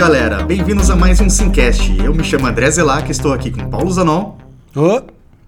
galera, 0.00 0.42
bem-vindos 0.42 0.88
a 0.88 0.96
mais 0.96 1.20
um 1.20 1.28
Simcast. 1.28 1.94
Eu 2.02 2.14
me 2.14 2.24
chamo 2.24 2.46
André 2.46 2.70
Zelac, 2.70 3.10
estou 3.10 3.34
aqui 3.34 3.50
com 3.50 3.68
Paulo 3.68 3.92
Zanon 3.92 4.34
Ô, 4.74 5.02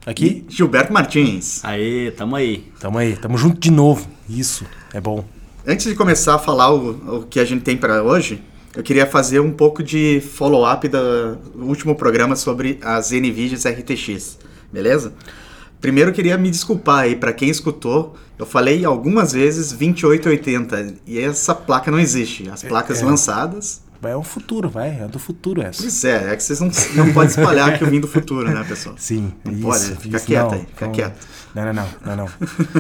aqui? 0.05 0.45
e 0.47 0.55
Gilberto 0.55 0.93
Martins. 0.93 1.65
Aê, 1.65 2.11
tamo 2.11 2.37
aí. 2.37 2.71
Tamo 2.79 2.99
aí, 2.99 3.17
tamo 3.17 3.39
junto 3.39 3.59
de 3.59 3.71
novo. 3.71 4.07
Isso, 4.29 4.67
é 4.93 5.01
bom. 5.01 5.25
Antes 5.67 5.87
de 5.87 5.95
começar 5.95 6.35
a 6.35 6.39
falar 6.39 6.71
o, 6.71 7.21
o 7.21 7.23
que 7.23 7.41
a 7.41 7.47
gente 7.47 7.63
tem 7.63 7.79
para 7.79 8.03
hoje, 8.03 8.43
eu 8.77 8.83
queria 8.83 9.07
fazer 9.07 9.41
um 9.41 9.53
pouco 9.53 9.83
de 9.83 10.21
follow-up 10.21 10.87
do 10.87 11.39
último 11.57 11.95
programa 11.95 12.37
sobre 12.37 12.79
as 12.83 13.11
NVIDIAs 13.11 13.65
RTX, 13.65 14.39
beleza? 14.71 15.15
Primeiro 15.81 16.11
eu 16.11 16.15
queria 16.15 16.37
me 16.37 16.51
desculpar 16.51 17.05
aí 17.05 17.17
para 17.17 17.33
quem 17.33 17.49
escutou. 17.49 18.17
Eu 18.39 18.45
falei 18.45 18.85
algumas 18.85 19.33
vezes 19.33 19.71
2880 19.71 20.97
e 21.07 21.19
essa 21.19 21.55
placa 21.55 21.91
não 21.91 21.99
existe. 21.99 22.51
As 22.51 22.63
placas 22.63 23.01
é. 23.01 23.05
lançadas. 23.07 23.82
É 24.05 24.17
o 24.17 24.23
futuro, 24.23 24.69
vai. 24.69 25.01
É 25.01 25.07
do 25.07 25.19
futuro 25.19 25.63
essa. 25.63 25.83
Pois 25.83 26.05
é, 26.05 26.33
é 26.33 26.37
que 26.37 26.43
vocês 26.43 26.61
não, 26.61 26.71
não 26.97 27.13
podem 27.13 27.29
espalhar 27.31 27.79
que 27.79 27.85
eu 27.85 27.89
vim 27.89 28.01
do 28.01 28.09
futuro, 28.09 28.51
né, 28.51 28.65
pessoal? 28.65 28.97
Sim, 28.99 29.33
Não 29.45 29.53
isso. 29.53 29.63
pode, 29.63 29.97
fica 30.03 30.17
isso, 30.17 30.27
quieto 30.27 30.51
não, 30.51 30.53
aí, 30.53 30.67
fica 30.67 30.87
não. 30.87 30.93
quieto. 30.93 31.27
Não, 31.55 31.65
não, 31.67 31.73
não, 31.75 31.87
não, 32.05 32.17
não. 32.17 32.29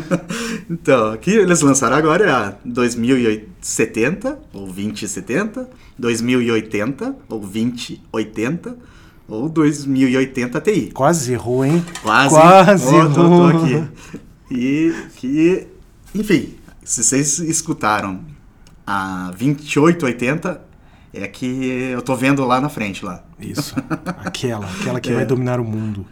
então, 0.70 1.12
aqui 1.12 1.30
eles 1.30 1.60
lançaram 1.60 1.96
agora 1.96 2.24
é 2.24 2.30
a 2.30 2.54
2070 2.64 4.38
ou 4.52 4.66
2070, 4.66 5.68
2080 5.98 7.16
ou 7.28 7.38
2080 7.40 8.76
ou 9.28 9.48
2080 9.48 10.60
Ti. 10.60 10.90
Quase 10.92 11.32
errou, 11.32 11.64
hein? 11.64 11.84
Quase, 12.02 12.34
Quase 12.34 12.86
Ó, 12.94 13.08
tô, 13.08 13.14
tô 13.14 13.50
errou. 13.50 13.64
aqui. 13.64 13.88
E 14.50 14.94
que, 15.16 15.66
enfim, 16.14 16.54
se 16.84 17.04
vocês 17.04 17.38
escutaram 17.38 18.20
a 18.86 19.30
2880 19.38 20.71
é 21.12 21.26
que 21.28 21.90
eu 21.92 22.02
tô 22.02 22.14
vendo 22.16 22.44
lá 22.44 22.60
na 22.60 22.68
frente 22.68 23.04
lá. 23.04 23.22
Isso. 23.38 23.74
Aquela, 24.24 24.66
aquela 24.66 25.00
que 25.00 25.10
É. 25.10 25.14
vai 25.14 25.26
dominar 25.26 25.60
o 25.60 25.64
mundo. 25.64 26.06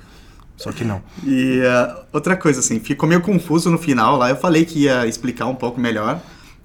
Só 0.56 0.72
que 0.72 0.84
não. 0.84 1.00
E 1.24 1.62
ah, 1.64 2.02
outra 2.12 2.36
coisa, 2.36 2.60
assim, 2.60 2.78
ficou 2.80 3.08
meio 3.08 3.22
confuso 3.22 3.70
no 3.70 3.78
final 3.78 4.16
lá. 4.16 4.28
Eu 4.28 4.36
falei 4.36 4.64
que 4.66 4.80
ia 4.80 5.06
explicar 5.06 5.46
um 5.46 5.54
pouco 5.54 5.80
melhor 5.80 6.20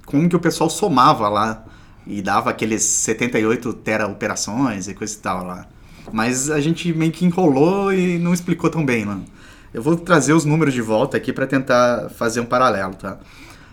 como 0.05 0.27
que 0.27 0.35
o 0.35 0.39
pessoal 0.39 0.69
somava 0.69 1.29
lá 1.29 1.63
e 2.05 2.21
dava 2.21 2.49
aqueles 2.49 2.83
78 2.83 3.73
tera 3.75 4.05
operações 4.05 4.87
e 4.89 4.93
coisa 4.93 5.13
e 5.15 5.17
tal 5.17 5.45
lá. 5.45 5.65
Mas 6.11 6.51
a 6.51 6.59
gente 6.59 6.91
meio 6.93 7.11
que 7.11 7.25
enrolou 7.25 7.93
e 7.93 8.19
não 8.19 8.33
explicou 8.33 8.69
tão 8.69 8.85
bem, 8.85 9.05
mano. 9.05 9.25
Eu 9.73 9.81
vou 9.81 9.95
trazer 9.95 10.33
os 10.33 10.43
números 10.45 10.73
de 10.73 10.81
volta 10.81 11.15
aqui 11.17 11.31
para 11.33 11.47
tentar 11.47 12.09
fazer 12.09 12.39
um 12.41 12.45
paralelo, 12.45 12.95
tá? 12.95 13.17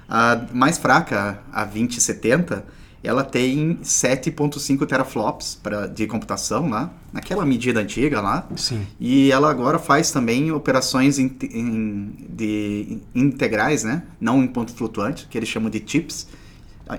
A 0.09 0.41
mais 0.53 0.79
fraca, 0.79 1.41
a 1.53 1.65
2070, 1.65 2.65
ela 3.03 3.25
tem 3.25 3.79
7.5 3.83 4.87
teraflops 4.87 5.59
pra, 5.63 5.87
de 5.87 6.07
computação 6.07 6.69
lá, 6.71 6.93
naquela 7.13 7.45
medida 7.45 7.81
antiga 7.81 8.21
lá. 8.21 8.47
Sim. 8.57 8.87
E 9.01 9.31
ela 9.33 9.51
agora 9.51 9.79
faz 9.79 10.11
também 10.13 10.53
operações 10.53 11.19
in- 11.19 11.37
em- 11.43 12.15
de 12.29 12.99
integrais, 13.15 13.83
né? 13.85 14.03
Não 14.21 14.43
em 14.43 14.47
ponto 14.47 14.73
flutuante, 14.73 15.27
que 15.29 15.37
eles 15.37 15.49
chamam 15.49 15.69
de 15.71 15.83
chips, 15.85 16.29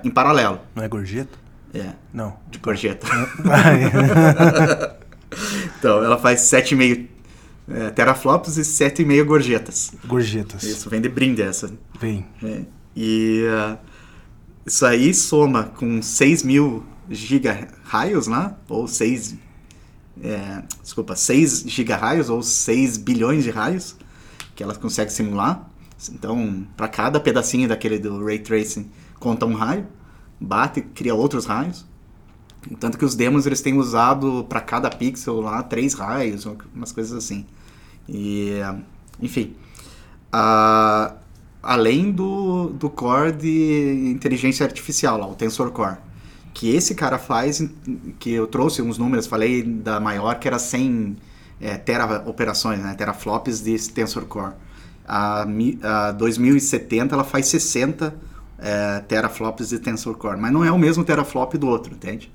em 0.02 0.10
paralelo. 0.10 0.60
Não 0.74 0.82
é 0.82 0.88
gorjeta? 0.88 1.38
É, 1.72 1.92
Não. 2.12 2.36
de 2.50 2.58
gorjeta. 2.58 3.06
Então, 5.78 6.02
ela 6.04 6.16
faz 6.16 6.40
7,5 6.42 7.06
é, 7.68 7.90
teraflops 7.90 8.56
e 8.56 8.60
7,5 8.62 9.24
gorjetas. 9.24 9.92
Gorjetas. 10.06 10.62
Isso, 10.62 10.88
vem 10.88 11.00
de 11.00 11.08
brinde 11.08 11.42
essa. 11.42 11.72
Vem. 11.98 12.24
É. 12.42 12.60
E 12.94 13.44
ah, 13.50 13.76
isso 14.66 14.84
aí 14.86 15.12
soma 15.12 15.64
com 15.64 16.00
6 16.02 16.42
mil 16.42 16.84
gigarraios 17.10 18.26
lá, 18.26 18.56
ou 18.68 18.88
6. 18.88 19.36
É, 20.22 20.62
desculpa, 20.82 21.16
6 21.16 21.64
gigarraios 21.66 22.30
ou 22.30 22.42
6 22.42 22.96
bilhões 22.96 23.42
de 23.44 23.50
raios 23.50 23.96
que 24.54 24.62
ela 24.62 24.74
consegue 24.74 25.12
simular. 25.12 25.68
Então, 26.12 26.66
para 26.76 26.88
cada 26.88 27.18
pedacinho 27.18 27.68
daquele 27.68 27.98
do 27.98 28.24
Ray 28.24 28.38
Tracing, 28.38 28.90
conta 29.18 29.46
um 29.46 29.54
raio, 29.54 29.86
bate, 30.40 30.82
cria 30.82 31.14
outros 31.14 31.46
raios. 31.46 31.84
Tanto 32.78 32.96
que 32.96 33.04
os 33.04 33.14
demos 33.14 33.46
eles 33.46 33.60
têm 33.60 33.76
usado 33.76 34.44
para 34.48 34.60
cada 34.60 34.88
pixel 34.88 35.40
lá 35.40 35.62
três 35.62 35.94
raios, 35.94 36.46
umas 36.74 36.92
coisas 36.92 37.12
assim. 37.12 37.44
E, 38.08 38.52
enfim, 39.20 39.54
a- 40.32 41.14
além 41.64 42.12
do, 42.12 42.68
do 42.68 42.90
core 42.90 43.32
de 43.32 44.10
inteligência 44.10 44.64
artificial, 44.64 45.18
lá, 45.18 45.26
o 45.26 45.34
Tensor 45.34 45.70
Core, 45.70 45.96
que 46.52 46.74
esse 46.74 46.94
cara 46.94 47.18
faz, 47.18 47.66
que 48.18 48.30
eu 48.30 48.46
trouxe 48.46 48.82
uns 48.82 48.98
números, 48.98 49.26
falei 49.26 49.62
da 49.62 49.98
maior 49.98 50.38
que 50.38 50.46
era 50.46 50.58
100 50.58 51.16
é, 51.60 51.76
tera 51.76 52.22
operações, 52.26 52.80
né, 52.80 52.94
teraflops 52.94 53.62
de 53.62 53.76
Tensor 53.90 54.26
Core. 54.26 54.52
A, 55.06 55.46
a 55.82 56.12
2070 56.12 57.14
ela 57.14 57.24
faz 57.24 57.46
60 57.46 58.14
é, 58.58 59.00
teraflops 59.00 59.70
de 59.70 59.78
Tensor 59.78 60.14
Core, 60.16 60.38
mas 60.38 60.52
não 60.52 60.64
é 60.64 60.70
o 60.70 60.78
mesmo 60.78 61.04
teraflop 61.04 61.54
do 61.54 61.66
outro, 61.66 61.94
entende? 61.94 62.30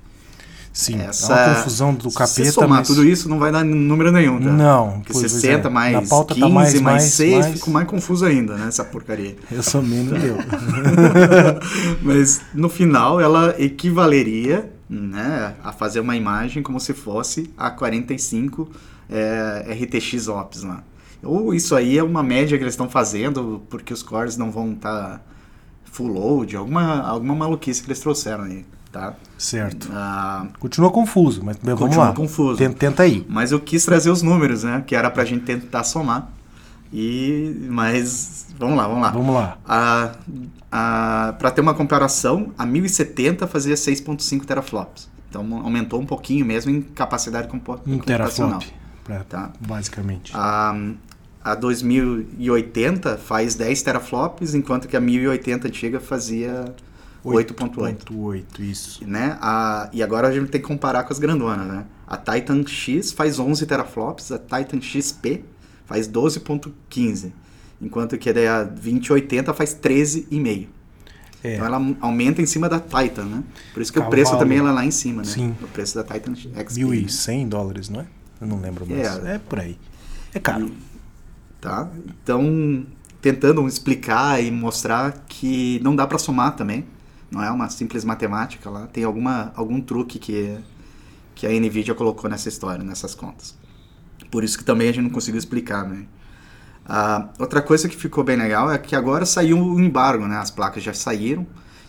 Sim. 0.72 1.02
Essa, 1.02 1.34
é 1.34 1.36
uma 1.36 1.56
confusão 1.56 1.94
do 1.94 2.10
Se 2.10 2.18
capeta, 2.18 2.52
somar 2.52 2.80
mas... 2.80 2.88
tudo 2.88 3.06
isso 3.06 3.28
não 3.28 3.40
vai 3.40 3.52
dar 3.52 3.66
número 3.66 4.12
nenhum, 4.12 4.40
tá? 4.40 4.52
Não, 4.52 5.00
Porque 5.00 5.14
pois 5.14 5.32
60 5.32 5.68
é. 5.68 5.72
mais 5.72 5.94
Na 5.94 6.02
pauta 6.04 6.34
15 6.36 6.48
tá 6.48 6.54
mais, 6.54 6.74
mais, 6.74 6.84
mais, 6.84 7.04
6 7.04 7.40
mais. 7.40 7.54
ficou 7.54 7.74
mais 7.74 7.88
confuso 7.88 8.26
ainda, 8.26 8.56
né? 8.56 8.68
Essa 8.68 8.86
porcaria. 8.86 9.36
Eu 9.52 9.64
sou 9.64 9.82
menos 9.82 10.24
eu. 10.24 10.38
Mas 12.02 12.42
no 12.54 12.70
final 12.70 13.20
ela 13.20 13.56
equivaleria 13.58 14.72
né, 14.90 15.56
a 15.64 15.72
fazer 15.72 16.00
uma 16.00 16.16
imagem 16.16 16.64
como 16.64 16.80
se 16.80 16.94
fosse 16.94 17.52
a 17.58 17.70
45 17.70 18.70
é, 19.10 19.78
RTX 19.84 20.28
Ops 20.28 20.64
lá. 20.64 20.84
Ou 21.22 21.54
isso 21.54 21.76
aí 21.76 21.98
é 21.98 22.04
uma 22.04 22.24
média 22.24 22.58
que 22.58 22.64
eles 22.64 22.74
estão 22.74 22.90
fazendo 22.90 23.62
porque 23.70 23.94
os 23.94 24.02
cores 24.02 24.38
não 24.38 24.50
vão 24.52 24.74
estar 24.74 25.22
full 25.84 26.08
load, 26.08 26.56
alguma, 26.56 27.02
alguma 27.02 27.36
maluquice 27.36 27.82
que 27.82 27.88
eles 27.88 28.00
trouxeram 28.00 28.46
aí, 28.46 28.66
tá? 28.92 29.14
certo. 29.38 29.90
Ah, 29.94 30.48
Continua 30.60 30.92
confuso, 30.92 31.42
mas 31.44 31.58
vamos 31.62 31.80
Continua 31.80 32.06
lá. 32.08 32.14
confuso. 32.14 32.58
Tenta, 32.58 32.76
tenta 32.78 33.04
aí. 33.04 33.26
Mas 33.30 33.52
eu 33.52 33.60
quis 33.60 33.84
trazer 33.86 34.10
os 34.10 34.22
números, 34.22 34.64
né? 34.64 34.84
Que 34.86 34.96
era 34.96 35.10
pra 35.10 35.24
gente 35.26 35.44
tentar 35.46 35.84
somar. 35.84 36.30
E. 36.92 37.68
Mas. 37.70 38.48
Vamos 38.60 38.78
lá, 38.78 38.88
vamos 38.88 39.02
lá. 39.04 39.10
Vamos 39.12 39.34
lá. 39.36 39.58
A, 39.68 40.12
a, 40.72 41.34
para 41.34 41.52
ter 41.52 41.62
uma 41.62 41.74
comparação, 41.74 42.52
a 42.58 42.66
1070 42.66 43.48
fazia 43.48 43.76
6.5 43.76 44.44
teraflops. 44.46 45.10
Então 45.30 45.62
aumentou 45.64 46.02
um 46.02 46.06
pouquinho 46.06 46.46
mesmo 46.46 46.72
em 46.72 46.82
capacidade 46.82 47.48
compo- 47.48 47.80
Um 47.86 48.00
computacional. 48.00 48.60
teraflop, 48.60 48.80
pra- 49.04 49.24
Tá. 49.24 49.52
basicamente. 49.62 50.32
A, 50.36 50.76
a 51.44 51.56
2080 51.56 53.18
faz 53.18 53.56
10 53.56 53.82
teraflops, 53.82 54.54
enquanto 54.54 54.88
que 54.88 54.98
a 54.98 55.00
1080 55.00 55.68
antiga 55.68 56.00
fazia 56.00 56.66
8.8. 57.24 58.06
8.8, 58.06 58.60
isso. 58.60 59.06
Né? 59.08 59.38
A, 59.42 59.90
e 59.92 60.02
agora 60.02 60.28
a 60.28 60.32
gente 60.32 60.50
tem 60.50 60.62
que 60.62 60.68
comparar 60.68 61.04
com 61.04 61.12
as 61.14 61.20
grandonas, 61.20 61.68
né? 61.68 61.86
A 62.08 62.18
Titan 62.18 62.66
X 62.66 63.12
faz 63.12 63.40
11 63.40 63.66
teraflops, 63.66 64.32
a 64.32 64.40
Titan 64.40 64.82
XP 64.82 65.44
faz 65.86 66.08
12.15, 66.08 67.32
enquanto 67.82 68.18
que 68.18 68.30
a 68.30 68.64
2080 68.64 69.54
faz 69.54 69.76
13,5. 69.76 70.68
É, 71.44 71.56
Então 71.56 71.66
ela 71.66 71.96
aumenta 72.02 72.42
em 72.42 72.46
cima 72.46 72.68
da 72.68 72.80
Titan, 72.80 73.26
né? 73.26 73.44
Por 73.74 73.82
isso 73.82 73.92
que 73.94 74.00
o 74.00 74.02
Cavalo. 74.02 74.12
preço 74.12 74.38
também 74.38 74.58
ela 74.58 74.70
é 74.70 74.74
lá 74.74 74.86
em 74.86 74.92
cima, 74.92 75.22
né? 75.22 75.28
Sim. 75.28 75.56
O 75.62 75.68
preço 75.68 75.96
da 75.96 76.04
Titan 76.04 76.36
XP. 76.36 76.50
né? 76.50 76.64
1.100 76.64 77.48
dólares, 77.48 77.90
não 77.90 78.02
é? 78.02 78.08
Eu 78.42 78.48
não 78.48 78.60
lembro 78.60 78.86
mais. 78.86 79.24
É. 79.24 79.36
É, 79.36 79.38
por 79.38 79.60
aí. 79.60 79.78
É 80.34 80.40
caro. 80.40 80.72
Tá? 81.62 81.90
Então, 82.24 82.86
tentando 83.22 83.66
explicar 83.68 84.42
e 84.44 84.50
mostrar 84.52 85.26
que 85.28 85.80
não 85.84 85.96
dá 85.96 86.08
para 86.08 86.18
somar 86.18 86.56
também. 86.56 86.86
Não 87.32 87.44
é 87.44 87.52
uma 87.52 87.70
simples 87.70 88.04
matemática 88.04 88.70
lá. 88.70 88.88
Tem 88.88 89.04
alguma, 89.04 89.52
algum 89.56 89.80
truque 89.80 90.18
que, 90.18 90.58
que 91.36 91.46
a 91.46 91.50
NVIDIA 91.50 91.94
colocou 91.94 92.30
nessa 92.30 92.50
história, 92.50 92.84
nessas 92.84 93.14
contas. 93.14 93.56
Por 94.32 94.44
isso 94.44 94.58
que 94.58 94.64
também 94.64 94.90
a 94.90 94.92
gente 94.92 95.04
não 95.04 95.10
conseguiu 95.10 95.40
explicar, 95.40 95.88
né? 95.88 96.06
Ah, 96.86 97.30
outra 97.38 97.62
coisa 97.62 97.88
que 97.88 97.96
ficou 97.96 98.24
bem 98.24 98.36
legal 98.36 98.72
é 98.72 98.78
que 98.78 98.96
agora 98.96 99.26
saiu 99.26 99.60
o 99.60 99.80
embargo, 99.80 100.28
né? 100.28 100.38
As 100.38 100.50
placas 100.50 100.82
já 100.82 100.94
saíram 100.94 101.46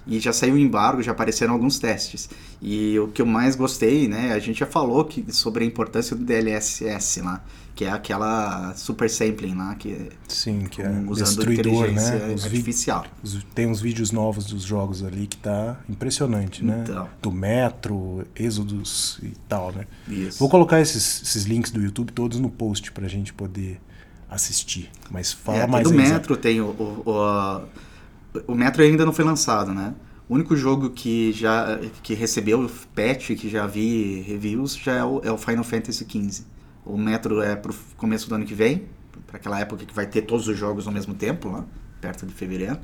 e 0.06 0.18
já 0.20 0.32
saiu 0.32 0.54
o 0.54 0.58
embargo, 0.58 1.02
já 1.02 1.12
apareceram 1.12 1.54
alguns 1.54 1.78
testes. 1.78 2.28
E 2.60 2.98
o 2.98 3.08
que 3.08 3.22
eu 3.22 3.26
mais 3.26 3.56
gostei, 3.56 4.08
né? 4.08 4.32
A 4.32 4.38
gente 4.38 4.60
já 4.60 4.66
falou 4.66 5.04
que, 5.04 5.24
sobre 5.32 5.64
a 5.64 5.66
importância 5.66 6.14
do 6.14 6.24
DLSS 6.24 7.22
lá, 7.22 7.42
que 7.80 7.86
é 7.86 7.90
aquela 7.90 8.74
super 8.74 9.08
sampling 9.08 9.54
lá, 9.54 9.74
que 9.74 10.10
Sim, 10.28 10.66
que 10.70 10.82
é 10.82 10.90
usando 11.08 11.24
destruidor, 11.24 11.86
inteligência 11.86 12.26
né? 12.26 12.34
Os 12.34 12.44
artificial. 12.44 13.06
tem 13.54 13.66
uns 13.66 13.80
vídeos 13.80 14.12
novos 14.12 14.44
dos 14.44 14.64
jogos 14.64 15.02
ali 15.02 15.26
que 15.26 15.38
tá 15.38 15.80
impressionante, 15.88 16.62
né? 16.62 16.84
Então. 16.86 17.08
Do 17.22 17.32
Metro, 17.32 18.26
Êxodos 18.36 19.18
e 19.22 19.32
tal, 19.48 19.72
né? 19.72 19.86
Isso. 20.06 20.38
Vou 20.38 20.50
colocar 20.50 20.78
esses, 20.78 21.22
esses 21.22 21.44
links 21.44 21.70
do 21.70 21.80
YouTube 21.80 22.12
todos 22.12 22.38
no 22.38 22.50
post 22.50 22.92
pra 22.92 23.08
gente 23.08 23.32
poder 23.32 23.80
assistir. 24.28 24.90
Mas 25.10 25.32
fala 25.32 25.60
é, 25.60 25.66
mais 25.66 25.84
do 25.84 25.90
aí. 25.92 25.96
Metro 25.96 26.36
tem 26.36 26.60
o, 26.60 26.66
o, 26.66 27.02
o, 27.06 28.52
o 28.52 28.54
Metro 28.54 28.82
ainda 28.82 29.06
não 29.06 29.12
foi 29.14 29.24
lançado, 29.24 29.72
né? 29.72 29.94
O 30.28 30.34
único 30.34 30.54
jogo 30.54 30.90
que 30.90 31.32
já 31.32 31.80
que 32.02 32.12
recebeu 32.12 32.70
patch, 32.94 33.30
que 33.38 33.48
já 33.48 33.66
vi 33.66 34.20
reviews, 34.20 34.76
já 34.76 34.96
é 34.96 35.02
o, 35.02 35.22
é 35.24 35.32
o 35.32 35.38
Final 35.38 35.64
Fantasy 35.64 36.04
XV. 36.06 36.44
O 36.90 36.98
Metro 36.98 37.40
é 37.42 37.56
pro 37.56 37.74
começo 37.96 38.28
do 38.28 38.34
ano 38.34 38.44
que 38.44 38.54
vem, 38.54 38.86
para 39.26 39.36
aquela 39.36 39.60
época 39.60 39.84
que 39.84 39.94
vai 39.94 40.06
ter 40.06 40.22
todos 40.22 40.48
os 40.48 40.58
jogos 40.58 40.86
ao 40.86 40.92
mesmo 40.92 41.14
tempo, 41.14 41.48
lá, 41.48 41.64
perto 42.00 42.26
de 42.26 42.32
fevereiro, 42.32 42.78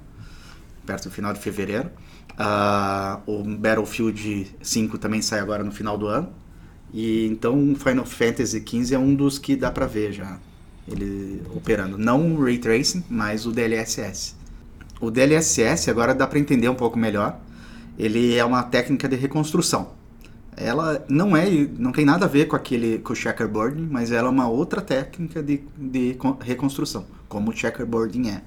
perto 0.84 1.04
do 1.04 1.10
final 1.10 1.32
de 1.32 1.40
fevereiro. 1.40 1.90
Uh, 2.32 3.30
o 3.30 3.42
Battlefield 3.42 4.54
5 4.60 4.98
também 4.98 5.22
sai 5.22 5.40
agora 5.40 5.64
no 5.64 5.72
final 5.72 5.96
do 5.96 6.06
ano. 6.06 6.32
E 6.92 7.26
então 7.26 7.74
Final 7.74 8.06
Fantasy 8.06 8.62
XV 8.66 8.94
é 8.94 8.98
um 8.98 9.14
dos 9.14 9.38
que 9.38 9.56
dá 9.56 9.70
para 9.70 9.86
ver 9.86 10.12
já 10.12 10.38
ele 10.88 11.42
operando. 11.54 11.98
Não 11.98 12.34
o 12.34 12.44
Ray 12.44 12.58
Tracing, 12.58 13.04
mas 13.08 13.46
o 13.46 13.52
DLSS. 13.52 14.34
O 15.00 15.10
DLSS 15.10 15.90
agora 15.90 16.14
dá 16.14 16.26
para 16.26 16.38
entender 16.38 16.68
um 16.68 16.74
pouco 16.74 16.98
melhor. 16.98 17.38
Ele 17.98 18.34
é 18.36 18.44
uma 18.44 18.62
técnica 18.62 19.08
de 19.08 19.16
reconstrução. 19.16 19.92
Ela 20.56 21.04
não 21.08 21.36
é, 21.36 21.50
não 21.78 21.92
tem 21.92 22.04
nada 22.04 22.24
a 22.24 22.28
ver 22.28 22.46
com 22.46 22.56
aquele 22.56 22.98
com 22.98 23.12
o 23.12 23.16
checkerboarding, 23.16 23.86
mas 23.90 24.10
ela 24.10 24.28
é 24.28 24.30
uma 24.30 24.48
outra 24.48 24.80
técnica 24.80 25.42
de, 25.42 25.62
de 25.76 26.16
reconstrução, 26.40 27.04
como 27.28 27.50
o 27.50 27.56
checkerboarding 27.56 28.30
é. 28.30 28.42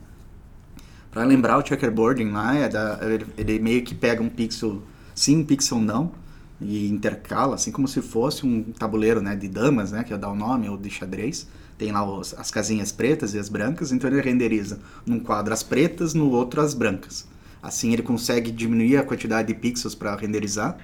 Para 1.11 1.23
lembrar 1.23 1.57
o 1.57 1.65
checkerboarding 1.65 2.31
lá, 2.31 2.55
é 2.55 2.67
da, 2.67 2.99
ele, 3.01 3.25
ele 3.37 3.59
meio 3.59 3.83
que 3.83 3.93
pega 3.93 4.21
um 4.23 4.29
pixel 4.29 4.81
sim, 5.19 5.37
um 5.37 5.43
pixel 5.43 5.79
não, 5.79 6.13
e 6.61 6.87
intercala, 6.87 7.55
assim 7.55 7.71
como 7.71 7.87
se 7.87 8.01
fosse 8.01 8.45
um 8.45 8.63
tabuleiro 8.63 9.21
né, 9.21 9.35
de 9.35 9.47
damas, 9.49 9.91
né, 9.91 10.03
que 10.03 10.13
é 10.13 10.17
dar 10.17 10.29
o 10.29 10.35
nome, 10.35 10.69
ou 10.69 10.77
de 10.77 10.89
xadrez. 10.89 11.47
Tem 11.77 11.91
lá 11.91 12.03
os, 12.03 12.33
as 12.33 12.49
casinhas 12.51 12.91
pretas 12.91 13.33
e 13.33 13.39
as 13.39 13.49
brancas, 13.49 13.91
então 13.91 14.09
ele 14.09 14.21
renderiza 14.21 14.79
num 15.05 15.19
quadro 15.19 15.53
as 15.53 15.63
pretas, 15.63 16.13
no 16.13 16.29
outro 16.31 16.61
as 16.61 16.73
brancas. 16.73 17.27
Assim 17.61 17.91
ele 17.91 18.01
consegue 18.01 18.51
diminuir 18.51 18.97
a 18.97 19.03
quantidade 19.03 19.49
de 19.49 19.59
pixels 19.59 19.95
para 19.95 20.15
renderizar 20.15 20.77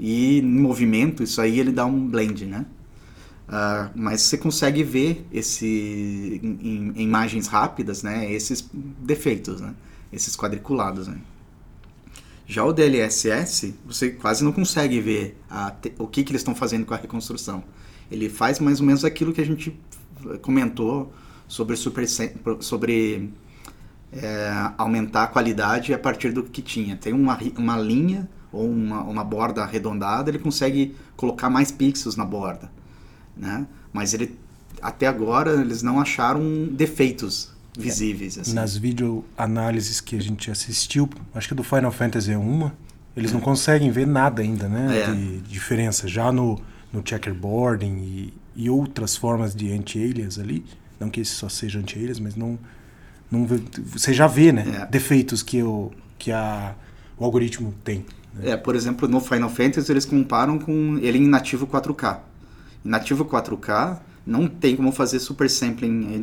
e 0.00 0.38
em 0.38 0.42
movimento 0.42 1.22
isso 1.22 1.40
aí 1.40 1.60
ele 1.60 1.70
dá 1.70 1.84
um 1.84 2.08
blend, 2.08 2.46
né? 2.46 2.64
Uh, 3.46 3.90
mas 3.94 4.22
você 4.22 4.38
consegue 4.38 4.82
ver 4.82 5.26
esse 5.30 6.40
em, 6.42 6.92
em, 6.96 7.02
imagens 7.02 7.46
rápidas, 7.48 8.02
né? 8.02 8.32
Esses 8.32 8.66
defeitos, 8.72 9.60
né? 9.60 9.74
Esses 10.10 10.36
quadriculados, 10.36 11.06
né? 11.06 11.18
Já 12.46 12.64
o 12.64 12.72
DLSS, 12.72 13.74
você 13.84 14.10
quase 14.10 14.42
não 14.42 14.52
consegue 14.52 15.00
ver 15.00 15.38
a, 15.50 15.74
o 15.98 16.06
que, 16.06 16.24
que 16.24 16.32
eles 16.32 16.40
estão 16.40 16.54
fazendo 16.54 16.86
com 16.86 16.94
a 16.94 16.96
reconstrução. 16.96 17.62
Ele 18.10 18.28
faz 18.28 18.58
mais 18.58 18.80
ou 18.80 18.86
menos 18.86 19.04
aquilo 19.04 19.32
que 19.32 19.40
a 19.40 19.46
gente 19.46 19.78
comentou 20.40 21.12
sobre, 21.46 21.76
super, 21.76 22.06
sobre 22.60 23.30
é, 24.12 24.72
aumentar 24.78 25.24
a 25.24 25.26
qualidade 25.26 25.92
a 25.92 25.98
partir 25.98 26.32
do 26.32 26.42
que 26.42 26.62
tinha. 26.62 26.96
Tem 26.96 27.12
uma, 27.12 27.38
uma 27.56 27.76
linha 27.78 28.28
ou 28.52 28.68
uma, 28.68 29.02
uma 29.02 29.24
borda 29.24 29.62
arredondada, 29.62 30.30
ele 30.30 30.38
consegue 30.38 30.96
colocar 31.16 31.48
mais 31.48 31.70
pixels 31.70 32.16
na 32.16 32.24
borda. 32.24 32.70
Né? 33.36 33.66
Mas 33.92 34.14
ele, 34.14 34.38
até 34.82 35.06
agora 35.06 35.60
eles 35.60 35.82
não 35.82 36.00
acharam 36.00 36.66
defeitos 36.66 37.52
visíveis. 37.78 38.38
Assim. 38.38 38.52
Nas 38.52 38.76
videoanálises 38.76 40.00
que 40.00 40.16
a 40.16 40.20
gente 40.20 40.50
assistiu, 40.50 41.08
acho 41.34 41.48
que 41.48 41.54
do 41.54 41.62
Final 41.62 41.92
Fantasy 41.92 42.32
é 42.32 42.38
uma, 42.38 42.74
eles 43.16 43.30
é. 43.30 43.34
não 43.34 43.40
conseguem 43.40 43.90
ver 43.90 44.06
nada 44.06 44.42
ainda, 44.42 44.68
né? 44.68 44.98
É. 44.98 45.12
De 45.12 45.38
diferença. 45.42 46.08
Já 46.08 46.32
no, 46.32 46.60
no 46.92 47.02
checkerboarding 47.04 47.96
e, 47.98 48.34
e 48.54 48.70
outras 48.70 49.16
formas 49.16 49.54
de 49.54 49.72
anti-alias 49.72 50.38
ali, 50.38 50.64
não 50.98 51.08
que 51.08 51.20
esse 51.20 51.32
só 51.32 51.48
seja 51.48 51.78
anti-alias, 51.78 52.20
mas 52.20 52.36
não, 52.36 52.58
não 53.30 53.46
você 53.84 54.12
já 54.12 54.26
vê, 54.26 54.52
né? 54.52 54.82
É. 54.82 54.86
Defeitos 54.86 55.42
que, 55.42 55.62
o, 55.62 55.90
que 56.18 56.30
a, 56.30 56.74
o 57.18 57.24
algoritmo 57.24 57.74
tem. 57.84 58.04
Né? 58.34 58.50
É, 58.50 58.56
por 58.56 58.74
exemplo, 58.74 59.08
no 59.08 59.20
Final 59.20 59.50
Fantasy 59.50 59.90
eles 59.90 60.04
comparam 60.04 60.58
com 60.58 60.98
ele 61.00 61.18
em 61.18 61.26
nativo 61.26 61.66
4K. 61.66 62.20
Em 62.84 62.88
nativo 62.88 63.24
4K, 63.24 63.98
não 64.26 64.46
tem 64.46 64.76
como 64.76 64.92
fazer 64.92 65.18
super 65.18 65.48
sampling 65.48 66.22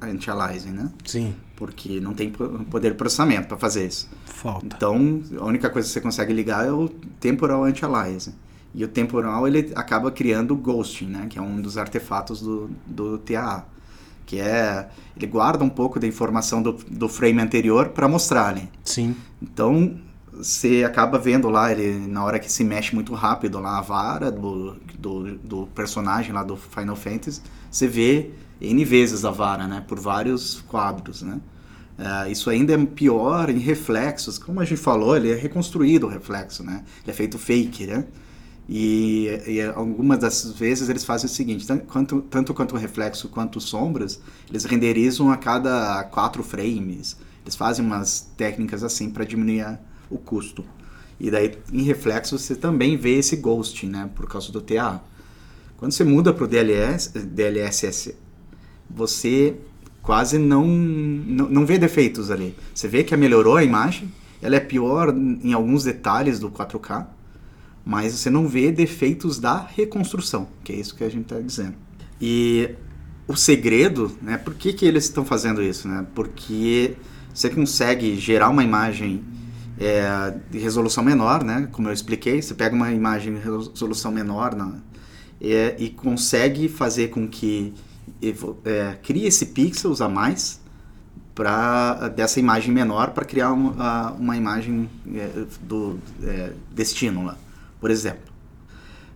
anti-aliasing, 0.00 0.70
né? 0.70 0.90
Sim. 1.04 1.34
Porque 1.56 2.00
não 2.00 2.14
tem 2.14 2.30
poder 2.30 2.92
de 2.92 2.96
processamento 2.96 3.48
para 3.48 3.56
fazer 3.56 3.86
isso. 3.86 4.08
Falta. 4.24 4.66
Então, 4.66 5.22
a 5.38 5.44
única 5.44 5.70
coisa 5.70 5.86
que 5.86 5.92
você 5.92 6.00
consegue 6.00 6.32
ligar 6.32 6.66
é 6.66 6.72
o 6.72 6.88
temporal 7.20 7.64
anti-aliasing. 7.64 8.34
E 8.74 8.84
o 8.84 8.88
temporal 8.88 9.46
ele 9.46 9.72
acaba 9.76 10.10
criando 10.10 10.56
ghosting, 10.56 11.06
né? 11.06 11.26
Que 11.28 11.38
é 11.38 11.42
um 11.42 11.60
dos 11.60 11.78
artefatos 11.78 12.40
do, 12.40 12.68
do 12.84 13.18
TAA. 13.18 13.64
Que 14.26 14.40
é. 14.40 14.88
Ele 15.16 15.26
guarda 15.26 15.62
um 15.62 15.68
pouco 15.68 16.00
da 16.00 16.06
informação 16.06 16.60
do, 16.60 16.72
do 16.72 17.08
frame 17.08 17.40
anterior 17.40 17.90
para 17.90 18.08
mostrar 18.08 18.48
ali. 18.48 18.68
Sim. 18.82 19.14
Então, 19.40 19.96
você 20.36 20.84
acaba 20.84 21.18
vendo 21.18 21.48
lá, 21.48 21.70
ele 21.70 22.06
na 22.06 22.24
hora 22.24 22.38
que 22.38 22.50
se 22.50 22.64
mexe 22.64 22.94
muito 22.94 23.14
rápido 23.14 23.58
lá 23.60 23.78
a 23.78 23.80
vara 23.80 24.30
do, 24.30 24.76
do, 24.98 25.38
do 25.38 25.66
personagem 25.68 26.32
lá 26.32 26.42
do 26.42 26.56
Final 26.56 26.96
Fantasy, 26.96 27.40
você 27.70 27.86
vê 27.86 28.30
N 28.60 28.84
vezes 28.84 29.24
a 29.24 29.30
vara, 29.30 29.66
né? 29.66 29.84
Por 29.86 29.98
vários 29.98 30.60
quadros, 30.62 31.22
né? 31.22 31.40
Uh, 31.98 32.30
isso 32.30 32.50
ainda 32.50 32.72
é 32.72 32.86
pior 32.86 33.48
em 33.50 33.58
reflexos. 33.58 34.38
Como 34.38 34.60
a 34.60 34.64
gente 34.64 34.80
falou, 34.80 35.16
ele 35.16 35.30
é 35.30 35.36
reconstruído 35.36 36.06
o 36.06 36.10
reflexo, 36.10 36.64
né? 36.64 36.84
Ele 37.02 37.10
é 37.10 37.14
feito 37.14 37.38
fake, 37.38 37.86
né? 37.86 38.04
E, 38.68 39.28
e 39.46 39.62
algumas 39.62 40.18
das 40.18 40.52
vezes 40.52 40.88
eles 40.88 41.04
fazem 41.04 41.26
o 41.26 41.28
seguinte, 41.28 41.66
tanto 41.66 41.84
quanto, 41.84 42.20
tanto 42.22 42.54
quanto 42.54 42.74
o 42.74 42.78
reflexo 42.78 43.28
quanto 43.28 43.60
sombras, 43.60 44.20
eles 44.48 44.64
renderizam 44.64 45.30
a 45.30 45.36
cada 45.36 46.02
quatro 46.04 46.42
frames. 46.42 47.16
Eles 47.44 47.54
fazem 47.54 47.84
umas 47.84 48.20
técnicas 48.36 48.82
assim 48.82 49.10
para 49.10 49.24
diminuir 49.24 49.60
a, 49.60 49.78
o 50.10 50.18
custo. 50.18 50.64
E 51.18 51.30
daí, 51.30 51.52
em 51.72 51.82
reflexo, 51.82 52.38
você 52.38 52.54
também 52.54 52.96
vê 52.96 53.18
esse 53.18 53.36
ghosting, 53.36 53.88
né? 53.88 54.10
Por 54.14 54.28
causa 54.28 54.50
do 54.50 54.60
TA. 54.60 55.00
Quando 55.76 55.92
você 55.92 56.04
muda 56.04 56.32
para 56.32 56.44
o 56.44 56.48
DLS, 56.48 57.10
DLSS, 57.10 58.14
você 58.88 59.56
quase 60.02 60.38
não, 60.38 60.66
não, 60.66 61.48
não 61.48 61.66
vê 61.66 61.78
defeitos 61.78 62.30
ali. 62.30 62.54
Você 62.74 62.88
vê 62.88 63.02
que 63.04 63.16
melhorou 63.16 63.56
a 63.56 63.64
imagem, 63.64 64.12
ela 64.42 64.56
é 64.56 64.60
pior 64.60 65.14
em 65.14 65.52
alguns 65.52 65.84
detalhes 65.84 66.38
do 66.38 66.50
4K, 66.50 67.06
mas 67.84 68.12
você 68.12 68.30
não 68.30 68.46
vê 68.46 68.70
defeitos 68.70 69.38
da 69.38 69.58
reconstrução, 69.58 70.48
que 70.62 70.72
é 70.72 70.76
isso 70.76 70.94
que 70.94 71.04
a 71.04 71.08
gente 71.08 71.22
está 71.22 71.40
dizendo. 71.40 71.74
E 72.20 72.70
o 73.26 73.36
segredo, 73.36 74.16
né? 74.20 74.36
Por 74.36 74.54
que, 74.54 74.72
que 74.72 74.84
eles 74.84 75.04
estão 75.04 75.24
fazendo 75.24 75.62
isso, 75.62 75.88
né? 75.88 76.06
Porque 76.14 76.94
você 77.32 77.48
consegue 77.50 78.16
gerar 78.16 78.50
uma 78.50 78.62
imagem 78.62 79.24
é, 79.78 80.34
de 80.50 80.58
resolução 80.58 81.02
menor, 81.02 81.42
né? 81.42 81.68
Como 81.72 81.88
eu 81.88 81.92
expliquei, 81.92 82.40
você 82.40 82.54
pega 82.54 82.74
uma 82.74 82.92
imagem 82.92 83.34
de 83.34 83.40
resolução 83.40 84.12
menor 84.12 84.54
na, 84.54 84.74
é, 85.40 85.74
e 85.78 85.90
consegue 85.90 86.68
fazer 86.68 87.08
com 87.08 87.28
que 87.28 87.74
é, 88.64 88.96
crie 89.02 89.26
esse 89.26 89.46
pixels 89.46 90.00
a 90.00 90.08
mais 90.08 90.60
para 91.34 92.08
dessa 92.08 92.38
imagem 92.38 92.72
menor 92.72 93.10
para 93.10 93.24
criar 93.24 93.52
uma, 93.52 94.12
uma 94.12 94.36
imagem 94.36 94.88
é, 95.14 95.44
do 95.62 95.98
é, 96.22 96.52
destino 96.72 97.24
lá, 97.24 97.36
por 97.80 97.90
exemplo. 97.90 98.32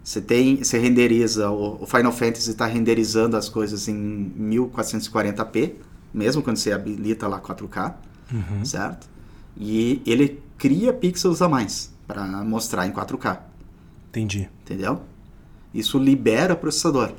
Você 0.02 0.20
tem, 0.20 0.56
você 0.56 0.78
renderiza 0.78 1.50
o, 1.50 1.82
o 1.82 1.86
Final 1.86 2.12
Fantasy 2.12 2.50
está 2.50 2.66
renderizando 2.66 3.36
as 3.36 3.48
coisas 3.48 3.88
em 3.88 4.32
1440p, 4.38 5.74
mesmo 6.12 6.42
quando 6.42 6.56
você 6.56 6.72
habilita 6.72 7.28
lá 7.28 7.40
4K, 7.40 7.94
uhum. 8.32 8.64
certo? 8.64 9.06
E 9.56 10.00
ele 10.06 10.42
cria 10.58 10.92
pixels 10.92 11.40
a 11.40 11.48
mais 11.48 11.94
para 12.06 12.26
mostrar 12.44 12.86
em 12.86 12.90
4K. 12.90 13.38
Entendi. 14.08 14.50
Entendeu? 14.62 15.00
Isso 15.72 15.98
libera 15.98 16.54
o 16.54 16.56
processador 16.56 17.12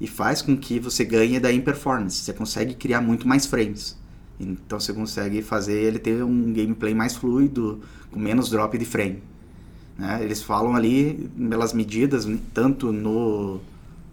e 0.00 0.06
faz 0.06 0.42
com 0.42 0.56
que 0.56 0.78
você 0.78 1.04
ganhe 1.04 1.40
daí 1.40 1.56
em 1.56 1.60
performance. 1.60 2.16
Você 2.16 2.32
consegue 2.32 2.74
criar 2.74 3.00
muito 3.00 3.26
mais 3.26 3.46
frames. 3.46 3.96
Então 4.38 4.78
você 4.78 4.92
consegue 4.92 5.40
fazer 5.40 5.80
ele 5.80 5.98
ter 5.98 6.22
um 6.22 6.52
gameplay 6.52 6.94
mais 6.94 7.16
fluido, 7.16 7.80
com 8.10 8.20
menos 8.20 8.50
drop 8.50 8.76
de 8.76 8.84
frame. 8.84 9.22
Né? 9.96 10.18
Eles 10.22 10.42
falam 10.42 10.76
ali 10.76 11.30
pelas 11.48 11.72
medidas, 11.72 12.28
tanto 12.52 12.92
no, 12.92 13.60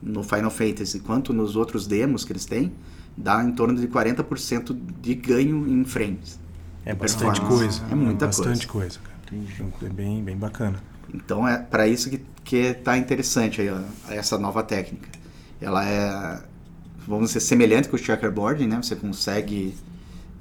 no 0.02 0.24
Final 0.24 0.50
Fantasy 0.50 1.02
quanto 1.02 1.34
nos 1.34 1.58
outros 1.58 1.86
demos 1.86 2.24
que 2.24 2.32
eles 2.32 2.46
têm, 2.46 2.72
dá 3.18 3.44
em 3.44 3.52
torno 3.52 3.78
de 3.80 3.88
40% 3.88 4.76
de 5.02 5.16
ganho 5.16 5.68
em 5.68 5.84
frames. 5.84 6.40
É 6.86 6.94
bastante 6.94 7.42
coisa. 7.42 7.82
É 7.90 7.96
muita 7.96 8.26
é 8.26 8.28
bastante 8.28 8.68
coisa. 8.68 9.00
coisa 9.00 9.00
cara. 9.00 9.90
É 9.90 9.90
bem, 9.90 10.24
bem 10.24 10.38
bacana. 10.38 10.82
Então 11.14 11.48
é 11.48 11.58
para 11.58 11.88
isso 11.88 12.10
que 12.10 12.22
que 12.44 12.74
tá 12.74 12.98
interessante 12.98 13.62
aí, 13.62 13.70
ó, 13.70 13.80
essa 14.10 14.38
nova 14.38 14.62
técnica. 14.64 15.08
Ela 15.62 15.86
é, 15.86 16.42
vamos 17.08 17.30
dizer, 17.30 17.40
semelhante 17.40 17.88
com 17.88 17.96
o 17.96 18.00
checkerboard, 18.00 18.68
né? 18.68 18.78
Você 18.82 18.96
consegue 18.96 19.76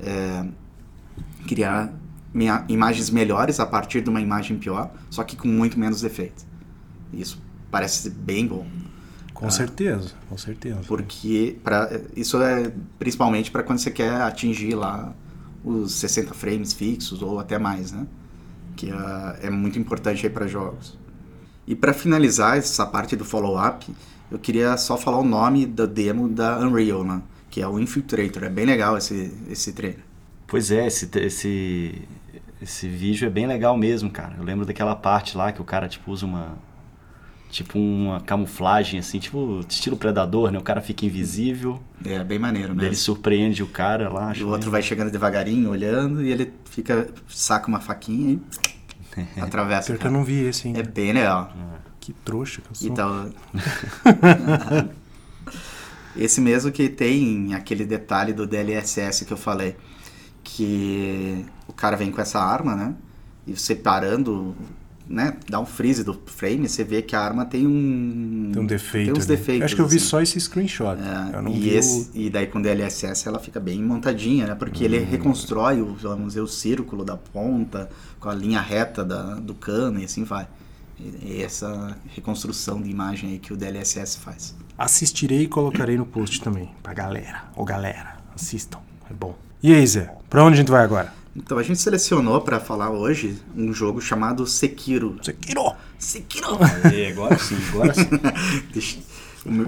é, 0.00 0.44
criar 1.46 1.92
imagens 2.68 3.10
melhores 3.10 3.60
a 3.60 3.66
partir 3.66 4.00
de 4.00 4.10
uma 4.10 4.20
imagem 4.20 4.58
pior, 4.58 4.90
só 5.10 5.22
que 5.22 5.36
com 5.36 5.48
muito 5.48 5.78
menos 5.78 6.00
defeito. 6.00 6.44
Isso 7.12 7.40
parece 7.70 8.10
bem 8.10 8.46
bom. 8.46 8.66
Com 9.32 9.46
ah, 9.46 9.50
certeza, 9.50 10.12
com 10.28 10.36
certeza. 10.36 10.80
Porque 10.86 11.58
para 11.62 12.00
isso 12.16 12.40
é 12.42 12.72
principalmente 12.98 13.50
para 13.50 13.62
quando 13.62 13.78
você 13.78 13.90
quer 13.90 14.22
atingir 14.22 14.74
lá 14.74 15.14
os 15.64 15.92
60 15.94 16.34
frames 16.34 16.72
fixos 16.72 17.22
ou 17.22 17.38
até 17.38 17.58
mais, 17.58 17.92
né? 17.92 18.06
que 18.76 18.90
uh, 18.90 19.36
é 19.40 19.50
muito 19.50 19.78
importante 19.78 20.26
aí 20.26 20.32
para 20.32 20.46
jogos. 20.46 20.98
E 21.66 21.74
para 21.74 21.92
finalizar 21.92 22.56
essa 22.56 22.86
parte 22.86 23.14
do 23.14 23.24
follow-up, 23.24 23.94
eu 24.30 24.38
queria 24.38 24.76
só 24.76 24.96
falar 24.96 25.18
o 25.18 25.24
nome 25.24 25.66
da 25.66 25.86
demo 25.86 26.28
da 26.28 26.58
Unreal, 26.58 27.04
né? 27.04 27.22
que 27.50 27.60
é 27.60 27.68
o 27.68 27.78
Infiltrator. 27.78 28.44
É 28.44 28.48
bem 28.48 28.64
legal 28.64 28.96
esse, 28.96 29.32
esse 29.48 29.72
trailer. 29.72 30.00
Pois 30.46 30.70
é, 30.70 30.86
esse, 30.86 31.08
esse, 31.18 32.02
esse 32.60 32.88
vídeo 32.88 33.26
é 33.26 33.30
bem 33.30 33.46
legal 33.46 33.76
mesmo, 33.76 34.10
cara. 34.10 34.34
Eu 34.38 34.44
lembro 34.44 34.66
daquela 34.66 34.96
parte 34.96 35.36
lá 35.36 35.52
que 35.52 35.60
o 35.60 35.64
cara 35.64 35.88
tipo 35.88 36.10
usa 36.10 36.26
uma 36.26 36.56
tipo 37.52 37.78
uma 37.78 38.20
camuflagem 38.22 38.98
assim, 38.98 39.18
tipo 39.18 39.60
estilo 39.68 39.96
predador, 39.96 40.50
né? 40.50 40.58
O 40.58 40.62
cara 40.62 40.80
fica 40.80 41.04
invisível. 41.04 41.80
É, 42.04 42.24
bem 42.24 42.38
maneiro 42.38 42.74
mesmo. 42.74 42.88
Ele 42.88 42.96
surpreende 42.96 43.62
o 43.62 43.66
cara 43.66 44.08
lá. 44.08 44.32
o 44.40 44.48
outro 44.48 44.70
vai 44.70 44.82
chegando 44.82 45.10
devagarinho, 45.10 45.70
olhando, 45.70 46.22
e 46.22 46.32
ele 46.32 46.50
fica 46.64 47.08
saca 47.28 47.68
uma 47.68 47.78
faquinha 47.78 48.40
e 49.36 49.40
atravessa. 49.40 49.92
Pior 49.92 49.98
que 49.98 50.06
eu 50.06 50.10
não 50.10 50.24
vi 50.24 50.46
esse, 50.46 50.66
hein? 50.66 50.74
É 50.78 50.82
bem 50.82 51.12
legal. 51.12 51.54
Que 52.00 52.12
trouxa 52.12 52.62
que 52.62 52.70
eu 52.70 52.74
sou. 52.74 52.88
Então... 52.88 53.30
esse 56.16 56.40
mesmo 56.40 56.72
que 56.72 56.88
tem 56.88 57.54
aquele 57.54 57.84
detalhe 57.84 58.32
do 58.32 58.46
DLSS 58.46 59.26
que 59.26 59.32
eu 59.32 59.36
falei, 59.36 59.76
que 60.42 61.44
o 61.68 61.72
cara 61.74 61.96
vem 61.96 62.10
com 62.10 62.20
essa 62.20 62.40
arma, 62.40 62.74
né? 62.74 62.94
E 63.46 63.54
você 63.54 63.74
parando 63.74 64.56
né, 65.08 65.36
dá 65.48 65.60
um 65.60 65.66
freeze 65.66 66.04
do 66.04 66.14
frame, 66.26 66.68
você 66.68 66.84
vê 66.84 67.02
que 67.02 67.14
a 67.14 67.20
arma 67.20 67.44
tem 67.44 67.66
um. 67.66 68.50
Tem 68.52 68.62
um 68.62 68.66
defeito. 68.66 69.12
Tem 69.12 69.20
uns 69.20 69.26
defeitos. 69.26 69.64
Acho 69.64 69.74
que 69.74 69.80
eu 69.80 69.86
vi 69.86 69.96
assim. 69.96 70.06
só 70.06 70.20
esse 70.20 70.40
screenshot. 70.40 70.96
É, 70.98 71.36
eu 71.36 71.42
não 71.42 71.50
e, 71.50 71.60
vi 71.60 71.70
esse, 71.70 72.10
o... 72.10 72.20
e 72.20 72.30
daí 72.30 72.46
com 72.46 72.60
DLSS 72.60 73.28
ela 73.28 73.38
fica 73.38 73.60
bem 73.60 73.82
montadinha, 73.82 74.46
né? 74.46 74.54
Porque 74.54 74.84
ele 74.84 74.98
reconstrói 74.98 75.80
o, 75.80 75.94
vamos 75.94 76.28
dizer, 76.28 76.40
o 76.40 76.46
círculo 76.46 77.04
da 77.04 77.16
ponta, 77.16 77.90
com 78.18 78.28
a 78.28 78.34
linha 78.34 78.60
reta 78.60 79.04
da, 79.04 79.34
do 79.34 79.54
cano 79.54 80.00
e 80.00 80.04
assim 80.04 80.24
vai. 80.24 80.46
E, 80.98 81.34
e 81.38 81.42
essa 81.42 81.96
reconstrução 82.14 82.80
de 82.80 82.90
imagem 82.90 83.30
aí 83.30 83.38
que 83.38 83.52
o 83.52 83.56
DLSS 83.56 84.18
faz. 84.18 84.54
Assistirei 84.78 85.42
e 85.42 85.48
colocarei 85.48 85.96
no 85.96 86.06
post 86.06 86.40
também. 86.40 86.70
Pra 86.82 86.94
galera. 86.94 87.44
Ô 87.56 87.64
galera, 87.64 88.16
assistam. 88.34 88.78
É 89.10 89.14
bom. 89.14 89.36
E 89.62 89.72
aí, 89.72 89.86
Zé? 89.86 90.12
Pra 90.28 90.42
onde 90.42 90.54
a 90.54 90.56
gente 90.56 90.70
vai 90.70 90.82
agora? 90.82 91.12
Então 91.34 91.56
a 91.58 91.62
gente 91.62 91.80
selecionou 91.80 92.40
para 92.42 92.60
falar 92.60 92.90
hoje 92.90 93.38
um 93.56 93.72
jogo 93.72 94.00
chamado 94.00 94.46
Sekiro. 94.46 95.18
Sekiro! 95.22 95.72
Sekiro! 95.98 96.58
Aê, 96.84 97.10
agora 97.10 97.38
sim, 97.38 97.56
agora 97.70 97.94
sim. 97.94 99.02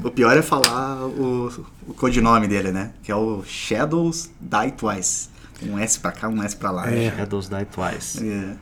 O 0.04 0.10
pior 0.10 0.36
é 0.36 0.42
falar 0.42 1.04
o, 1.04 1.48
o 1.88 1.94
codinome 1.94 2.46
dele, 2.46 2.70
né? 2.70 2.92
Que 3.02 3.10
é 3.10 3.16
o 3.16 3.42
Shadows 3.44 4.30
Die 4.40 4.70
Twice. 4.72 5.28
Um 5.62 5.76
S 5.78 5.98
pra 5.98 6.12
cá, 6.12 6.28
um 6.28 6.40
S 6.42 6.54
pra 6.54 6.70
lá. 6.70 6.88
É. 6.92 7.10
Shadows 7.10 7.48
Die 7.48 7.64
Twice. 7.64 8.28
É. 8.28 8.56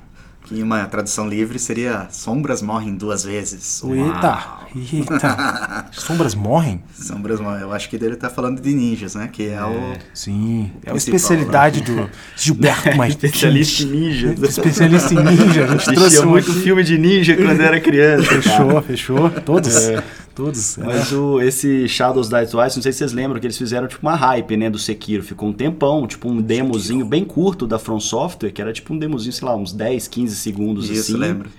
Que 0.52 0.62
uma 0.62 0.84
tradução 0.84 1.26
livre 1.28 1.58
seria 1.58 2.08
Sombras 2.10 2.60
morrem 2.60 2.94
duas 2.94 3.24
vezes. 3.24 3.82
Eita! 3.82 4.44
Eita! 4.92 5.86
Sombras 5.92 6.34
morrem? 6.34 6.82
Sombras 6.94 7.40
morrem. 7.40 7.62
Eu 7.62 7.72
acho 7.72 7.88
que 7.88 7.96
ele 7.96 8.16
tá 8.16 8.28
falando 8.28 8.60
de 8.60 8.74
ninjas, 8.74 9.14
né? 9.14 9.28
Que 9.32 9.48
é, 9.48 9.64
o. 9.64 9.94
Sim. 10.12 10.70
É 10.84 10.90
a 10.90 10.94
especialidade 10.94 11.80
do 11.80 12.08
Gilberto 12.36 12.92
Martins. 12.96 13.24
Especialista 13.24 13.82
em 13.82 13.86
ninja. 13.86 14.34
Especialista 14.42 15.14
em 15.14 15.24
ninja. 15.24 15.64
A 15.64 15.68
gente 15.68 15.84
trouxe 15.84 16.02
Assistia 16.02 16.26
muito 16.26 16.52
filme 16.52 16.84
de 16.84 16.98
ninja 16.98 17.36
quando 17.36 17.60
era 17.60 17.80
criança. 17.80 18.28
cara. 18.28 18.42
Fechou, 18.42 18.82
fechou. 18.82 19.30
Todos. 19.30 19.74
É. 19.88 20.04
Todos. 20.34 20.76
Mas 20.82 21.12
o, 21.12 21.40
esse 21.40 21.86
Shadows 21.88 22.28
Die 22.28 22.46
Twice, 22.46 22.76
não 22.76 22.82
sei 22.82 22.92
se 22.92 22.98
vocês 22.98 23.12
lembram 23.12 23.38
que 23.40 23.46
eles 23.46 23.58
fizeram 23.58 23.86
tipo 23.86 24.06
uma 24.06 24.14
hype, 24.16 24.56
né, 24.56 24.70
do 24.70 24.78
Sekiro. 24.78 25.22
Ficou 25.22 25.48
um 25.48 25.52
tempão, 25.52 26.06
tipo 26.06 26.28
um 26.28 26.40
demozinho 26.40 27.04
bem 27.04 27.24
curto 27.24 27.66
da 27.66 27.78
From 27.78 28.00
Software, 28.00 28.50
que 28.50 28.60
era 28.60 28.72
tipo 28.72 28.92
um 28.94 28.98
demozinho, 28.98 29.32
sei 29.32 29.46
lá, 29.46 29.54
uns 29.56 29.72
10, 29.72 30.08
15 30.08 30.36
segundos 30.36 30.88
Isso, 30.90 31.12
assim. 31.12 31.16
lembro. 31.16 31.50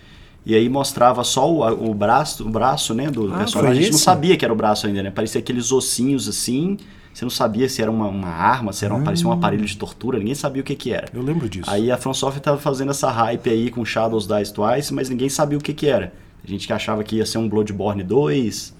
E 0.45 0.53
aí 0.55 0.67
mostrava 0.67 1.23
só 1.23 1.49
o, 1.49 1.89
o 1.89 1.93
braço, 1.93 2.45
o 2.45 2.49
braço, 2.49 2.93
né, 2.93 3.09
do 3.09 3.33
Ah, 3.33 3.37
personagem. 3.37 3.71
A 3.71 3.75
gente 3.75 3.91
não 3.93 3.99
sabia 3.99 4.35
que 4.35 4.43
era 4.43 4.53
o 4.53 4.57
braço 4.57 4.85
ainda, 4.87 5.01
né? 5.01 5.09
Parecia 5.09 5.39
aqueles 5.39 5.71
ossinhos 5.71 6.27
assim. 6.27 6.77
Você 7.13 7.23
não 7.23 7.29
sabia 7.29 7.69
se 7.69 7.79
era 7.81 7.91
uma, 7.91 8.07
uma 8.07 8.27
arma, 8.27 8.73
se 8.73 8.83
era 8.83 8.93
um, 8.93 9.03
parecia 9.03 9.27
um 9.27 9.31
aparelho 9.31 9.63
de 9.63 9.77
tortura, 9.77 10.17
ninguém 10.17 10.33
sabia 10.33 10.61
o 10.61 10.65
que 10.65 10.75
que 10.75 10.91
era. 10.91 11.07
Eu 11.13 11.21
lembro 11.21 11.47
disso. 11.47 11.69
Aí 11.69 11.91
a 11.91 11.97
From 11.97 12.13
Software 12.13 12.41
tava 12.41 12.57
fazendo 12.57 12.89
essa 12.89 13.09
hype 13.11 13.49
aí 13.51 13.69
com 13.69 13.85
Shadows 13.85 14.25
Die 14.27 14.51
Twice, 14.51 14.91
mas 14.91 15.09
ninguém 15.09 15.29
sabia 15.29 15.57
o 15.57 15.61
que 15.61 15.73
que 15.73 15.85
era. 15.87 16.11
A 16.43 16.47
gente 16.47 16.67
que 16.67 16.73
achava 16.73 17.03
que 17.03 17.17
ia 17.17 17.25
ser 17.25 17.37
um 17.37 17.47
Bloodborne 17.47 18.03
2, 18.03 18.73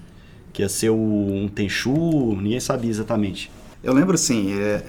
que 0.52 0.62
ia 0.62 0.70
ser 0.70 0.90
o- 0.90 0.96
um 0.96 1.48
Tenchu, 1.48 2.36
ninguém 2.36 2.60
sabia 2.60 2.90
exatamente. 2.90 3.50
Eu 3.84 3.94
lembro 3.94 4.18
sim, 4.18 4.54
é- 4.54 4.84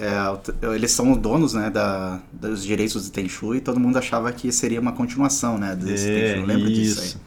é, 0.61 0.75
eles 0.75 0.91
são 0.91 1.11
os 1.11 1.17
donos 1.17 1.53
né, 1.53 1.69
da, 1.69 2.21
dos 2.31 2.63
direitos 2.63 3.03
do 3.05 3.11
Tenchu 3.11 3.53
e 3.55 3.59
todo 3.59 3.79
mundo 3.79 3.97
achava 3.97 4.31
que 4.31 4.51
seria 4.51 4.79
uma 4.79 4.93
continuação 4.93 5.57
né, 5.57 5.75
desse 5.75 6.09
É, 6.09 6.15
Tenchu. 6.33 6.39
Eu 6.41 6.45
lembro 6.45 6.69
disso 6.71 7.03
isso. 7.03 7.17
aí. 7.17 7.25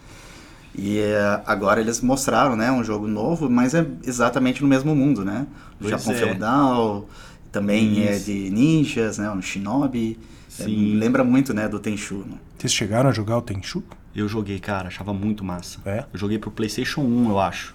E 0.80 0.98
é, 1.00 1.42
agora 1.44 1.80
eles 1.80 2.00
mostraram 2.00 2.54
né, 2.54 2.70
um 2.70 2.84
jogo 2.84 3.06
novo, 3.08 3.50
mas 3.50 3.74
é 3.74 3.84
exatamente 4.06 4.62
no 4.62 4.68
mesmo 4.68 4.94
mundo, 4.94 5.24
né? 5.24 5.46
O 5.74 5.78
Pois 5.80 5.90
Japão 5.90 6.12
é. 6.12 6.16
feudal, 6.16 7.08
também 7.50 8.06
é 8.06 8.14
Isso. 8.14 8.26
de 8.26 8.50
ninjas, 8.50 9.18
né? 9.18 9.28
Um 9.30 9.42
shinobi. 9.42 10.18
É, 10.60 10.64
lembra 10.64 11.22
muito 11.24 11.52
né, 11.52 11.68
do 11.68 11.78
Tenchu. 11.80 12.18
Né? 12.26 12.36
Vocês 12.56 12.72
chegaram 12.72 13.10
a 13.10 13.12
jogar 13.12 13.38
o 13.38 13.42
Tenchu? 13.42 13.82
Eu 14.14 14.28
joguei, 14.28 14.58
cara, 14.58 14.88
achava 14.88 15.12
muito 15.12 15.44
massa. 15.44 15.80
É? 15.84 16.04
Eu 16.12 16.18
joguei 16.18 16.38
pro 16.38 16.50
PlayStation 16.50 17.02
1, 17.02 17.30
eu 17.30 17.38
acho. 17.38 17.74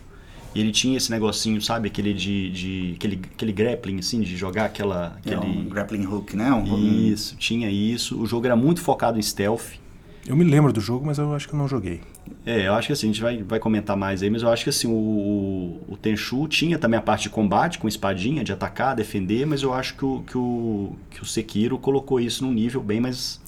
E 0.55 0.59
ele 0.59 0.71
tinha 0.71 0.97
esse 0.97 1.09
negocinho, 1.09 1.59
sabe, 1.61 1.87
aquele 1.87 2.13
de, 2.13 2.51
de 2.51 2.93
aquele, 2.95 3.19
aquele 3.33 3.51
grappling 3.51 3.99
assim, 3.99 4.21
de 4.21 4.37
jogar 4.37 4.65
aquela 4.65 5.17
É 5.25 5.33
aquele 5.33 5.51
um 5.51 5.65
grappling 5.65 6.05
hook, 6.05 6.35
né? 6.35 6.51
Um, 6.53 7.09
Isso, 7.11 7.35
tinha 7.37 7.69
isso. 7.69 8.21
O 8.21 8.25
jogo 8.25 8.45
era 8.45 8.55
muito 8.55 8.81
focado 8.81 9.17
em 9.17 9.21
stealth. 9.21 9.81
Eu 10.25 10.35
me 10.37 10.43
lembro 10.43 10.71
do 10.71 10.79
jogo, 10.79 11.05
mas 11.05 11.17
eu 11.17 11.33
acho 11.33 11.47
que 11.47 11.53
eu 11.53 11.57
não 11.57 11.67
joguei. 11.67 11.99
É, 12.45 12.67
eu 12.67 12.73
acho 12.73 12.87
que 12.87 12.93
assim, 12.93 13.07
a 13.07 13.11
gente 13.11 13.21
vai, 13.21 13.43
vai 13.43 13.59
comentar 13.59 13.97
mais 13.97 14.23
aí, 14.23 14.29
mas 14.29 14.41
eu 14.41 14.49
acho 14.49 14.63
que 14.63 14.69
assim, 14.69 14.87
o, 14.87 14.91
o, 14.91 15.83
o 15.89 15.97
Tenchu 15.97 16.47
tinha 16.47 16.77
também 16.77 16.97
a 16.97 17.01
parte 17.01 17.23
de 17.23 17.29
combate 17.29 17.77
com 17.77 17.87
espadinha, 17.89 18.43
de 18.43 18.53
atacar, 18.53 18.95
defender, 18.95 19.45
mas 19.45 19.63
eu 19.63 19.73
acho 19.73 19.95
que 19.95 20.05
o, 20.05 20.23
que 20.25 20.37
o, 20.37 20.95
que 21.09 21.21
o 21.21 21.25
Sekiro 21.25 21.77
colocou 21.77 22.21
isso 22.21 22.45
num 22.45 22.53
nível 22.53 22.81
bem 22.81 23.01
mais, 23.01 23.41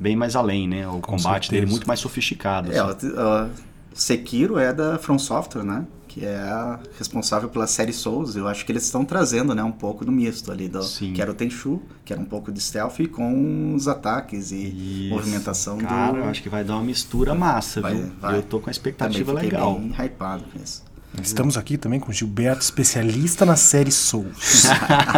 bem 0.00 0.16
mais 0.16 0.34
além, 0.34 0.66
né? 0.66 0.88
O 0.88 0.92
Com 0.94 1.00
combate 1.16 1.44
certeza. 1.46 1.50
dele 1.52 1.70
muito 1.70 1.86
mais 1.86 2.00
sofisticado. 2.00 2.72
É, 2.72 2.78
assim. 2.80 3.08
o, 3.08 3.44
o 3.46 3.50
Sekiro 3.94 4.58
é 4.58 4.72
da 4.72 4.98
From 4.98 5.18
Software, 5.18 5.62
né? 5.62 5.84
Que 6.08 6.24
é 6.24 6.34
a 6.38 6.80
responsável 6.98 7.48
pela 7.48 7.68
série 7.68 7.92
Souls. 7.92 8.34
Eu 8.34 8.48
acho 8.48 8.66
que 8.66 8.72
eles 8.72 8.82
estão 8.84 9.04
trazendo, 9.04 9.54
né, 9.54 9.62
um 9.62 9.70
pouco 9.70 10.04
do 10.04 10.10
misto 10.10 10.50
ali 10.50 10.66
do 10.66 10.82
Sim. 10.82 11.12
que 11.12 11.22
era 11.22 11.30
o 11.30 11.34
Tenchu, 11.34 11.80
que 12.04 12.12
era 12.12 12.20
um 12.20 12.24
pouco 12.24 12.50
de 12.50 12.60
stealth 12.60 12.98
com 13.12 13.74
os 13.76 13.86
ataques 13.86 14.50
e 14.50 15.04
Isso. 15.06 15.14
movimentação 15.14 15.78
Cara, 15.78 16.10
do 16.14 16.18
eu 16.18 16.24
acho 16.24 16.42
que 16.42 16.48
vai 16.48 16.64
dar 16.64 16.74
uma 16.74 16.82
mistura 16.82 17.32
massa, 17.32 17.80
Vai- 17.80 17.94
viu? 17.94 18.10
vai. 18.20 18.36
Eu 18.38 18.42
tô 18.42 18.58
com 18.58 18.68
a 18.68 18.72
expectativa 18.72 19.32
fiquei 19.34 19.50
legal. 19.50 19.78
bem 19.78 19.92
hypado 20.04 20.42
com 20.52 20.60
isso. 20.60 20.82
Estamos 21.20 21.56
aqui 21.58 21.76
também 21.76 21.98
com 21.98 22.10
o 22.10 22.14
Gilberto, 22.14 22.62
especialista 22.62 23.44
na 23.44 23.56
série 23.56 23.90
Souls. 23.90 24.64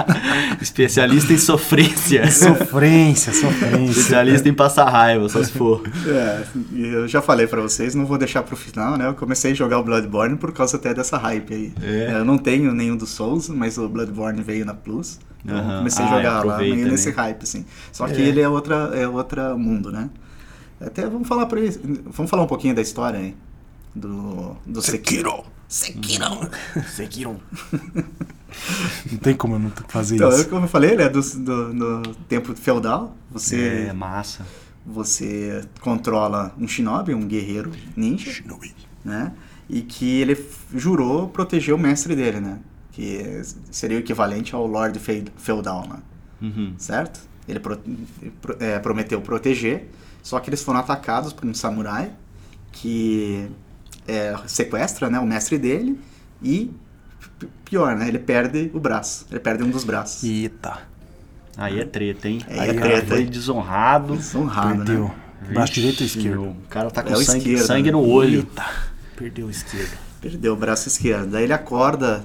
Especialista 0.61 1.33
em 1.33 1.39
sofrência. 1.39 2.31
sofrência, 2.31 3.33
sofrência. 3.33 3.91
Especialista 3.91 4.49
em 4.49 4.55
passar 4.55 4.89
raiva, 4.89 5.29
só 5.29 5.43
se 5.45 5.53
for. 5.53 5.83
É, 6.07 6.45
eu 6.75 7.07
já 7.07 7.21
falei 7.21 7.47
pra 7.47 7.61
vocês, 7.61 7.95
não 7.95 8.07
vou 8.07 8.17
deixar 8.17 8.43
pro 8.43 8.57
final, 8.57 8.97
né? 8.97 9.07
Eu 9.07 9.15
comecei 9.15 9.53
a 9.53 9.55
jogar 9.55 9.79
o 9.79 9.85
Bloodborne 9.85 10.37
por 10.37 10.53
causa 10.53 10.77
até 10.77 10.95
dessa 10.95 11.19
hype 11.19 11.53
aí. 11.55 11.73
É. 11.83 12.13
Eu 12.15 12.25
não 12.25 12.39
tenho 12.39 12.73
nenhum 12.75 12.97
dos 12.97 13.11
Souls, 13.11 13.49
mas 13.49 13.77
o 13.77 13.89
Bloodborne 13.89 14.43
veio 14.43 14.65
na 14.65 14.75
Plus. 14.75 15.21
Então 15.45 15.57
eu 15.57 15.63
Aham. 15.63 15.79
comecei 15.79 16.05
Ah, 16.05 16.09
a 16.09 16.17
jogar 16.17 16.31
lá, 16.33 16.39
aproveita, 16.39 16.75
meio 16.77 16.89
nesse 16.89 17.09
né? 17.11 17.15
hype, 17.17 17.43
assim. 17.43 17.65
Só 17.93 18.07
que 18.09 18.15
É. 18.21 18.25
ele 18.25 18.41
é 18.41 18.49
outra, 18.49 18.91
é 18.95 19.07
outra 19.07 19.55
mundo, 19.57 19.93
né? 19.93 20.09
Até 20.81 21.03
vamos 21.09 21.29
falar 21.29 21.47
pra 21.47 21.61
ele, 21.61 21.79
vamos 22.07 22.31
falar 22.31 22.43
um 22.43 22.47
pouquinho 22.49 22.75
da 22.75 22.81
história 22.83 23.19
aí. 23.21 23.37
Do, 23.95 24.57
do 24.67 24.81
Sekiro. 24.81 25.45
Sekiro! 25.73 26.27
Sekiro. 26.95 27.41
Não 29.11 29.19
tem 29.19 29.35
como 29.35 29.55
eu 29.55 29.59
não 29.59 29.71
fazer 29.89 30.17
Então, 30.17 30.29
isso. 30.29 30.49
como 30.49 30.67
eu 30.67 30.69
falei, 30.69 30.91
ele 30.91 31.03
é 31.03 31.09
do, 31.09 31.21
do, 31.21 32.03
do 32.03 32.15
tempo 32.29 32.55
feudal. 32.55 33.17
Você, 33.31 33.87
É, 33.89 33.93
massa. 33.93 34.47
você 34.85 35.65
controla 35.81 36.55
um 36.59 36.69
shinobi, 36.69 37.15
um 37.15 37.27
guerreiro 37.27 37.73
ninja. 37.97 38.43
né? 39.05 39.33
E 39.69 39.81
que 39.81 40.21
ele 40.21 40.37
jurou 40.75 41.29
proteger 41.29 41.75
o 41.75 41.79
mestre 41.79 42.15
dele, 42.15 42.41
né? 42.41 42.59
Que 42.93 43.41
seria 43.71 43.97
o 43.97 44.01
equivalente 44.01 44.55
ao 44.55 44.67
Lord 44.67 44.99
Fe- 44.99 45.25
Feudal, 45.39 45.89
né? 45.89 45.99
Uhum. 46.43 46.75
Certo? 46.77 47.21
Ele 47.49 47.59
pro- 47.59 47.81
pro- 48.43 48.57
é, 48.61 48.79
prometeu 48.79 49.21
proteger, 49.23 49.89
só 50.23 50.39
que 50.39 50.51
eles 50.51 50.63
foram 50.63 50.81
atacados 50.81 51.33
por 51.33 51.47
um 51.49 51.55
samurai 51.55 52.13
que 52.71 53.49
é, 54.07 54.35
sequestra 54.47 55.09
né, 55.11 55.19
o 55.19 55.27
mestre 55.27 55.59
dele 55.59 55.99
e, 56.43 56.71
pior, 57.65 57.97
né? 57.97 58.09
Ele 58.09 58.19
perde 58.19 58.71
o 58.75 58.81
braço. 58.81 59.27
Ele 59.31 59.41
perde 59.41 59.63
um 59.63 59.71
dos 59.71 59.85
braços. 59.85 60.23
Eita, 60.25 60.79
Aí 61.57 61.81
é 61.81 61.85
treta, 61.85 62.29
hein? 62.29 62.41
Aí 62.49 62.61
Aí 62.61 62.71
é 62.71 62.75
treta, 62.75 63.07
foi 63.09 63.25
desonrado. 63.27 64.17
Desonrado, 64.17 64.77
perdeu. 64.85 65.05
né? 65.09 65.15
Braço 65.55 65.73
direito 65.73 66.01
ou 66.01 66.07
esquerdo? 66.07 66.43
O 66.43 66.57
cara 66.71 66.91
tá 66.91 67.03
com 67.03 67.11
É 67.11 67.13
o 67.17 67.23
sangue, 67.23 67.39
esquerdo, 67.39 67.67
sangue 67.67 67.87
né? 67.87 67.93
no 67.93 68.07
olho. 68.07 68.39
Eita, 68.41 68.65
perdeu 69.17 69.47
o 69.47 69.51
esquerdo. 69.51 69.99
Perdeu 70.21 70.53
o 70.55 70.57
braço 70.57 70.89
esquerdo. 70.89 71.31
Daí 71.31 71.45
ele 71.45 71.53
acorda, 71.53 72.25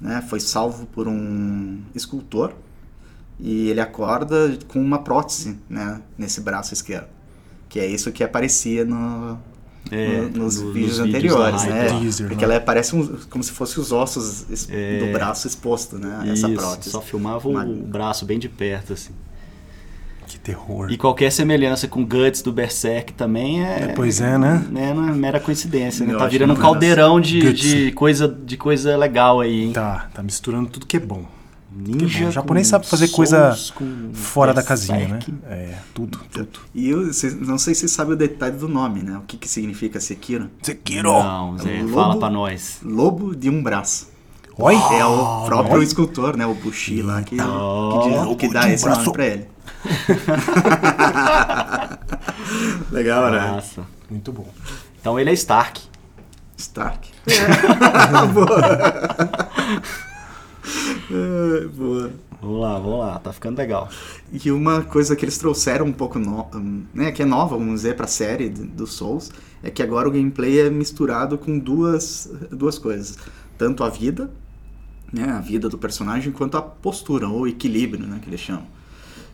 né? 0.00 0.22
Foi 0.28 0.38
salvo 0.40 0.86
por 0.86 1.08
um 1.08 1.80
escultor. 1.94 2.52
E 3.40 3.68
ele 3.70 3.80
acorda 3.80 4.56
com 4.68 4.78
uma 4.80 5.02
prótese, 5.02 5.58
né? 5.68 6.00
Nesse 6.16 6.40
braço 6.40 6.72
esquerdo. 6.72 7.08
Que 7.68 7.80
é 7.80 7.86
isso 7.86 8.12
que 8.12 8.22
aparecia 8.22 8.84
no, 8.84 9.38
É, 9.90 10.22
no- 10.22 10.44
nos 10.44 10.60
no- 10.60 10.72
vídeos 10.72 10.98
nos 10.98 11.08
anteriores, 11.08 11.64
né? 11.64 11.86
Teaser, 12.00 12.28
Porque 12.28 12.46
né? 12.46 12.54
ela 12.54 12.60
parece 12.64 12.96
um- 12.96 13.18
como 13.28 13.44
se 13.44 13.52
fosse 13.52 13.78
os 13.78 13.92
ossos 13.92 14.48
es- 14.50 14.66
É. 14.70 14.98
do 14.98 15.12
braço 15.12 15.46
exposto, 15.46 15.98
né? 15.98 16.20
Essa 16.32 16.48
Isso, 16.48 16.54
prótese. 16.56 16.90
só 16.90 17.00
filmava 17.02 17.48
o 17.48 17.52
Mas- 17.52 17.68
braço 17.68 18.24
bem 18.24 18.38
de 18.38 18.48
perto, 18.48 18.94
assim. 18.94 19.12
Que 20.26 20.38
terror. 20.38 20.90
E 20.90 20.96
qualquer 20.96 21.30
semelhança 21.30 21.86
com 21.86 22.02
Guts 22.04 22.40
do 22.40 22.50
Berserk 22.50 23.12
também 23.12 23.62
é. 23.62 23.82
É, 23.82 23.86
pois 23.94 24.22
é, 24.22 24.38
né? 24.38 24.64
né, 24.70 24.94
não 24.94 25.06
é 25.06 25.12
mera 25.12 25.38
coincidência, 25.38 26.04
né? 26.06 26.14
Eu 26.14 26.18
Tá 26.18 26.26
virando 26.26 26.54
um 26.54 26.56
caldeirão 26.56 27.20
de, 27.20 27.52
de, 27.52 27.92
coisa, 27.92 28.26
de 28.26 28.56
coisa 28.56 28.96
legal 28.96 29.40
aí, 29.42 29.64
hein? 29.64 29.72
Tá, 29.74 30.08
tá 30.14 30.22
misturando 30.22 30.70
tudo 30.70 30.86
que 30.86 30.96
é 30.96 31.00
bom. 31.00 31.26
Ninja. 31.76 32.28
O 32.28 32.30
japonês 32.30 32.68
sabe 32.68 32.86
fazer 32.86 33.08
coisa 33.08 33.52
Souls, 33.52 33.70
com 33.72 34.10
Fora 34.14 34.54
da 34.54 34.62
casinha, 34.62 35.08
né? 35.08 35.18
É, 35.46 35.74
tudo, 35.92 36.18
tudo. 36.32 36.60
E 36.74 36.88
eu 36.88 37.10
não 37.40 37.58
sei 37.58 37.74
se 37.74 37.80
você 37.80 37.88
sabe 37.88 38.12
o 38.12 38.16
detalhe 38.16 38.56
do 38.56 38.68
nome, 38.68 39.02
né? 39.02 39.18
O 39.18 39.22
que, 39.22 39.36
que 39.36 39.48
significa 39.48 39.98
Sekiro? 40.00 40.48
Sekiro! 40.62 41.12
Não, 41.12 41.58
Zé, 41.58 41.80
Lobo- 41.82 41.94
fala 41.94 42.18
pra 42.18 42.30
nós. 42.30 42.78
Lobo 42.82 43.34
de 43.34 43.50
um 43.50 43.62
braço. 43.62 44.12
Oi! 44.56 44.74
É 44.76 45.04
o 45.04 45.44
próprio 45.46 45.74
olha. 45.76 45.84
escultor, 45.84 46.36
né? 46.36 46.46
O 46.46 46.54
Bushi 46.54 47.02
lá, 47.02 47.22
que, 47.22 47.36
Oh. 47.40 48.00
que, 48.04 48.10
diz- 48.10 48.36
que 48.36 48.48
dá 48.54 48.70
esse 48.70 48.84
nome 48.84 48.96
braço. 48.96 49.12
pra 49.12 49.26
ele. 49.26 49.48
Legal, 52.92 53.30
né? 53.30 53.40
Nossa. 53.52 53.82
Muito 54.08 54.32
bom. 54.32 54.46
Então 55.00 55.18
ele 55.18 55.30
é 55.30 55.32
Stark. 55.32 55.80
Stark. 56.56 57.10
boa. 58.32 59.98
É, 61.10 61.66
boa. 61.66 62.12
Vamos 62.40 62.60
lá, 62.60 62.78
vamos 62.78 62.98
lá, 62.98 63.18
tá 63.18 63.32
ficando 63.32 63.58
legal. 63.58 63.88
E 64.32 64.50
uma 64.50 64.82
coisa 64.82 65.16
que 65.16 65.24
eles 65.24 65.38
trouxeram 65.38 65.86
um 65.86 65.92
pouco, 65.92 66.18
no, 66.18 66.46
né, 66.92 67.10
que 67.12 67.22
é 67.22 67.24
nova, 67.24 67.56
vamos 67.56 67.76
dizer, 67.76 67.96
pra 67.96 68.06
série 68.06 68.48
do 68.48 68.64
do 68.66 68.86
Souls, 68.86 69.30
é 69.62 69.70
que 69.70 69.82
agora 69.82 70.08
o 70.08 70.10
gameplay 70.10 70.60
é 70.60 70.70
misturado 70.70 71.38
com 71.38 71.58
duas, 71.58 72.30
duas 72.50 72.78
coisas. 72.78 73.16
Tanto 73.56 73.82
a 73.84 73.88
vida, 73.88 74.30
né, 75.12 75.24
a 75.30 75.40
vida 75.40 75.68
do 75.68 75.78
personagem, 75.78 76.32
quanto 76.32 76.56
a 76.56 76.62
postura, 76.62 77.28
ou 77.28 77.48
equilíbrio, 77.48 78.06
né, 78.06 78.18
que 78.22 78.28
eles 78.28 78.40
chamam. 78.40 78.66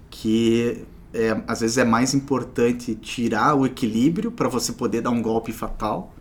Que 0.08 0.84
é, 1.12 1.40
às 1.48 1.60
vezes 1.60 1.78
é 1.78 1.84
mais 1.84 2.14
importante 2.14 2.94
tirar 2.94 3.54
o 3.54 3.66
equilíbrio 3.66 4.30
para 4.30 4.48
você 4.48 4.72
poder 4.72 5.00
dar 5.00 5.10
um 5.10 5.22
golpe 5.22 5.52
fatal 5.52 6.14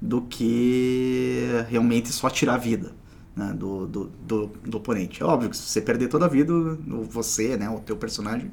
do 0.00 0.22
que 0.22 1.46
realmente 1.68 2.10
só 2.10 2.30
tirar 2.30 2.54
a 2.54 2.58
vida 2.58 3.01
né, 3.36 3.52
do, 3.54 3.86
do, 3.86 4.10
do, 4.26 4.46
do 4.66 4.76
oponente. 4.78 5.22
É 5.22 5.26
óbvio 5.26 5.50
que 5.50 5.56
se 5.56 5.62
você 5.62 5.80
perder 5.80 6.08
toda 6.08 6.26
a 6.26 6.28
vida, 6.28 6.52
você, 7.10 7.56
né, 7.56 7.68
o 7.70 7.78
teu 7.80 7.96
personagem, 7.96 8.50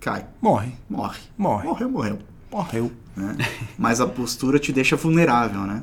cai, 0.00 0.26
Morre. 0.40 0.72
morre. 0.88 1.20
Morre. 1.36 1.66
Morreu, 1.66 1.90
morreu. 1.90 2.18
Morreu. 2.50 2.92
né? 3.16 3.36
Mas 3.78 4.00
a 4.00 4.06
postura 4.06 4.58
te 4.58 4.72
deixa 4.72 4.94
vulnerável, 4.96 5.62
né? 5.62 5.82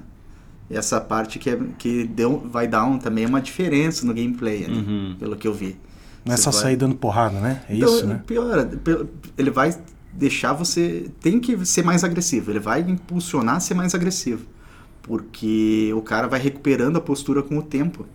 E 0.69 0.77
essa 0.77 1.01
parte 1.01 1.39
que, 1.39 1.49
é, 1.49 1.59
que 1.79 2.03
deu, 2.05 2.39
vai 2.51 2.67
dar 2.67 2.85
um, 2.85 2.99
também 2.99 3.25
uma 3.25 3.41
diferença 3.41 4.05
no 4.05 4.13
gameplay, 4.13 4.65
ali, 4.65 4.77
Uhum. 4.77 5.15
pelo 5.17 5.35
que 5.35 5.47
eu 5.47 5.53
vi. 5.53 5.75
Não 6.23 6.33
é 6.33 6.37
só 6.37 6.51
vai- 6.51 6.61
sair 6.61 6.75
dando 6.75 6.93
porrada, 6.95 7.39
né? 7.39 7.63
É 7.67 7.75
então, 7.75 7.89
isso, 7.95 8.05
né? 8.05 8.21
Pior, 8.27 8.69
ele 9.37 9.49
vai 9.49 9.75
deixar 10.13 10.53
você. 10.53 11.09
Tem 11.21 11.39
que 11.39 11.65
ser 11.65 11.83
mais 11.83 12.03
agressivo. 12.03 12.51
Ele 12.51 12.59
vai 12.59 12.81
impulsionar 12.81 13.55
a 13.55 13.59
ser 13.59 13.73
mais 13.73 13.95
agressivo. 13.95 14.45
Porque 15.01 15.91
o 15.95 16.01
cara 16.01 16.27
vai 16.27 16.39
recuperando 16.39 16.97
a 16.97 17.01
postura 17.01 17.41
com 17.41 17.57
o 17.57 17.63
tempo. 17.63 18.05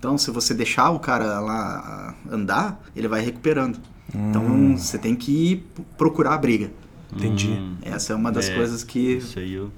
Então, 0.00 0.16
se 0.16 0.30
você 0.30 0.54
deixar 0.54 0.88
o 0.90 0.98
cara 0.98 1.38
lá 1.40 2.14
andar, 2.30 2.82
ele 2.96 3.06
vai 3.06 3.20
recuperando. 3.20 3.76
Hum. 4.14 4.30
Então, 4.30 4.76
você 4.78 4.96
tem 4.96 5.14
que 5.14 5.30
ir 5.30 5.66
procurar 5.98 6.32
a 6.34 6.38
briga. 6.38 6.72
Entendi. 7.14 7.48
Hum, 7.50 7.76
Essa 7.82 8.14
é 8.14 8.16
uma 8.16 8.32
das 8.32 8.48
É, 8.48 8.54
coisas 8.56 8.82
que 8.82 8.98
isso 8.98 9.38
aí 9.38 9.52
eu... 9.52 9.70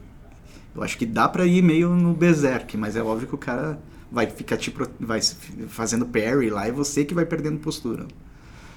eu 0.77 0.83
acho 0.83 0.97
que 0.97 1.05
dá 1.05 1.29
pra 1.29 1.45
ir 1.45 1.61
meio 1.61 1.91
no 1.91 2.15
berserk, 2.15 2.77
mas 2.77 2.95
é 2.95 3.03
óbvio 3.03 3.27
que 3.27 3.35
o 3.35 3.39
cara 3.39 3.81
vai 4.13 4.27
ficar 4.29 4.57
te 4.59 4.71
pro- 4.71 4.89
vai 5.01 5.21
fazendo 5.67 6.07
parry 6.07 6.51
lá 6.51 6.69
e 6.69 6.71
você 6.71 7.05
que 7.05 7.15
vai 7.15 7.27
perdendo 7.27 7.59
postura. 7.59 8.07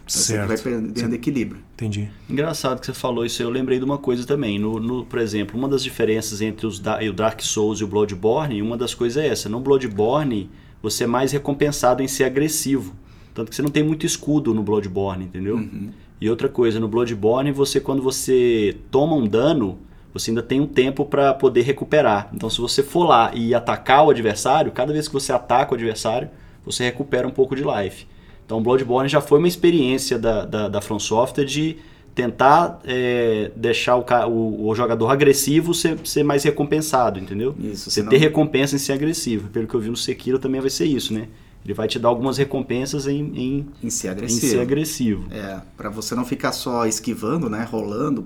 Você 0.07 0.39
que 0.39 0.45
vai 0.47 0.57
perdendo 0.57 1.13
equilíbrio. 1.13 1.61
Entendi. 1.73 2.09
Engraçado 2.29 2.79
que 2.79 2.85
você 2.87 2.93
falou 2.93 3.23
isso, 3.25 3.41
aí, 3.41 3.47
eu 3.47 3.51
lembrei 3.51 3.77
de 3.77 3.85
uma 3.85 3.97
coisa 3.99 4.25
também. 4.25 4.57
No, 4.57 4.79
no- 4.79 5.05
por 5.05 5.19
exemplo, 5.19 5.57
uma 5.59 5.67
das 5.69 5.83
diferenças 5.83 6.41
entre 6.41 6.65
os 6.65 6.79
da- 6.79 6.99
o 7.03 7.13
Dark 7.13 7.39
Souls 7.41 7.79
e 7.81 7.83
o 7.83 7.87
Bloodborne, 7.87 8.61
uma 8.63 8.77
das 8.77 8.93
coisas 8.95 9.21
é 9.23 9.27
essa. 9.27 9.47
No 9.49 9.59
Bloodborne, 9.59 10.49
você 10.85 11.05
é 11.05 11.07
mais 11.07 11.31
recompensado 11.31 12.03
em 12.03 12.07
ser 12.07 12.25
agressivo. 12.25 12.93
Tanto 13.33 13.49
que 13.49 13.55
você 13.55 13.61
não 13.63 13.71
tem 13.71 13.83
muito 13.83 14.05
escudo 14.05 14.53
no 14.53 14.61
Bloodborne, 14.61 15.25
entendeu? 15.25 15.55
Uhum. 15.55 15.89
E 16.21 16.29
outra 16.29 16.47
coisa, 16.47 16.79
no 16.79 16.87
Bloodborne, 16.87 17.51
você 17.51 17.79
quando 17.79 18.03
você 18.03 18.77
toma 18.91 19.15
um 19.15 19.25
dano, 19.25 19.79
você 20.13 20.29
ainda 20.29 20.43
tem 20.43 20.61
um 20.61 20.67
tempo 20.67 21.03
para 21.03 21.33
poder 21.33 21.63
recuperar. 21.63 22.29
Então, 22.33 22.49
se 22.51 22.61
você 22.61 22.83
for 22.83 23.03
lá 23.03 23.31
e 23.33 23.55
atacar 23.55 24.05
o 24.05 24.11
adversário, 24.11 24.71
cada 24.71 24.93
vez 24.93 25.07
que 25.07 25.13
você 25.13 25.33
ataca 25.33 25.71
o 25.71 25.75
adversário, 25.75 26.29
você 26.63 26.83
recupera 26.83 27.27
um 27.27 27.31
pouco 27.31 27.55
de 27.55 27.63
life. 27.63 28.05
Então, 28.45 28.61
Bloodborne 28.61 29.09
já 29.09 29.19
foi 29.19 29.39
uma 29.39 29.47
experiência 29.47 30.19
da, 30.19 30.45
da, 30.45 30.69
da 30.69 30.81
From 30.81 30.99
Software 30.99 31.45
de 31.45 31.77
tentar 32.15 32.79
é, 32.85 33.51
deixar 33.57 33.97
o, 33.97 34.05
o, 34.31 34.69
o 34.69 34.73
jogador 34.75 35.09
agressivo 35.09 35.73
ser, 35.73 35.99
ser 36.05 36.23
mais 36.23 36.43
recompensado, 36.43 37.19
entendeu? 37.19 37.53
Isso, 37.59 37.89
Você 37.91 37.95
senão- 37.99 38.09
ter 38.09 38.17
recompensa 38.17 38.75
em 38.75 38.79
ser 38.79 38.93
agressivo. 38.93 39.49
Pelo 39.49 39.67
que 39.67 39.75
eu 39.75 39.79
vi 39.81 39.89
no 39.89 39.97
Sekiro 39.97 40.39
também 40.39 40.61
vai 40.61 40.69
ser 40.69 40.85
isso, 40.85 41.13
né? 41.13 41.27
Ele 41.63 41.73
vai 41.73 41.87
te 41.87 41.99
dar 41.99 42.07
algumas 42.09 42.37
recompensas 42.37 43.05
em, 43.07 43.19
em, 43.35 43.67
Em 43.83 43.89
ser 43.89 44.07
em 44.07 44.11
agressivo. 44.11 44.51
ser 44.51 44.59
agressivo. 44.61 45.25
É, 45.31 45.59
pra 45.75 45.89
você 45.89 46.15
não 46.15 46.23
ficar 46.23 46.51
só 46.53 46.85
esquivando, 46.85 47.49
né, 47.49 47.67
rolando 47.69 48.25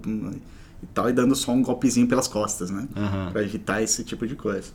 e 0.83 0.85
tal, 0.93 1.09
e 1.09 1.13
dando 1.13 1.33
só 1.35 1.51
um 1.51 1.61
golpezinho 1.63 2.05
pelas 2.05 2.27
costas, 2.27 2.69
né? 2.69 2.87
Aham. 2.95 3.31
Pra 3.31 3.41
evitar 3.41 3.81
esse 3.81 4.03
tipo 4.03 4.27
de 4.27 4.35
coisa. 4.35 4.71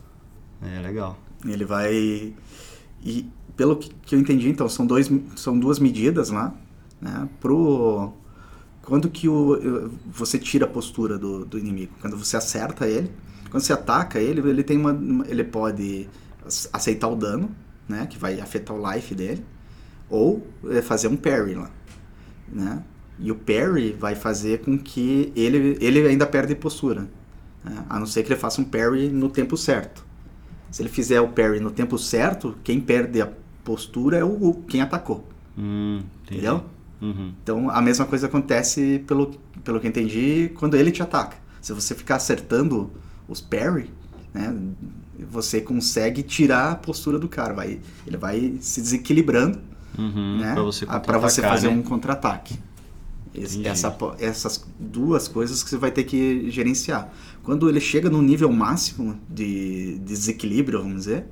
É 0.61 0.79
legal. 0.81 1.17
Ele 1.47 1.63
vai. 1.63 2.33
E 3.03 3.25
pelo 3.55 3.75
que 3.77 3.91
que 4.05 4.15
eu 4.15 4.19
entendi, 4.19 4.49
então, 4.49 4.67
são, 4.67 4.85
dois, 4.85 5.09
são 5.35 5.57
duas 5.57 5.77
medidas 5.79 6.31
lá, 6.31 6.53
né? 6.99 7.29
Pro. 7.39 8.11
Quando 8.85 9.09
que 9.09 9.27
o, 9.27 9.91
você 10.05 10.37
tira 10.37 10.65
a 10.65 10.67
postura 10.69 11.17
do, 11.17 11.43
do 11.45 11.57
inimigo? 11.59 11.93
Quando 11.99 12.15
você 12.17 12.37
acerta 12.37 12.87
ele, 12.87 13.11
quando 13.49 13.63
você 13.63 13.73
ataca 13.73 14.19
ele, 14.19 14.47
ele 14.47 14.63
tem 14.63 14.77
uma. 14.77 14.91
Ele 15.27 15.43
pode 15.43 16.07
ac- 16.45 16.69
aceitar 16.71 17.07
o 17.07 17.15
dano, 17.15 17.49
né? 17.89 18.05
Que 18.05 18.17
vai 18.17 18.39
afetar 18.39 18.75
o 18.75 18.93
life 18.93 19.13
dele. 19.15 19.43
Ou 20.09 20.45
é, 20.69 20.81
fazer 20.81 21.07
um 21.07 21.15
parry 21.17 21.55
lá. 21.55 21.71
Né? 22.47 22.83
E 23.17 23.31
o 23.31 23.35
parry 23.35 23.91
vai 23.93 24.13
fazer 24.15 24.59
com 24.61 24.77
que 24.77 25.31
ele, 25.35 25.77
ele 25.81 26.07
ainda 26.07 26.27
perde 26.27 26.53
postura. 26.53 27.07
né? 27.63 27.85
A 27.89 27.99
não 27.99 28.05
ser 28.05 28.21
que 28.23 28.31
ele 28.31 28.39
faça 28.39 28.61
um 28.61 28.65
parry 28.65 29.09
no 29.09 29.29
tempo 29.29 29.57
certo. 29.57 30.05
Se 30.69 30.81
ele 30.83 30.89
fizer 30.89 31.21
o 31.21 31.29
parry 31.29 31.59
no 31.59 31.71
tempo 31.71 31.97
certo, 31.97 32.55
quem 32.63 32.79
perde 32.79 33.19
a 33.21 33.29
postura 33.63 34.17
é 34.17 34.23
o, 34.23 34.53
quem 34.67 34.81
atacou. 34.81 35.27
Hum. 35.57 36.03
Entendeu? 36.23 36.65
Uhum. 37.05 37.33
Então 37.43 37.69
a 37.69 37.81
mesma 37.81 38.05
coisa 38.05 38.27
acontece, 38.27 39.03
pelo, 39.07 39.31
pelo 39.63 39.79
que 39.79 39.87
entendi, 39.87 40.51
quando 40.55 40.75
ele 40.75 40.91
te 40.91 41.01
ataca. 41.03 41.37
Se 41.61 41.73
você 41.73 41.93
ficar 41.93 42.15
acertando 42.15 42.91
os 43.27 43.41
parry, 43.41 43.89
né, 44.33 44.55
você 45.31 45.61
consegue 45.61 46.23
tirar 46.23 46.71
a 46.71 46.75
postura 46.75 47.19
do 47.19 47.27
cara. 47.27 47.53
Vai, 47.53 47.79
ele 48.05 48.17
vai 48.17 48.57
se 48.59 48.81
desequilibrando 48.81 49.59
Uhum, 49.97 50.39
né, 50.39 50.53
pra 50.53 50.63
você 50.63 50.85
você 51.17 51.41
fazer 51.41 51.69
né? 51.69 51.73
um 51.75 51.81
contra-ataque. 51.81 52.59
Essa, 53.65 53.95
essas 54.19 54.65
duas 54.79 55.27
coisas 55.27 55.61
que 55.61 55.69
você 55.69 55.77
vai 55.77 55.91
ter 55.91 56.05
que 56.05 56.49
gerenciar. 56.49 57.11
Quando 57.43 57.67
ele 57.69 57.81
chega 57.81 58.09
no 58.09 58.21
nível 58.21 58.51
máximo 58.51 59.19
de 59.29 59.99
desequilíbrio, 59.99 60.79
vamos 60.81 60.99
dizer, 60.99 61.25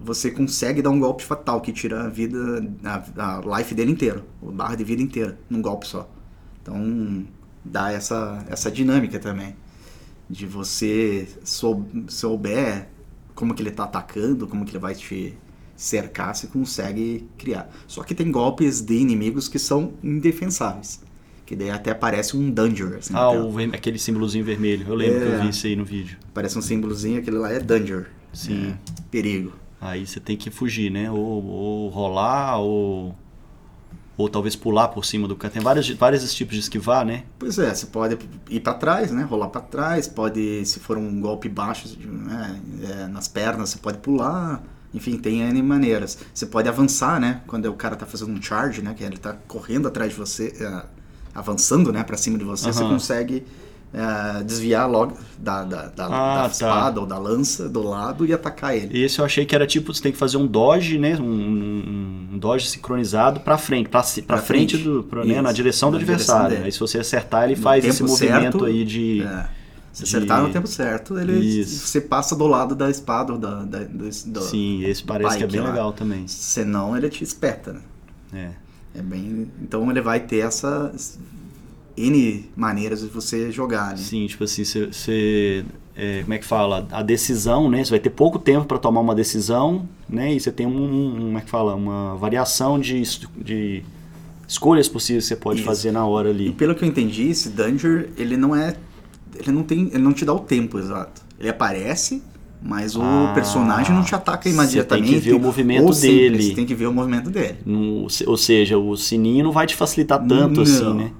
você 0.00 0.30
consegue 0.30 0.82
dar 0.82 0.90
um 0.90 1.00
golpe 1.00 1.22
fatal 1.24 1.60
que 1.60 1.72
tira 1.72 2.04
a 2.04 2.08
vida, 2.08 2.38
a, 2.84 3.38
a 3.38 3.58
life 3.58 3.74
dele 3.74 3.92
inteiro, 3.92 4.24
o 4.42 4.50
barra 4.52 4.74
de 4.76 4.84
vida 4.84 5.02
inteira, 5.02 5.38
num 5.48 5.62
golpe 5.62 5.86
só. 5.86 6.08
Então 6.62 7.24
dá 7.64 7.92
essa, 7.92 8.44
essa 8.48 8.70
dinâmica 8.70 9.18
também. 9.18 9.56
De 10.28 10.44
você 10.46 11.28
sou, 11.44 11.86
souber 12.08 12.88
como 13.34 13.54
que 13.54 13.62
ele 13.62 13.70
tá 13.70 13.84
atacando, 13.84 14.46
como 14.46 14.64
que 14.64 14.72
ele 14.72 14.78
vai 14.80 14.94
te 14.94 15.34
cercar, 15.76 16.34
você 16.34 16.46
consegue 16.46 17.28
criar. 17.38 17.70
Só 17.86 18.02
que 18.02 18.14
tem 18.14 18.30
golpes 18.30 18.80
de 18.80 18.94
inimigos 18.94 19.48
que 19.48 19.58
são 19.58 19.92
indefensáveis. 20.02 21.00
Que 21.44 21.54
daí 21.54 21.70
até 21.70 21.92
aparece 21.92 22.36
um 22.36 22.50
Danger. 22.50 22.96
Assim, 22.98 23.14
Ah, 23.14 23.30
o 23.30 23.56
aquele 23.72 23.98
símbolozinho 24.00 24.44
vermelho. 24.44 24.84
Eu 24.88 24.94
lembro 24.96 25.20
que 25.20 25.26
eu 25.26 25.34
É. 25.34 25.40
vi 25.42 25.48
isso 25.50 25.66
aí 25.66 25.76
no 25.76 25.84
vídeo. 25.84 26.18
Aparece 26.28 26.58
um 26.58 26.62
símbolozinho, 26.62 27.20
aquele 27.20 27.38
lá 27.38 27.52
é 27.52 27.60
Danger. 27.60 28.10
Sim. 28.32 28.70
É, 28.70 28.76
perigo. 29.12 29.52
Aí 29.80 30.06
você 30.06 30.18
tem 30.18 30.36
que 30.36 30.50
fugir, 30.50 30.90
né? 30.90 31.10
Ou, 31.10 31.44
ou 31.44 31.88
rolar, 31.88 32.58
ou. 32.58 33.14
Ou 34.18 34.30
talvez 34.30 34.56
pular 34.56 34.88
por 34.88 35.04
cima 35.04 35.28
do 35.28 35.36
cara. 35.36 35.52
Tem 35.52 35.62
vários, 35.62 35.90
vários 35.90 36.34
tipos 36.34 36.54
de 36.54 36.60
esquivar, 36.60 37.04
né? 37.04 37.24
Pois 37.38 37.58
é, 37.58 37.74
você 37.74 37.84
pode 37.84 38.16
ir 38.48 38.60
para 38.60 38.72
trás, 38.72 39.10
né? 39.10 39.22
Rolar 39.24 39.48
para 39.48 39.60
trás, 39.60 40.08
pode, 40.08 40.64
se 40.64 40.80
for 40.80 40.96
um 40.96 41.20
golpe 41.20 41.50
baixo 41.50 41.86
né? 42.00 42.58
é, 42.82 43.06
nas 43.08 43.28
pernas, 43.28 43.68
você 43.70 43.78
pode 43.78 43.98
pular. 43.98 44.62
Enfim, 44.94 45.18
tem 45.18 45.42
N 45.42 45.62
maneiras. 45.62 46.16
Você 46.32 46.46
pode 46.46 46.66
avançar, 46.66 47.20
né? 47.20 47.42
Quando 47.46 47.66
o 47.66 47.74
cara 47.74 47.94
tá 47.94 48.06
fazendo 48.06 48.32
um 48.32 48.40
charge, 48.40 48.80
né? 48.80 48.94
Que 48.94 49.04
ele 49.04 49.18
tá 49.18 49.34
correndo 49.46 49.86
atrás 49.86 50.10
de 50.12 50.18
você, 50.18 50.54
é, 50.58 50.86
avançando, 51.34 51.92
né? 51.92 52.02
Para 52.02 52.16
cima 52.16 52.38
de 52.38 52.44
você, 52.44 52.72
você 52.72 52.82
Aham. 52.82 52.94
consegue 52.94 53.44
é, 53.98 54.42
desviar 54.44 54.86
logo 54.90 55.16
da, 55.38 55.64
da, 55.64 55.86
da, 55.86 56.04
Ah, 56.06 56.34
da 56.36 56.42
tá. 56.42 56.48
espada 56.48 57.00
ou 57.00 57.06
da 57.06 57.18
lança 57.18 57.66
do 57.68 57.82
lado 57.82 58.26
e 58.26 58.32
atacar 58.34 58.76
ele. 58.76 59.02
Esse 59.02 59.18
eu 59.20 59.24
achei 59.24 59.46
que 59.46 59.54
era 59.54 59.66
tipo, 59.66 59.92
você 59.94 60.02
tem 60.02 60.12
que 60.12 60.18
fazer 60.18 60.36
um 60.36 60.46
dodge, 60.46 60.98
né? 60.98 61.16
Um, 61.18 61.24
um- 62.32 62.38
dodge 62.38 62.68
sincronizado 62.68 63.40
pra 63.40 63.56
frente, 63.56 63.88
pra, 63.88 64.02
ci- 64.02 64.20
pra 64.22 64.36
Pra 64.36 64.44
frente, 64.46 64.74
frente. 64.76 64.84
do, 64.88 65.02
pra- 65.02 65.24
né, 65.24 65.40
na 65.40 65.50
direção 65.52 65.90
do 65.90 65.98
na 65.98 66.04
direção 66.04 66.34
adversário. 66.36 66.56
dele. 66.56 66.66
Aí 66.66 66.72
se 66.72 66.78
você 66.80 66.98
acertar, 66.98 67.44
ele 67.44 67.56
No 67.56 67.62
faz 67.62 67.84
esse 67.84 68.02
movimento 68.02 68.58
certo, 68.58 68.64
aí 68.66 68.84
de. 68.84 69.22
É. 69.22 69.48
Se 69.94 70.04
de- 70.04 70.14
acertar 70.14 70.42
no 70.42 70.50
tempo 70.50 70.66
certo, 70.66 71.18
ele 71.18 71.32
Isso. 71.38 71.86
você 71.86 72.02
passa 72.02 72.36
do 72.36 72.46
lado 72.46 72.74
da 72.74 72.90
espada 72.90 73.32
ou 73.32 73.38
da, 73.38 73.62
da, 73.64 73.78
do, 73.78 74.04
do- 74.26 74.40
Sim, 74.42 74.84
esse 74.84 75.02
parece 75.02 75.38
que 75.38 75.44
é 75.44 75.46
bem 75.46 75.60
lá. 75.62 75.70
legal 75.70 75.92
também. 75.94 76.28
Senão 76.28 76.94
ele 76.94 77.08
te 77.08 77.24
espeta, 77.24 77.72
né? 77.72 77.80
É. 78.94 78.98
É 78.98 79.02
bem. 79.02 79.50
Então 79.62 79.90
ele 79.90 80.02
vai 80.02 80.20
ter 80.20 80.38
essas 80.44 81.18
N 81.96 82.44
maneiras 82.56 83.00
de 83.00 83.06
você 83.08 83.50
jogar, 83.50 83.90
né? 83.90 83.96
Sim, 83.96 84.26
tipo 84.26 84.44
assim, 84.44 84.64
você. 84.64 85.64
é, 85.96 86.20
como 86.22 86.34
é 86.34 86.38
que 86.38 86.44
fala? 86.44 86.86
A 86.90 87.02
decisão, 87.02 87.70
né? 87.70 87.82
Você 87.84 87.90
vai 87.90 88.00
ter 88.00 88.10
pouco 88.10 88.38
tempo 88.38 88.66
pra 88.66 88.76
tomar 88.78 89.00
uma 89.00 89.14
decisão, 89.14 89.88
né? 90.08 90.34
E 90.34 90.38
você 90.40 90.52
tem 90.52 90.66
um, 90.66 90.70
um- 90.70 91.10
como 91.16 91.38
é 91.38 91.40
que 91.40 91.48
fala? 91.50 91.74
Uma 91.74 92.14
variação 92.16 92.78
de, 92.78 93.02
de 93.38 93.82
escolhas 94.46 94.88
possíveis 94.88 95.24
que 95.24 95.28
você 95.28 95.36
pode 95.36 95.58
Isso. 95.60 95.66
fazer 95.66 95.90
na 95.92 96.04
hora 96.06 96.28
E 96.28 96.32
ali. 96.32 96.52
pelo 96.52 96.74
que 96.74 96.84
eu 96.84 96.88
entendi, 96.88 97.28
esse 97.28 97.48
Danger, 97.48 98.10
ele 98.16 98.36
não 98.36 98.54
é. 98.54 98.76
Ele 99.38 99.52
não 99.52 99.62
tem. 99.62 99.86
Ele 99.92 99.98
não 100.02 100.12
te 100.12 100.24
dá 100.24 100.32
o 100.34 100.40
tempo 100.40 100.78
exato. 100.78 101.22
Ele 101.38 101.48
aparece, 101.48 102.22
mas 102.62 102.94
o 102.96 103.00
Ah, 103.02 103.32
personagem 103.34 103.94
não 103.94 104.02
te 104.02 104.14
ataca 104.14 104.42
você 104.42 104.50
tem 104.50 104.54
imediatamente. 104.54 105.12
que 105.14 105.18
ver 105.20 105.32
o 105.34 105.40
movimento 105.40 105.92
dele. 106.00 106.42
Você 106.42 106.54
tem 106.54 106.64
que 106.66 106.74
ver 106.74 106.86
o 106.86 106.92
movimento 106.92 107.30
dele. 107.30 107.56
No- 107.64 108.06
ou 108.26 108.36
seja, 108.36 108.78
o 108.78 108.96
sininho 108.96 109.44
não 109.44 109.52
vai 109.52 109.66
te 109.66 109.74
facilitar 109.74 110.18
tanto 110.26 110.56
Não. 110.56 110.62
assim, 110.62 110.94
né? 110.94 111.10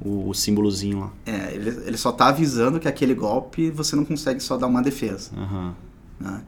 O, 0.00 0.28
o 0.28 0.34
símbolozinho 0.34 1.00
lá. 1.00 1.12
É, 1.24 1.54
ele, 1.54 1.70
ele 1.86 1.96
só 1.96 2.12
tá 2.12 2.26
avisando 2.28 2.78
que 2.78 2.86
aquele 2.86 3.14
golpe 3.14 3.70
você 3.70 3.96
não 3.96 4.04
consegue 4.04 4.40
só 4.40 4.56
dar 4.58 4.66
uma 4.66 4.82
defesa. 4.82 5.30
Aham. 5.36 5.74
né? 6.20 6.42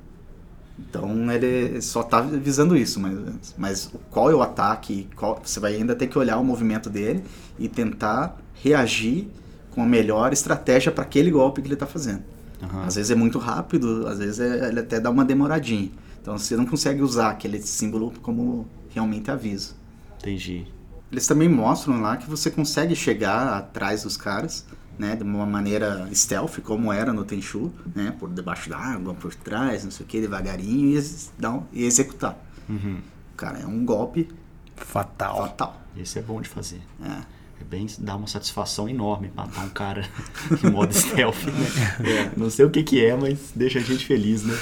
Então 0.78 1.30
ele 1.32 1.80
só 1.82 2.02
tá 2.02 2.18
avisando 2.18 2.76
isso, 2.76 3.00
mas, 3.00 3.54
mas 3.58 3.90
qual 4.10 4.30
é 4.30 4.34
o 4.34 4.42
ataque, 4.42 5.08
qual- 5.16 5.40
você 5.44 5.58
vai 5.58 5.74
ainda 5.74 5.94
ter 5.96 6.06
que 6.06 6.16
olhar 6.18 6.38
o 6.38 6.44
movimento 6.44 6.88
dele 6.88 7.24
e 7.58 7.68
tentar 7.68 8.38
reagir 8.62 9.28
com 9.72 9.82
a 9.82 9.86
melhor 9.86 10.32
estratégia 10.32 10.92
para 10.92 11.02
aquele 11.02 11.30
golpe 11.30 11.60
que 11.62 11.68
ele 11.68 11.76
tá 11.76 11.86
fazendo. 11.86 12.22
aham. 12.62 12.84
Às 12.84 12.94
vezes 12.94 13.10
é 13.10 13.14
muito 13.16 13.38
rápido, 13.38 14.06
às 14.06 14.18
vezes 14.18 14.38
é- 14.40 14.68
ele 14.68 14.80
até 14.80 15.00
dá 15.00 15.10
uma 15.10 15.24
demoradinha. 15.24 15.90
Então 16.22 16.36
você 16.38 16.56
não 16.56 16.66
consegue 16.66 17.02
usar 17.02 17.30
aquele 17.30 17.60
símbolo 17.60 18.12
como 18.22 18.68
realmente 18.90 19.30
avisa. 19.30 19.72
Entendi. 20.18 20.66
Eles 21.10 21.26
também 21.26 21.48
mostram 21.48 22.00
lá 22.00 22.16
que 22.16 22.28
você 22.28 22.50
consegue 22.50 22.94
chegar 22.94 23.48
atrás 23.56 24.02
dos 24.02 24.16
caras, 24.16 24.64
né, 24.98 25.16
de 25.16 25.22
uma 25.22 25.46
maneira 25.46 26.08
stealth, 26.12 26.58
como 26.62 26.92
era 26.92 27.12
no 27.12 27.24
Tenchu, 27.24 27.72
né, 27.94 28.14
por 28.18 28.28
debaixo 28.28 28.68
da 28.68 28.76
água, 28.76 29.14
por 29.14 29.34
trás, 29.34 29.84
não 29.84 29.90
sei 29.90 30.04
o 30.04 30.08
que, 30.08 30.20
devagarinho, 30.20 30.98
e, 31.00 31.46
um- 31.46 31.62
e 31.72 31.84
executar. 31.84 32.36
Uhum. 32.68 32.98
Cara, 33.36 33.58
é 33.60 33.66
um 33.66 33.84
golpe 33.84 34.28
Fatal. 34.76 35.36
fatal. 35.38 35.80
Esse 35.96 36.18
é 36.18 36.22
bom 36.22 36.40
de 36.40 36.48
fazer. 36.48 36.80
É. 37.02 37.38
É 37.60 37.64
bem, 37.64 37.88
dá 37.98 38.14
uma 38.14 38.28
satisfação 38.28 38.88
enorme 38.88 39.32
matar 39.34 39.64
um 39.64 39.68
cara 39.70 40.04
em 40.62 40.70
modo 40.70 40.92
stealth, 40.94 41.42
né? 41.46 42.30
Não 42.36 42.50
sei 42.50 42.64
o 42.64 42.70
que 42.70 42.84
que 42.84 43.04
é, 43.04 43.16
mas 43.16 43.50
deixa 43.52 43.80
a 43.80 43.82
gente 43.82 44.06
feliz, 44.06 44.44
né? 44.44 44.54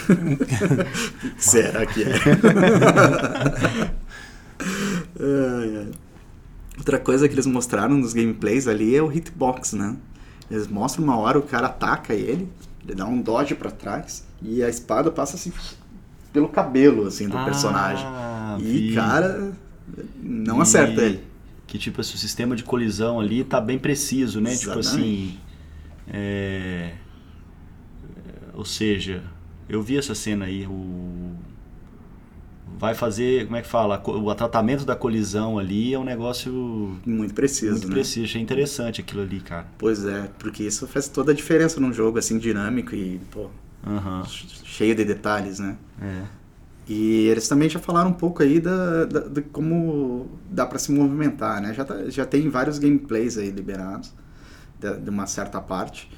Será 1.37 1.85
que 1.85 2.05
é? 2.05 2.15
Ai, 5.21 5.77
ai. 5.77 5.91
Outra 6.87 7.01
coisa 7.01 7.29
que 7.29 7.35
eles 7.35 7.47
mostraram 7.47 7.97
nos 7.97 8.13
gameplays 8.13 8.69
ali 8.69 8.95
é 8.95 9.03
o 9.03 9.11
hitbox, 9.13 9.73
né? 9.73 9.97
Eles 10.49 10.69
mostram 10.69 11.03
uma 11.03 11.19
hora 11.19 11.37
o 11.37 11.43
cara 11.43 11.67
ataca 11.67 12.15
ele, 12.15 12.49
ele 12.85 12.95
dá 12.95 13.05
um 13.05 13.21
dodge 13.21 13.57
pra 13.57 13.73
trás 13.73 14.25
e 14.41 14.63
a 14.63 14.69
espada 14.69 15.11
passa 15.11 15.35
assim 15.35 15.53
pelo 16.33 16.49
cabelo 16.49 17.05
assim 17.09 17.29
do 17.29 17.37
Ah, 17.37 17.45
personagem. 17.45 18.07
vi. 18.61 18.93
E 18.93 18.95
cara 18.95 19.53
não 20.23 20.59
E 20.59 20.63
acerta 20.63 21.03
ele. 21.03 21.25
Que 21.67 21.77
tipo 21.77 22.01
assim, 22.01 22.15
o 22.15 22.19
sistema 22.19 22.55
de 22.55 22.63
colisão 22.63 23.19
ali 23.19 23.43
tá 23.43 23.61
bem 23.61 23.81
preciso, 23.81 24.41
né? 24.41 24.55
Tipo 24.55 24.79
assim. 24.79 25.01
Exatamente. 25.27 25.41
é, 26.07 26.93
Ou 28.55 28.65
seja, 28.65 29.25
eu 29.69 29.83
vi 29.83 29.99
essa 29.99 30.15
cena 30.15 30.45
aí, 30.45 30.65
o. 30.69 31.35
Vai 32.79 32.95
fazer, 32.95 33.45
como 33.47 33.57
é 33.57 33.63
que 33.63 33.69
fala? 33.69 34.03
O 34.07 34.35
tratamento 34.35 34.85
da 34.85 34.95
colisão 34.95 35.59
ali 35.59 35.95
é 35.95 35.99
um 35.99 36.05
negócio 36.05 36.53
Muito 37.07 37.33
preciso, 37.35 37.73
muito 37.73 37.89
né? 37.89 37.95
preciso. 37.95 38.25
Achei 38.27 38.43
interessante 38.43 39.01
aquilo 39.01 39.23
ali, 39.23 39.41
cara. 39.41 39.67
Pois 39.79 40.05
é, 40.05 40.29
porque 40.39 40.63
isso 40.63 40.87
faz 40.87 41.09
toda 41.09 41.33
a 41.33 41.35
diferença 41.35 41.81
num 41.81 41.93
jogo 41.93 42.19
assim 42.19 42.39
dinâmico 42.39 42.95
e 42.95 43.19
pô, 43.31 43.49
Aham. 43.87 44.25
cheio 44.27 44.95
de 44.95 45.05
detalhes, 45.05 45.59
né? 45.59 45.77
É. 46.03 46.23
E 46.89 47.27
eles 47.29 47.49
também 47.49 47.69
já 47.69 47.81
falaram 47.81 48.11
um 48.11 48.15
pouco 48.15 48.43
aí 48.43 48.61
da, 48.61 49.07
da- 49.07 49.21
de 49.21 49.41
como 49.43 50.29
dá 50.51 50.67
para 50.67 50.79
se 50.79 50.93
movimentar, 50.93 51.61
né? 51.63 51.73
Já, 51.73 51.85
tá- 51.85 52.09
já 52.11 52.27
tem 52.27 52.49
vários 52.51 52.79
gameplays 52.79 53.39
aí 53.39 53.51
liberados 53.51 54.13
de, 54.79 54.97
de 54.99 55.11
uma 55.11 55.27
certa 55.27 55.61
parte. 55.63 56.11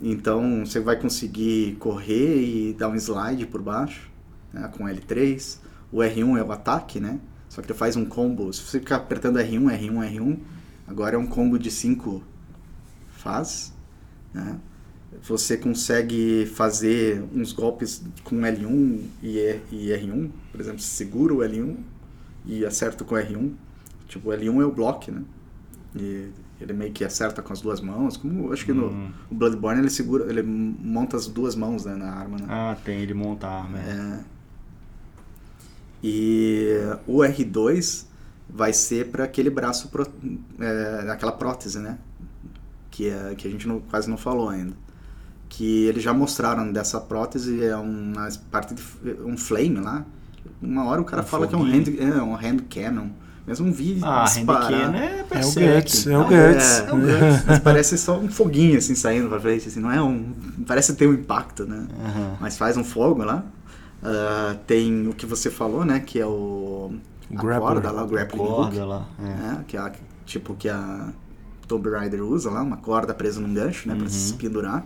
Então 0.00 0.64
você 0.66 0.78
vai 0.78 0.96
conseguir 0.96 1.76
correr 1.80 2.36
e 2.42 2.72
dar 2.74 2.88
um 2.88 2.94
slide 2.96 3.46
por 3.46 3.62
baixo 3.62 4.10
né? 4.52 4.68
com 4.76 4.84
L3. 4.84 5.58
O 5.92 5.98
R1 5.98 6.38
é 6.38 6.42
o 6.42 6.50
ataque, 6.50 6.98
né? 6.98 7.20
Só 7.48 7.60
que 7.60 7.70
ele 7.70 7.78
faz 7.78 7.94
um 7.96 8.04
combo. 8.04 8.50
Se 8.52 8.62
você 8.62 8.80
ficar 8.80 8.96
apertando 8.96 9.36
R1, 9.38 9.64
R1, 9.78 10.10
R1, 10.16 10.38
agora 10.88 11.16
é 11.16 11.18
um 11.18 11.26
combo 11.26 11.58
de 11.58 11.70
5 11.70 12.22
fases, 13.12 13.72
né? 14.32 14.58
Você 15.24 15.58
consegue 15.58 16.46
fazer 16.46 17.22
uns 17.34 17.52
golpes 17.52 18.02
com 18.24 18.36
L1 18.40 19.00
e 19.22 19.38
R- 19.38 19.60
e 19.70 19.88
R1, 19.90 20.30
por 20.50 20.60
exemplo, 20.60 20.80
segura 20.80 21.34
o 21.34 21.38
L1 21.38 21.76
e 22.46 22.64
acerta 22.64 23.04
com 23.04 23.14
R1. 23.14 23.52
Tipo, 24.08 24.30
o 24.30 24.32
L1 24.32 24.62
é 24.62 24.64
o 24.64 24.72
bloco, 24.72 25.12
né? 25.12 25.22
E 25.94 26.30
ele 26.58 26.72
meio 26.72 26.92
que 26.92 27.04
acerta 27.04 27.42
com 27.42 27.52
as 27.52 27.60
duas 27.60 27.80
mãos, 27.82 28.16
como 28.16 28.50
acho 28.52 28.64
que 28.64 28.72
no 28.72 28.88
Hum. 28.88 29.10
o 29.30 29.34
Bloodborne 29.34 29.80
ele 29.82 29.90
segura, 29.90 30.24
ele 30.30 30.42
monta 30.42 31.16
as 31.18 31.26
duas 31.26 31.54
mãos 31.54 31.84
né, 31.84 31.94
na 31.94 32.10
arma, 32.10 32.38
né? 32.38 32.46
Ah, 32.48 32.76
tem, 32.82 33.00
ele 33.00 33.12
monta 33.14 33.46
a 33.46 33.62
arma. 33.64 33.78
é. 33.78 33.82
É. 33.82 34.20
E 36.02 36.78
o 37.06 37.18
R2 37.18 38.06
vai 38.48 38.72
ser 38.72 39.08
para 39.08 39.24
aquele 39.24 39.50
braço, 39.50 39.88
pro, 39.88 40.06
é, 40.60 41.06
aquela 41.10 41.32
prótese, 41.32 41.78
né? 41.78 41.98
Que, 42.90 43.08
é, 43.08 43.34
que 43.36 43.46
a 43.46 43.50
gente 43.50 43.66
não- 43.66 43.80
quase 43.80 44.10
não 44.10 44.16
falou 44.16 44.48
ainda. 44.48 44.74
Que 45.48 45.84
eles 45.86 46.02
já 46.02 46.12
mostraram 46.12 46.72
dessa 46.72 47.00
prótese, 47.00 47.62
é 47.64 47.76
uma 47.76 48.28
parte 48.50 48.74
de 48.74 48.82
um 49.24 49.36
flame 49.36 49.80
lá. 49.80 50.04
Uma 50.60 50.84
hora 50.86 51.00
o 51.00 51.04
cara 51.04 51.22
Um 51.22 51.26
fala 51.26 51.46
que 51.46 51.54
é 51.54 51.58
um 51.58 51.62
hand, 51.64 51.84
foguinho. 51.84 52.12
é 52.14 52.22
um 52.22 52.34
hand 52.34 52.58
cannon. 52.68 53.08
Mas 53.46 53.58
eu 53.58 53.66
não 53.66 53.72
vi 53.72 53.98
Ah, 54.02 54.22
disparar. 54.24 54.72
Handicam 54.72 54.94
é 54.94 55.18
É 55.18 55.22
o 55.22 55.26
Berserk. 55.26 55.82
Guts, 55.90 56.06
é 56.06 56.16
o 56.18 56.22
Guts. 56.22 56.32
É, 56.80 56.88
é 56.88 56.92
um 56.92 57.00
Guts, 57.00 57.44
mas 57.46 57.58
parece 57.58 57.98
só 57.98 58.18
um 58.18 58.28
foguinho 58.28 58.78
assim 58.78 58.94
saindo 58.94 59.28
pra 59.28 59.40
frente, 59.40 59.66
assim, 59.68 59.80
não 59.80 59.90
é 59.90 60.00
um. 60.00 60.32
Parece 60.66 60.94
ter 60.94 61.08
um 61.08 61.12
impacto, 61.14 61.64
né? 61.66 61.86
Aham. 62.04 62.36
Mas 62.40 62.56
faz 62.56 62.76
um 62.76 62.84
fogo 62.84 63.24
lá. 63.24 63.44
Ah, 64.02 64.56
tem 64.66 65.06
o 65.08 65.12
que 65.12 65.26
você 65.26 65.50
falou, 65.50 65.84
né? 65.84 66.00
Que 66.00 66.18
é 66.20 66.26
o. 66.26 66.92
O 67.30 67.36
corda 67.36 67.90
lá, 67.90 68.02
o 68.04 68.06
grappling 68.08 68.42
hook. 68.42 68.76
Lá. 68.78 69.06
é. 69.18 69.22
né, 69.22 69.64
que 69.66 69.76
é 69.76 69.80
a, 69.80 69.90
tipo 70.26 70.54
que 70.54 70.68
a 70.68 71.08
Tomb 71.66 71.88
Raider 71.88 72.22
usa 72.22 72.50
lá, 72.50 72.60
uma 72.62 72.76
corda 72.76 73.14
presa 73.14 73.40
num 73.40 73.54
gancho, 73.54 73.88
né? 73.88 73.94
Pra 73.94 74.04
Uhum. 74.04 74.10
se 74.10 74.34
pendurar. 74.34 74.84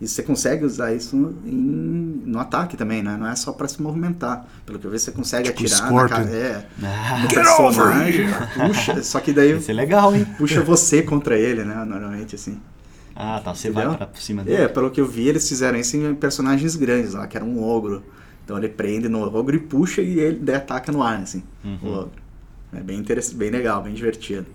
E 0.00 0.08
você 0.08 0.22
consegue 0.22 0.64
usar 0.64 0.92
isso 0.94 1.14
em- 1.44 2.22
no 2.24 2.38
ataque 2.40 2.76
também, 2.76 3.02
né? 3.02 3.16
Não 3.20 3.26
é 3.28 3.36
só 3.36 3.52
pra 3.52 3.68
se 3.68 3.80
movimentar. 3.80 4.46
Pelo 4.66 4.78
que 4.78 4.86
eu 4.86 4.90
vi, 4.90 4.98
você 4.98 5.12
consegue 5.12 5.52
Tipo 5.52 5.64
atirar 5.64 5.80
na, 5.82 5.86
Scorpion. 5.86 6.24
ca- 6.24 6.30
é, 6.32 6.66
Ah, 6.82 7.18
no 7.18 7.22
Get 7.30 7.34
personagem, 7.34 8.26
puxa. 8.66 9.02
Só 9.02 9.20
que 9.20 9.32
daí 9.32 9.56
Isso 9.58 9.70
é 9.70 9.74
legal, 9.74 10.14
hein? 10.16 10.26
puxa 10.38 10.60
você 10.62 11.02
contra 11.02 11.38
ele, 11.38 11.62
né? 11.64 11.84
Normalmente, 11.84 12.34
assim. 12.36 12.58
Ah, 13.14 13.40
tá. 13.44 13.54
Você 13.54 13.68
Entendeu? 13.68 13.90
vai 13.90 13.98
pra 13.98 14.08
cima 14.14 14.42
dele. 14.42 14.62
É, 14.62 14.68
pelo 14.68 14.90
que 14.90 15.00
eu 15.00 15.06
vi, 15.06 15.28
eles 15.28 15.46
fizeram 15.48 15.78
isso 15.78 15.96
em 15.96 16.14
personagens 16.14 16.74
grandes 16.74 17.12
lá, 17.12 17.26
que 17.26 17.36
era 17.36 17.44
um 17.44 17.62
ogro. 17.62 18.02
Então 18.44 18.58
ele 18.58 18.68
prende 18.68 19.08
no 19.08 19.22
ogro 19.22 19.54
e 19.54 19.58
puxa 19.58 20.02
e 20.02 20.18
ele 20.18 20.52
ataca 20.54 20.90
no 20.92 21.02
ar, 21.02 21.18
assim, 21.20 21.42
Uhum. 21.64 21.78
o 21.82 21.92
ogro. 22.00 22.22
É 22.72 22.80
bem, 22.80 22.98
interess- 22.98 23.32
bem 23.32 23.50
legal, 23.50 23.82
bem 23.82 23.94
divertido. 23.94 24.46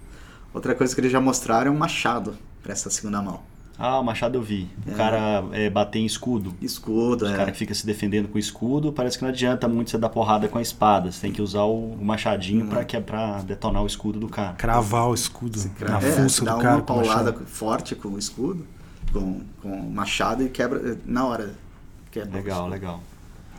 Outra 0.54 0.74
coisa 0.76 0.94
que 0.94 1.00
eles 1.02 1.12
já 1.12 1.22
mostraram 1.22 1.72
é 1.72 1.74
um 1.76 1.78
machado 1.78 2.36
pra 2.64 2.74
essa 2.74 2.90
segunda 2.90 3.22
mão. 3.22 3.40
Ah, 3.80 4.00
o 4.00 4.04
machado 4.04 4.40
eu 4.40 4.42
vi. 4.42 4.68
O 4.88 4.92
É. 4.92 4.94
cara 4.96 5.44
é, 5.52 5.70
bater 5.70 6.00
em 6.00 6.06
escudo. 6.08 6.52
Escudo, 6.60 7.26
O 7.26 7.28
é. 7.30 7.36
cara 7.36 7.52
que 7.52 7.58
fica 7.60 7.76
se 7.76 7.86
defendendo 7.86 8.28
com 8.28 8.40
escudo, 8.40 8.92
parece 8.92 9.20
que 9.20 9.24
não 9.24 9.30
adianta 9.30 9.68
muito 9.68 9.92
você 9.92 10.00
dar 10.00 10.10
porrada 10.10 10.48
com 10.48 10.58
a 10.58 10.62
espada. 10.64 11.12
Você 11.12 11.22
tem 11.22 11.32
que 11.32 11.44
usar 11.44 11.62
o 11.62 11.92
o 11.94 12.04
machadinho 12.04 12.66
Hum. 12.66 12.70
pra, 12.70 12.84
que 12.84 12.98
é 12.98 13.00
pra 13.00 13.40
detonar 13.44 13.84
o 13.84 13.86
escudo 13.86 14.20
do 14.20 14.28
cara. 14.28 14.54
Cravar 14.54 15.08
o 15.10 15.14
escudo 15.14 15.60
na 15.88 15.98
é, 16.00 16.02
fuça 16.02 16.44
dá 16.44 16.52
do 16.54 16.58
uma 16.58 16.64
cara 16.64 16.76
com 16.78 16.82
o 16.82 16.86
paulada 16.86 17.32
machado. 17.32 17.46
forte 17.46 17.94
com 17.96 18.10
o 18.10 18.18
escudo, 18.18 18.66
com, 19.14 19.42
com 19.62 19.70
o 19.70 19.92
machado 19.92 20.42
e 20.44 20.50
quebra 20.50 20.98
na 21.06 21.26
hora. 21.28 21.54
Quebra 22.10 22.32
o 22.32 22.34
Legal, 22.34 22.68
legal. 22.68 23.04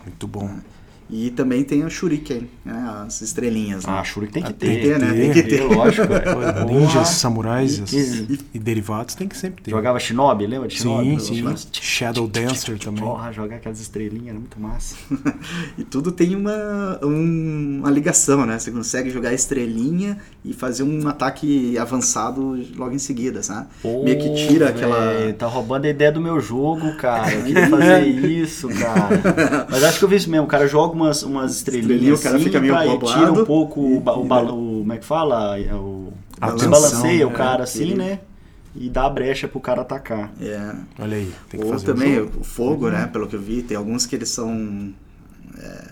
Muito 0.04 0.26
bom. 0.26 0.61
E 1.10 1.30
também 1.30 1.64
tem 1.64 1.84
o 1.84 1.90
Shuriken, 1.90 2.48
né? 2.64 3.02
As 3.06 3.22
estrelinhas. 3.22 3.84
Ah, 3.86 3.96
né? 3.96 4.04
Shuriken 4.04 4.42
tem 4.42 4.42
que 4.42 4.50
Ah, 4.50 4.54
ter. 4.58 4.66
Tem 4.66 4.76
que 4.80 4.86
ter, 4.86 4.98
né? 4.98 5.12
Tem 5.14 5.32
que 5.32 5.42
ter. 5.42 5.62
Lógico, 5.64 6.06
é. 6.12 6.64
Ninjas, 6.66 7.08
samurais 7.08 7.78
E- 7.92 8.26
e, 8.30 8.38
e 8.54 8.58
derivados 8.58 9.14
tem 9.14 9.26
que 9.26 9.36
sempre 9.36 9.62
ter. 9.64 9.70
Jogava 9.70 9.98
Shinobi, 9.98 10.46
lembra 10.46 10.68
de 10.68 10.76
Shinobi? 10.76 11.18
Sim, 11.20 11.42
sim. 11.56 11.68
Shadow 11.80 12.28
Dancer 12.28 12.78
também. 12.78 13.02
Porra, 13.02 13.32
jogar 13.32 13.56
aquelas 13.56 13.80
estrelinhas 13.80 14.28
era 14.28 14.38
muito 14.38 14.60
massa. 14.60 14.96
E 15.78 15.84
tudo 15.84 16.10
tem 16.12 16.34
uma, 16.36 16.98
um- 17.02 17.78
uma 17.80 17.90
ligação, 17.90 18.44
né? 18.44 18.58
Você 18.58 18.70
consegue 18.70 19.10
jogar 19.10 19.32
estrelinha 19.32 20.18
e 20.44 20.52
fazer 20.52 20.82
um 20.82 21.06
ataque 21.08 21.78
avançado 21.78 22.58
logo 22.76 22.94
em 22.94 22.98
seguida, 22.98 23.42
sabe? 23.42 23.68
Meio 24.04 24.18
que 24.18 24.34
tira 24.34 24.66
Pô, 24.66 24.72
aquela. 24.76 25.32
Tá 25.38 25.46
roubando 25.46 25.84
a 25.86 25.88
ideia 25.88 26.10
do 26.12 26.20
meu 26.20 26.40
jogo, 26.40 26.94
cara. 26.96 27.32
Eu 27.32 27.44
queria 27.44 27.68
fazer 27.70 28.04
isso, 28.06 28.68
cara. 28.68 29.66
Mas 29.70 29.82
acho 29.84 29.98
que 29.98 30.04
eu 30.04 30.08
vi 30.08 30.16
isso 30.16 30.30
mesmo. 30.30 30.44
O 30.44 30.48
cara 30.48 30.66
joga 30.66 30.94
umas, 31.04 31.22
umas 31.22 31.56
Estrelinha, 31.56 32.12
estrelinhas 32.12 32.20
o 32.20 32.22
cara 32.22 32.37
assim, 32.37 32.44
fica 32.44 32.61
meio 32.61 32.72
pra- 32.74 32.87
e 32.87 32.98
tira 32.98 33.32
um 33.32 33.44
pouco 33.44 33.80
o, 33.80 34.00
ba- 34.00 34.16
o, 34.18 34.24
E- 34.24 34.28
ba- 34.28 34.42
o- 34.42 34.46
Como 34.48 34.92
é 34.92 34.98
que 34.98 35.04
fala? 35.04 35.58
É 35.58 35.74
O, 35.74 36.12
Atenção, 36.40 36.70
desbalanceia 36.70 37.26
o 37.26 37.30
né? 37.30 37.37
cara 37.37 37.64
assim, 37.64 37.94
né? 37.94 38.20
E 38.76 38.88
dá 38.88 39.06
a 39.06 39.11
brecha 39.11 39.48
pro 39.48 39.58
cara 39.61 39.80
atacar. 39.82 40.32
É. 40.40 40.74
Olha 41.00 41.16
aí, 41.16 41.32
tem 41.48 41.58
que 41.58 41.66
Ou 41.66 41.72
fazer 41.72 41.87
também 41.87 42.20
um 42.20 42.26
o 42.40 42.44
fogo, 42.44 42.88
né? 42.90 43.06
Pelo 43.06 43.26
que 43.26 43.34
eu 43.34 43.40
vi, 43.40 43.62
tem 43.62 43.76
alguns 43.76 44.06
que 44.06 44.14
eles 44.14 44.28
são. 44.28 44.92
é, 45.58 45.88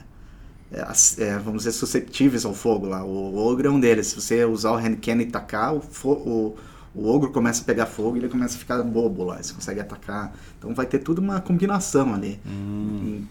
é, 0.73 1.25
é, 1.25 1.39
vamos 1.39 1.63
dizer, 1.65 1.73
susceptíveis 1.73 2.45
ao 2.45 2.55
fogo 2.55 2.87
lá. 2.87 3.05
O 3.05 3.37
ogro 3.37 3.67
é 3.69 3.71
um 3.71 3.81
deles. 3.81 4.09
Se 4.09 4.21
você 4.21 4.45
usar 4.45 4.73
o 4.73 4.77
hand 4.77 4.97
cannon 5.03 5.23
e 5.23 5.27
tacar, 5.27 5.75
o, 5.75 5.83
o, 6.05 6.57
o 6.97 7.09
ogro 7.09 7.31
começa 7.31 7.61
a 7.61 7.65
pegar 7.65 7.85
fogo 7.85 8.17
e 8.17 8.21
ele 8.21 8.29
começa 8.29 8.57
a 8.57 8.59
ficar 8.59 8.83
bobo 8.83 9.23
lá. 9.23 9.37
Você 9.37 9.53
consegue 9.53 9.81
atacar. 9.81 10.35
Então 10.59 10.75
vai 10.75 10.87
ter 10.87 11.01
tudo 11.01 11.21
uma 11.21 11.43
combinação 11.43 12.15
ali 12.15 12.41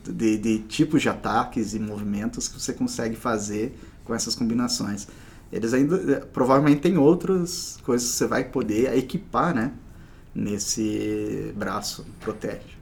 de, 0.03 0.37
de 0.37 0.59
tipos 0.59 1.01
de 1.01 1.09
ataques 1.09 1.73
e 1.73 1.79
movimentos 1.79 2.47
que 2.47 2.61
você 2.61 2.73
consegue 2.73 3.15
fazer 3.15 3.75
com 4.03 4.13
essas 4.13 4.35
combinações. 4.35 5.07
Eles 5.51 5.73
ainda 5.73 5.95
eh, 5.95 6.23
provavelmente 6.31 6.81
tem 6.81 6.95
outras 6.97 7.79
coisas 7.83 8.11
que 8.11 8.17
você 8.17 8.27
vai 8.27 8.43
poder 8.43 8.95
equipar, 8.95 9.55
né? 9.55 9.71
Nesse 10.33 11.53
braço 11.55 12.05
protege. 12.19 12.75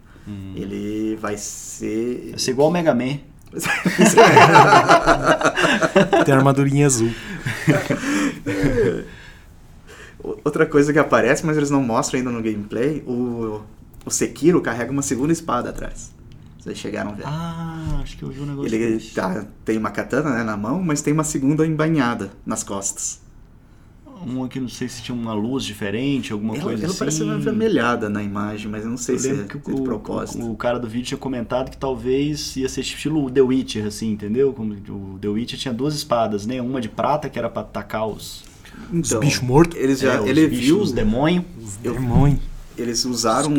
Ele 0.56 1.17
vai 1.17 1.38
ser. 1.38 2.30
Vai 2.32 2.39
ser 2.39 2.52
igual 2.52 2.69
o 2.69 2.72
Mega 2.72 2.93
Man. 2.93 3.19
Tem 6.26 6.34
armadurinha 6.34 6.88
azul. 6.88 7.12
Outra 10.23 10.65
coisa 10.65 10.93
que 10.93 10.99
aparece, 10.99 11.45
mas 11.45 11.57
eles 11.57 11.69
não 11.69 11.83
mostram 11.83 12.17
ainda 12.17 12.31
no 12.31 12.41
gameplay, 12.41 13.03
o, 13.05 13.62
o 14.05 14.09
Sekiro 14.09 14.62
carrega 14.62 14.91
uma 14.91 15.01
segunda 15.01 15.33
espada 15.33 15.69
atrás. 15.69 16.13
Vocês 16.59 16.77
chegaram 16.77 17.12
a 17.12 17.13
ver. 17.13 17.23
Ah, 17.25 17.99
acho 18.01 18.17
que 18.17 18.23
eu 18.23 18.29
vi 18.29 18.39
um 18.39 18.45
negócio 18.45 18.73
Ele 18.73 18.93
desse. 18.93 19.13
tá, 19.13 19.45
tem 19.65 19.77
uma 19.77 19.91
katana 19.91 20.29
né, 20.33 20.43
na 20.43 20.55
mão, 20.55 20.81
mas 20.81 21.01
tem 21.01 21.13
uma 21.13 21.25
segunda 21.25 21.67
embainhada 21.67 22.31
nas 22.45 22.63
costas. 22.63 23.21
Um 24.25 24.41
aqui, 24.45 24.57
não 24.62 24.69
sei 24.69 24.88
se 24.88 25.01
tinha 25.01 25.13
uma 25.13 25.33
luz 25.33 25.65
diferente, 25.65 26.31
alguma 26.31 26.53
Ela, 26.53 26.63
coisa 26.63 26.83
ela 26.83 26.89
assim. 26.91 26.99
parece 26.99 27.23
uma 27.23 27.33
avermelhada 27.33 28.07
na 28.09 28.23
imagem, 28.23 28.71
mas 28.71 28.86
eu 28.86 28.89
não 28.89 28.95
sei 28.95 29.15
Eu 29.15 29.19
se, 29.19 29.29
é 29.31 29.43
que 29.43 29.57
de 29.57 29.71
o, 29.73 29.83
propósito. 29.83 30.41
o, 30.41 30.53
o 30.53 30.55
cara 30.55 30.79
do 30.79 30.88
vídeo 30.88 31.07
tinha 31.07 31.17
comentado 31.17 31.69
que 31.69 31.75
talvez 31.75 32.55
ia 32.55 32.69
ser 32.69 32.79
estilo 32.79 33.29
The 33.29 33.41
Witcher, 33.41 33.86
assim, 33.86 34.12
entendeu? 34.13 34.53
Como 34.53 34.73
o 34.73 35.19
The 35.19 35.27
Witcher 35.27 35.59
tinha 35.59 35.73
duas 35.73 35.93
espadas, 35.93 36.45
né? 36.45 36.62
Uma 36.62 36.79
de 36.79 36.88
prata, 36.88 37.27
que 37.29 37.38
era 37.38 37.49
pra 37.49 37.63
atacar 37.63 38.07
os, 38.07 38.45
Então, 38.91 39.19
bichos 39.19 39.41
mortos. 39.41 39.77
Eles 39.77 39.99
já, 39.99 40.13
é, 40.13 40.21
os 40.21 40.29
ele 40.29 40.47
bichos, 40.47 40.65
viu, 40.65 40.81
os 40.81 40.91
demônios. 40.91 41.45
eu- 41.83 41.93
Demônio. 41.93 42.39
eles 42.77 43.05
usaram 43.05 43.53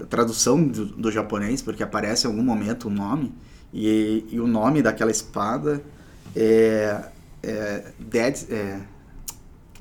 a 0.00 0.04
tradução 0.04 0.62
do, 0.62 0.86
do 0.86 1.10
japonês, 1.12 1.62
porque 1.62 1.82
aparece 1.82 2.26
em 2.26 2.30
algum 2.30 2.42
momento 2.42 2.88
o 2.88 2.90
nome, 2.90 3.32
e, 3.72 4.24
e 4.30 4.40
o 4.40 4.46
nome 4.46 4.82
daquela 4.82 5.10
espada 5.10 5.82
é, 6.34 7.00
é, 7.42 7.84
Dead, 7.98 8.36
é 8.50 8.80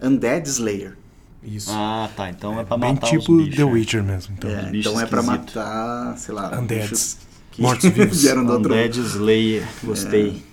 Undead 0.02 0.48
Slayer. 0.48 0.98
Isso. 1.44 1.70
Ah, 1.72 2.10
tá. 2.16 2.30
Então 2.30 2.60
é, 2.60 2.64
pra 2.64 2.76
Bem 2.78 2.94
matar 2.96 3.08
tipo 3.08 3.32
os 3.34 3.44
bichos. 3.44 3.56
The 3.56 3.64
Witcher 3.64 4.04
mesmo. 4.04 4.36
Então. 4.38 4.50
É, 4.50 4.64
bicho 4.70 4.90
então 4.90 5.00
é 5.00 5.06
pra 5.06 5.22
matar, 5.22 6.18
sei 6.18 6.34
lá, 6.34 6.60
Undeads. 6.60 7.18
Mortos-vivos. 7.60 8.22
vieram 8.24 8.44
do 8.46 8.54
outro 8.54 8.74
Undead 8.74 8.98
Slayer. 9.00 9.64
Gostei. 9.84 10.44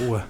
Boa. 0.00 0.24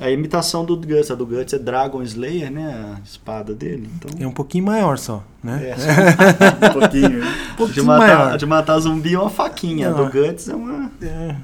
A 0.00 0.10
imitação 0.10 0.64
do 0.64 0.76
Guts, 0.76 1.10
a 1.10 1.14
do 1.14 1.26
Guts 1.26 1.52
é 1.52 1.58
Dragon 1.58 2.02
Slayer, 2.02 2.50
né? 2.50 2.96
A 2.96 3.00
espada 3.04 3.54
dele. 3.54 3.86
Então. 3.94 4.10
É 4.18 4.26
um 4.26 4.32
pouquinho 4.32 4.64
maior 4.64 4.96
só, 4.96 5.22
né? 5.44 5.60
É, 5.68 5.74
um 6.68 6.80
pouquinho. 6.80 7.18
Um 7.18 7.20
de, 7.20 7.56
pouquinho 7.56 7.84
matar, 7.84 8.18
maior. 8.18 8.38
de 8.38 8.46
matar 8.46 8.78
zumbi 8.78 9.14
é 9.14 9.18
uma 9.18 9.28
faquinha. 9.28 9.88
A 9.88 9.90
Não, 9.90 10.06
do 10.06 10.10
Guts 10.10 10.48
é 10.48 10.54
uma. 10.54 10.90
É, 11.02 11.36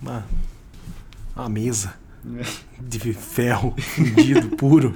uma, 0.00 0.24
uma 1.34 1.48
mesa 1.48 1.94
de 2.80 3.12
ferro 3.12 3.74
fundido, 3.78 4.56
puro. 4.56 4.94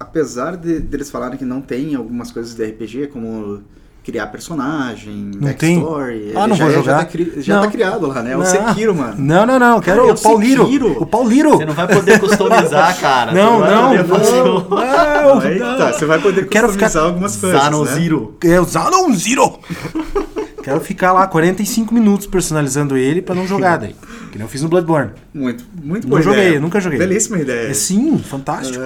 Apesar 0.00 0.56
de, 0.56 0.80
deles 0.80 1.10
falarem 1.10 1.38
que 1.38 1.44
não 1.44 1.60
tem 1.60 1.94
algumas 1.94 2.32
coisas 2.32 2.54
de 2.54 2.64
RPG, 2.64 3.08
como 3.08 3.62
criar 4.04 4.26
personagem, 4.26 5.30
Não 5.40 5.52
tem? 5.52 5.78
backstory, 5.78 6.32
Ah, 6.34 6.40
ele 6.40 6.46
não 6.48 6.56
já, 6.56 6.64
vou 6.64 6.72
é- 6.72 6.76
já 6.76 6.80
jogar? 6.82 6.98
tá, 6.98 7.04
cri- 7.04 7.32
já 7.38 7.54
Não. 7.56 7.62
tá 7.62 7.70
criado 7.70 8.06
lá, 8.08 8.22
né? 8.22 8.32
É 8.32 8.36
o 8.36 8.40
Não. 8.40 8.46
Sekiro, 8.46 8.94
mano. 8.94 9.14
Não, 9.18 9.46
não, 9.46 9.58
não. 9.58 9.76
eu 9.76 9.80
Quero 9.82 9.96
Cara, 9.98 10.08
é 10.08 10.12
o 10.12 10.16
o 10.16 10.20
Pauliro. 10.20 10.64
Sekiro. 10.64 11.02
O 11.02 11.06
Pauliro. 11.06 11.50
Você 11.52 11.64
não 11.64 11.74
vai 11.74 11.86
poder 11.88 12.18
customizar, 12.20 12.98
cara. 13.00 13.32
Não, 13.32 13.60
não, 13.60 13.66
não, 13.66 13.94
não, 13.94 15.40
que 15.40 15.58
não. 15.58 15.76
tá, 15.78 15.92
você 15.92 16.04
vai 16.04 16.18
poder 16.18 16.48
Quero 16.48 16.66
customizar 16.68 16.90
ficar- 16.90 17.04
algumas 17.06 17.36
coisas, 17.36 17.60
Zanon 17.62 17.84
né? 17.84 17.92
Zero. 17.92 18.34
É 18.44 18.60
o 18.60 18.64
Zanon 18.64 19.12
Zero. 19.14 19.58
Quero 20.62 20.80
ficar 20.80 21.12
lá 21.12 21.26
45 21.26 21.92
minutos 21.92 22.26
personalizando 22.26 22.96
ele 22.96 23.20
pra 23.20 23.34
não 23.34 23.46
jogar 23.46 23.78
daí. 23.78 23.94
Que 24.30 24.38
nem 24.38 24.46
eu 24.46 24.48
fiz 24.48 24.62
no 24.62 24.68
Bloodborne. 24.68 25.10
Muito, 25.34 25.64
muito 25.82 26.04
Não 26.04 26.10
boa 26.10 26.22
joguei, 26.22 26.40
ideia. 26.40 26.54
eu 26.56 26.60
nunca 26.60 26.80
joguei. 26.80 26.98
Belíssima 26.98 27.38
ideia. 27.38 27.68
É 27.68 27.74
sim, 27.74 28.18
fantástico. 28.18 28.78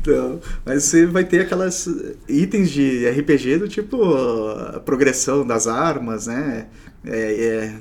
Então, 0.00 0.40
mas 0.64 0.84
você 0.84 1.06
vai 1.06 1.24
ter 1.24 1.42
aquelas 1.42 1.88
itens 2.28 2.70
de 2.70 3.08
RPG 3.08 3.58
do 3.58 3.68
tipo 3.68 4.02
a 4.74 4.80
progressão 4.80 5.46
das 5.46 5.66
armas, 5.66 6.26
né? 6.26 6.66
É, 7.04 7.10
é, 7.16 7.74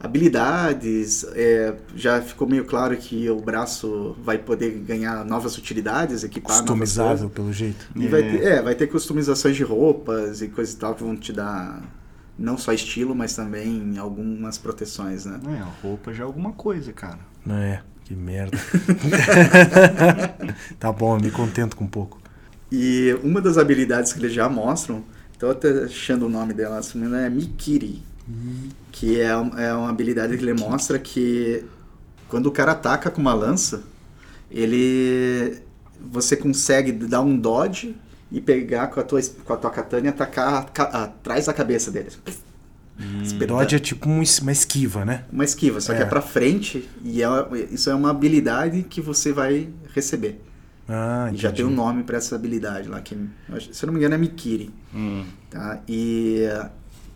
habilidades. 0.00 1.24
é, 1.34 1.74
já 1.94 2.20
ficou 2.22 2.48
meio 2.48 2.64
claro 2.64 2.96
que 2.96 3.28
o 3.28 3.40
braço 3.40 4.16
vai 4.22 4.38
poder 4.38 4.70
ganhar 4.80 5.24
novas 5.24 5.56
utilidades, 5.58 6.24
equipar 6.24 6.58
Customizável, 6.58 7.28
coisas. 7.28 7.32
pelo 7.32 7.52
jeito. 7.52 7.86
E 7.94 8.08
vai 8.08 8.22
ter, 8.22 8.42
é, 8.42 8.62
vai 8.62 8.74
ter 8.74 8.86
customizações 8.86 9.54
de 9.56 9.62
roupas 9.62 10.40
e 10.40 10.48
coisa 10.48 10.72
e 10.72 10.76
tal 10.76 10.94
que 10.94 11.04
vão 11.04 11.16
te 11.16 11.32
dar 11.32 11.82
não 12.38 12.56
só 12.56 12.72
estilo, 12.72 13.14
mas 13.14 13.36
também 13.36 13.98
algumas 13.98 14.56
proteções, 14.56 15.26
né? 15.26 15.38
É, 15.46 15.60
a 15.60 15.68
roupa 15.82 16.12
já 16.14 16.24
é 16.24 16.26
alguma 16.26 16.52
coisa, 16.52 16.90
cara. 16.92 17.18
Não 17.44 17.56
é? 17.56 17.82
Que 18.04 18.14
merda. 18.14 18.58
tá 20.80 20.90
bom, 20.90 21.16
eu 21.16 21.20
me 21.20 21.30
contento 21.30 21.76
com 21.76 21.84
um 21.84 21.88
pouco. 21.88 22.18
E 22.72 23.16
uma 23.22 23.40
das 23.40 23.58
habilidades 23.58 24.12
que 24.12 24.18
eles 24.20 24.32
já 24.32 24.48
mostram, 24.48 25.04
tô 25.38 25.50
até 25.50 25.84
achando 25.84 26.26
o 26.26 26.28
nome 26.28 26.54
dela, 26.54 26.82
se 26.82 26.96
não 26.96 27.02
me 27.02 27.08
engano, 27.08 27.26
é 27.26 27.30
Mikiri. 27.30 28.02
Que 28.92 29.20
é, 29.20 29.28
é 29.28 29.72
uma 29.74 29.88
habilidade 29.88 30.36
que 30.36 30.42
ele 30.44 30.54
mostra 30.54 30.98
que 30.98 31.64
quando 32.28 32.46
o 32.46 32.52
cara 32.52 32.72
ataca 32.72 33.10
com 33.10 33.20
uma 33.20 33.34
lança, 33.34 33.82
ele. 34.50 35.58
Você 36.10 36.36
consegue 36.36 36.92
dar 36.92 37.20
um 37.20 37.36
dodge 37.36 37.94
e 38.32 38.40
pegar 38.40 38.86
com 38.88 39.00
a 39.00 39.02
tua, 39.02 39.20
com 39.44 39.52
a 39.52 39.56
tua 39.56 39.70
katana 39.70 40.06
e 40.06 40.08
atacar 40.08 40.70
atrás 40.76 41.46
da 41.46 41.52
cabeça 41.52 41.90
dele. 41.90 42.08
Espetando. 43.22 43.58
Dodge 43.58 43.76
é 43.76 43.78
tipo 43.78 44.08
um 44.08 44.22
uma 44.42 44.52
esquiva, 44.52 45.04
né? 45.04 45.24
Uma 45.32 45.44
esquiva, 45.44 45.80
só 45.80 45.92
que 45.94 46.00
É. 46.00 46.02
é 46.02 46.06
pra 46.06 46.20
frente 46.22 46.88
e 47.02 47.22
é, 47.22 47.26
isso 47.70 47.90
é 47.90 47.94
uma 47.94 48.10
habilidade 48.10 48.82
que 48.88 49.00
você 49.00 49.32
vai 49.32 49.68
receber. 49.94 50.40
Ah, 50.88 51.30
E 51.32 51.36
já 51.36 51.52
tem 51.52 51.64
um 51.64 51.68
entendi. 51.68 51.82
nome 51.82 52.02
pra 52.02 52.16
essa 52.18 52.34
habilidade 52.34 52.88
lá, 52.88 53.00
que 53.00 53.16
se 53.72 53.84
eu 53.84 53.86
não 53.86 53.92
me 53.94 54.00
engano 54.00 54.14
é 54.14 54.18
Mikiri. 54.18 54.70
Tá? 55.48 55.80
E 55.88 56.40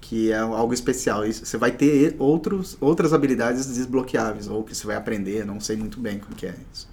que 0.06 0.30
é 0.30 0.36
algo 0.38 0.74
especial. 0.74 1.24
Isso, 1.26 1.46
você 1.46 1.56
vai 1.56 1.70
ter 1.72 2.14
outros, 2.18 2.76
outras 2.78 3.14
habilidades 3.14 3.66
desbloqueáveis, 3.66 4.48
ou 4.48 4.62
que 4.62 4.74
você 4.74 4.86
vai 4.86 4.96
aprender, 4.96 5.46
não 5.46 5.58
sei 5.60 5.76
muito 5.76 5.98
bem 5.98 6.18
como 6.18 6.36
que 6.36 6.44
é 6.46 6.54
isso. 6.74 6.86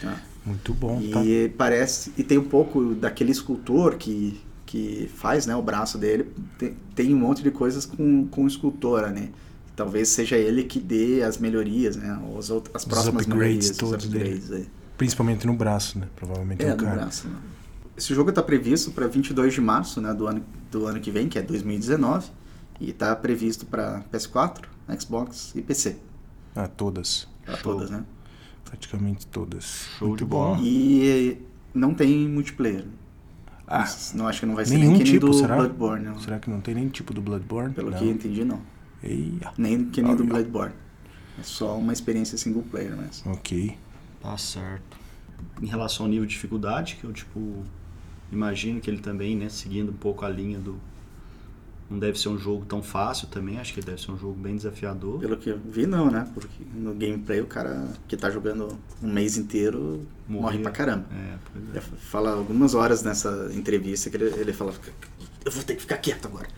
Tá? 0.00 0.18
Muito 0.44 0.72
bom, 0.72 0.98
tá? 1.12 1.22
E 1.22 1.50
parece. 1.58 2.12
E 2.16 2.22
tem 2.24 2.38
um 2.38 2.44
pouco 2.44 2.94
daquele 2.94 3.32
escultor 3.32 3.96
que, 3.96 4.40
que 4.64 5.10
faz 5.14 5.44
né, 5.46 5.54
o 5.54 5.60
braço 5.60 5.98
dele. 5.98 6.28
Tem, 6.58 6.74
tem 6.94 7.14
um 7.14 7.18
monte 7.18 7.42
de 7.42 7.50
coisas 7.50 7.84
com, 7.84 8.26
com 8.28 8.46
escultora, 8.46 9.10
né? 9.10 9.28
Talvez 9.74 10.08
seja 10.08 10.36
ele 10.38 10.64
que 10.64 10.80
dê 10.80 11.22
as 11.22 11.36
melhorias, 11.36 11.96
né? 11.96 12.18
As, 12.38 12.48
outras, 12.48 12.76
as 12.76 12.84
próximas 12.86 13.24
upgrades 13.24 13.28
melhorias, 13.46 13.70
os 13.70 13.76
todos 13.76 14.06
dele. 14.06 14.24
upgrades. 14.24 14.52
aí. 14.52 14.66
Principalmente 14.96 15.46
no 15.46 15.52
braço, 15.52 15.98
né? 15.98 16.06
Provavelmente 16.16 16.64
É, 16.64 16.70
no 16.70 16.76
do 16.78 16.84
cara. 16.84 16.96
braço. 16.96 17.28
né? 17.28 17.34
Esse 17.96 18.14
jogo 18.14 18.30
está 18.30 18.42
previsto 18.42 18.90
para 18.90 19.06
22 19.06 19.54
de 19.54 19.60
março 19.60 20.00
né, 20.00 20.12
do, 20.12 20.26
ano, 20.26 20.44
do 20.70 20.86
ano 20.86 21.00
que 21.00 21.10
vem, 21.10 21.28
que 21.28 21.38
é 21.38 21.42
2019. 21.42 22.30
E 22.78 22.90
está 22.90 23.16
previsto 23.16 23.64
para 23.64 24.02
PS4, 24.12 24.64
Xbox 25.00 25.52
e 25.54 25.62
PC. 25.62 25.96
Ah, 26.54 26.68
todas. 26.68 27.26
Para 27.44 27.56
todas, 27.56 27.90
né? 27.90 28.04
Praticamente 28.64 29.26
todas. 29.26 29.88
Show 29.98 30.08
Muito 30.08 30.24
de 30.24 30.24
bom. 30.26 30.56
bola. 30.56 30.58
E 30.62 31.38
não 31.72 31.94
tem 31.94 32.28
multiplayer. 32.28 32.84
Ah, 33.66 33.84
não 34.14 34.28
acho 34.28 34.40
que 34.40 34.46
não 34.46 34.54
vai 34.54 34.64
ser 34.64 34.74
nenhum 34.74 34.90
nem 34.90 34.98
que 34.98 35.04
nem 35.04 35.12
tipo, 35.14 35.26
do 35.26 35.34
será? 35.34 35.56
Bloodborne. 35.56 36.04
não. 36.04 36.20
Será 36.20 36.38
que 36.38 36.50
não 36.50 36.60
tem 36.60 36.74
nem 36.74 36.88
tipo 36.88 37.12
do 37.14 37.20
Bloodborne? 37.20 37.74
Pelo 37.74 37.90
não. 37.90 37.98
que 37.98 38.04
eu 38.04 38.10
entendi, 38.10 38.44
não. 38.44 38.60
Eia. 39.02 39.52
Nem 39.56 39.86
que 39.86 40.02
nem 40.02 40.14
do 40.14 40.24
Bloodborne. 40.24 40.74
É 41.38 41.42
só 41.42 41.76
uma 41.76 41.92
experiência 41.92 42.38
single 42.38 42.62
player 42.62 42.96
mesmo. 42.96 43.32
Ok. 43.32 43.76
Tá 44.22 44.36
certo. 44.38 44.96
Em 45.60 45.66
relação 45.66 46.06
ao 46.06 46.10
nível 46.10 46.26
de 46.26 46.32
dificuldade, 46.32 46.96
que 47.00 47.04
eu, 47.04 47.12
tipo, 47.12 47.64
imagino 48.30 48.80
que 48.80 48.90
ele 48.90 48.98
também, 48.98 49.36
né, 49.36 49.48
seguindo 49.48 49.90
um 49.90 49.96
pouco 49.96 50.24
a 50.24 50.28
linha 50.28 50.58
do... 50.58 50.78
Não 51.88 52.00
deve 52.00 52.18
ser 52.18 52.28
um 52.28 52.36
jogo 52.36 52.64
tão 52.64 52.82
fácil 52.82 53.28
também, 53.28 53.60
acho 53.60 53.72
que 53.72 53.80
deve 53.80 54.00
ser 54.02 54.10
um 54.10 54.18
jogo 54.18 54.34
bem 54.34 54.56
desafiador. 54.56 55.20
Pelo 55.20 55.36
que 55.36 55.52
vi, 55.52 55.86
não, 55.86 56.10
né? 56.10 56.28
Porque 56.34 56.64
no 56.74 56.92
gameplay 56.92 57.40
o 57.40 57.46
cara 57.46 57.88
que 58.08 58.16
tá 58.16 58.28
jogando 58.28 58.76
um 59.00 59.08
mês 59.08 59.36
inteiro 59.36 60.04
morre 60.26 60.58
pra 60.58 60.72
caramba. 60.72 61.06
É, 61.12 61.36
pois 61.52 61.64
é. 61.64 61.70
Ele 61.78 61.80
fala 61.98 62.32
algumas 62.32 62.74
horas 62.74 63.04
nessa 63.04 63.50
entrevista 63.54 64.10
que 64.10 64.16
ele, 64.16 64.34
ele 64.36 64.52
fala: 64.52 64.74
Eu 65.44 65.52
vou 65.52 65.62
ter 65.62 65.76
que 65.76 65.82
ficar 65.82 65.98
quieto 65.98 66.26
agora. 66.26 66.48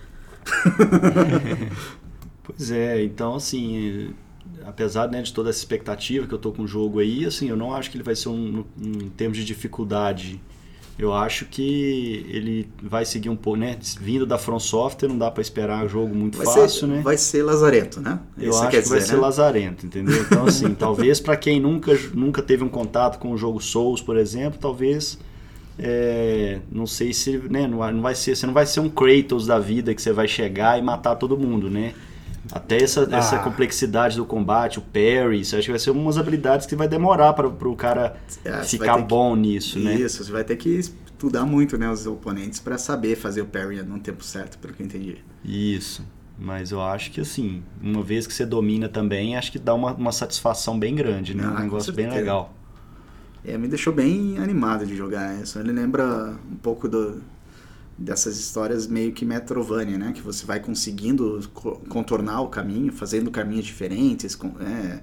Pois 2.48 2.70
é, 2.70 3.04
então 3.04 3.34
assim, 3.34 4.14
apesar 4.64 5.10
né, 5.10 5.20
de 5.20 5.34
toda 5.34 5.50
essa 5.50 5.58
expectativa 5.58 6.26
que 6.26 6.32
eu 6.32 6.38
tô 6.38 6.50
com 6.50 6.62
o 6.62 6.66
jogo 6.66 6.98
aí, 6.98 7.26
assim, 7.26 7.50
eu 7.50 7.56
não 7.56 7.74
acho 7.74 7.90
que 7.90 7.98
ele 7.98 8.04
vai 8.04 8.16
ser 8.16 8.30
um, 8.30 8.64
um 8.80 8.92
em 9.04 9.10
termos 9.10 9.36
de 9.36 9.44
dificuldade. 9.44 10.40
Eu 10.98 11.14
acho 11.14 11.44
que 11.46 12.26
ele 12.28 12.68
vai 12.82 13.04
seguir 13.04 13.28
um 13.30 13.36
pouco, 13.36 13.58
né? 13.58 13.78
Vindo 14.00 14.26
da 14.26 14.36
From 14.36 14.58
Software, 14.58 15.08
não 15.08 15.16
dá 15.16 15.30
pra 15.30 15.40
esperar 15.40 15.84
um 15.84 15.88
jogo 15.88 16.12
muito 16.14 16.36
Vai, 16.36 16.44
fácil, 16.44 16.80
ser, 16.80 16.86
né? 16.88 17.02
vai 17.02 17.16
ser 17.16 17.42
lazarento, 17.44 18.00
né? 18.00 18.18
Eu 18.36 18.50
Isso 18.50 18.62
acho 18.64 18.70
quer 18.70 18.82
que 18.82 18.88
vai 18.88 18.98
dizer, 18.98 19.00
ser 19.00 19.14
né? 19.14 19.20
lazarento, 19.20 19.86
entendeu? 19.86 20.22
Então, 20.22 20.44
assim, 20.46 20.74
talvez 20.76 21.20
para 21.20 21.36
quem 21.36 21.60
nunca, 21.60 21.92
nunca 22.14 22.42
teve 22.42 22.64
um 22.64 22.68
contato 22.68 23.18
com 23.18 23.30
o 23.32 23.38
jogo 23.38 23.60
Souls, 23.60 24.02
por 24.02 24.16
exemplo, 24.16 24.58
talvez. 24.60 25.18
é, 25.78 26.60
não 26.72 26.86
sei 26.86 27.12
se. 27.12 27.38
Né, 27.48 27.68
vai- 27.68 27.92
não 27.92 28.02
vai 28.02 28.14
ser, 28.14 28.36
você 28.36 28.46
não 28.46 28.54
vai 28.54 28.66
ser 28.66 28.80
um 28.80 28.88
Kratos 28.90 29.46
da 29.46 29.58
vida 29.58 29.94
que 29.94 30.02
você 30.02 30.12
vai 30.12 30.26
chegar 30.28 30.78
e 30.78 30.82
matar 30.82 31.14
todo 31.16 31.38
mundo, 31.38 31.70
né? 31.70 31.94
Até 32.52 32.82
essa, 32.82 33.02
essa 33.10 33.36
Ah. 33.36 33.38
complexidade 33.40 34.16
do 34.16 34.24
combate, 34.24 34.78
o 34.78 34.82
parry, 34.82 35.40
isso 35.40 35.54
acho 35.56 35.66
que 35.66 35.70
vai 35.72 35.78
ser 35.78 35.90
umas 35.90 36.16
habilidades 36.16 36.66
que 36.66 36.74
vai 36.76 36.88
demorar 36.88 37.32
para 37.34 37.46
o 37.46 37.76
cara 37.76 38.16
vai 38.44 38.64
ficar 38.64 38.94
ter 38.94 39.02
que- 39.02 39.08
bom 39.08 39.36
nisso, 39.36 39.78
né? 39.78 39.94
Isso, 39.94 40.24
você 40.24 40.32
vai 40.32 40.44
ter 40.44 40.56
que 40.56 40.70
estudar 40.70 41.44
muito 41.44 41.76
né, 41.76 41.90
os 41.90 42.06
oponentes 42.06 42.58
pra 42.60 42.78
saber 42.78 43.16
fazer 43.16 43.42
o 43.42 43.46
parry 43.46 43.82
no 43.82 43.98
tempo 43.98 44.24
certo, 44.24 44.56
pelo 44.58 44.72
que 44.72 44.82
eu 44.82 44.86
entendi. 44.86 45.18
Isso. 45.44 46.02
Mas 46.38 46.70
eu 46.70 46.80
acho 46.80 47.10
que 47.10 47.20
assim, 47.20 47.62
uma 47.82 48.02
vez 48.02 48.24
que 48.26 48.32
você 48.32 48.46
domina 48.46 48.88
também, 48.88 49.36
acho 49.36 49.50
que 49.50 49.58
dá 49.58 49.74
uma, 49.74 49.92
uma 49.92 50.12
satisfação 50.12 50.78
bem 50.78 50.94
grande, 50.94 51.34
né? 51.34 51.42
Ah, 51.44 51.58
um 51.58 51.62
negócio 51.64 51.92
bem 51.92 52.08
legal. 52.08 52.54
É, 53.44 53.58
me 53.58 53.66
deixou 53.68 53.92
bem 53.92 54.38
animado 54.38 54.86
de 54.86 54.94
jogar 54.96 55.34
isso. 55.42 55.58
Ele 55.58 55.72
lembra 55.72 56.34
um 56.50 56.56
pouco 56.56 56.88
do, 56.88 57.20
dessas 57.98 58.38
histórias 58.38 58.86
meio 58.86 59.12
que 59.12 59.24
Metrovania, 59.24 59.98
né? 59.98 60.12
Que 60.12 60.22
você 60.22 60.46
vai 60.46 60.60
conseguindo 60.60 61.40
co- 61.52 61.80
contornar 61.88 62.40
o 62.42 62.48
caminho, 62.48 62.92
fazendo 62.92 63.30
caminhos 63.30 63.66
diferentes. 63.66 64.34
com- 64.36 64.52
é, 64.60 65.00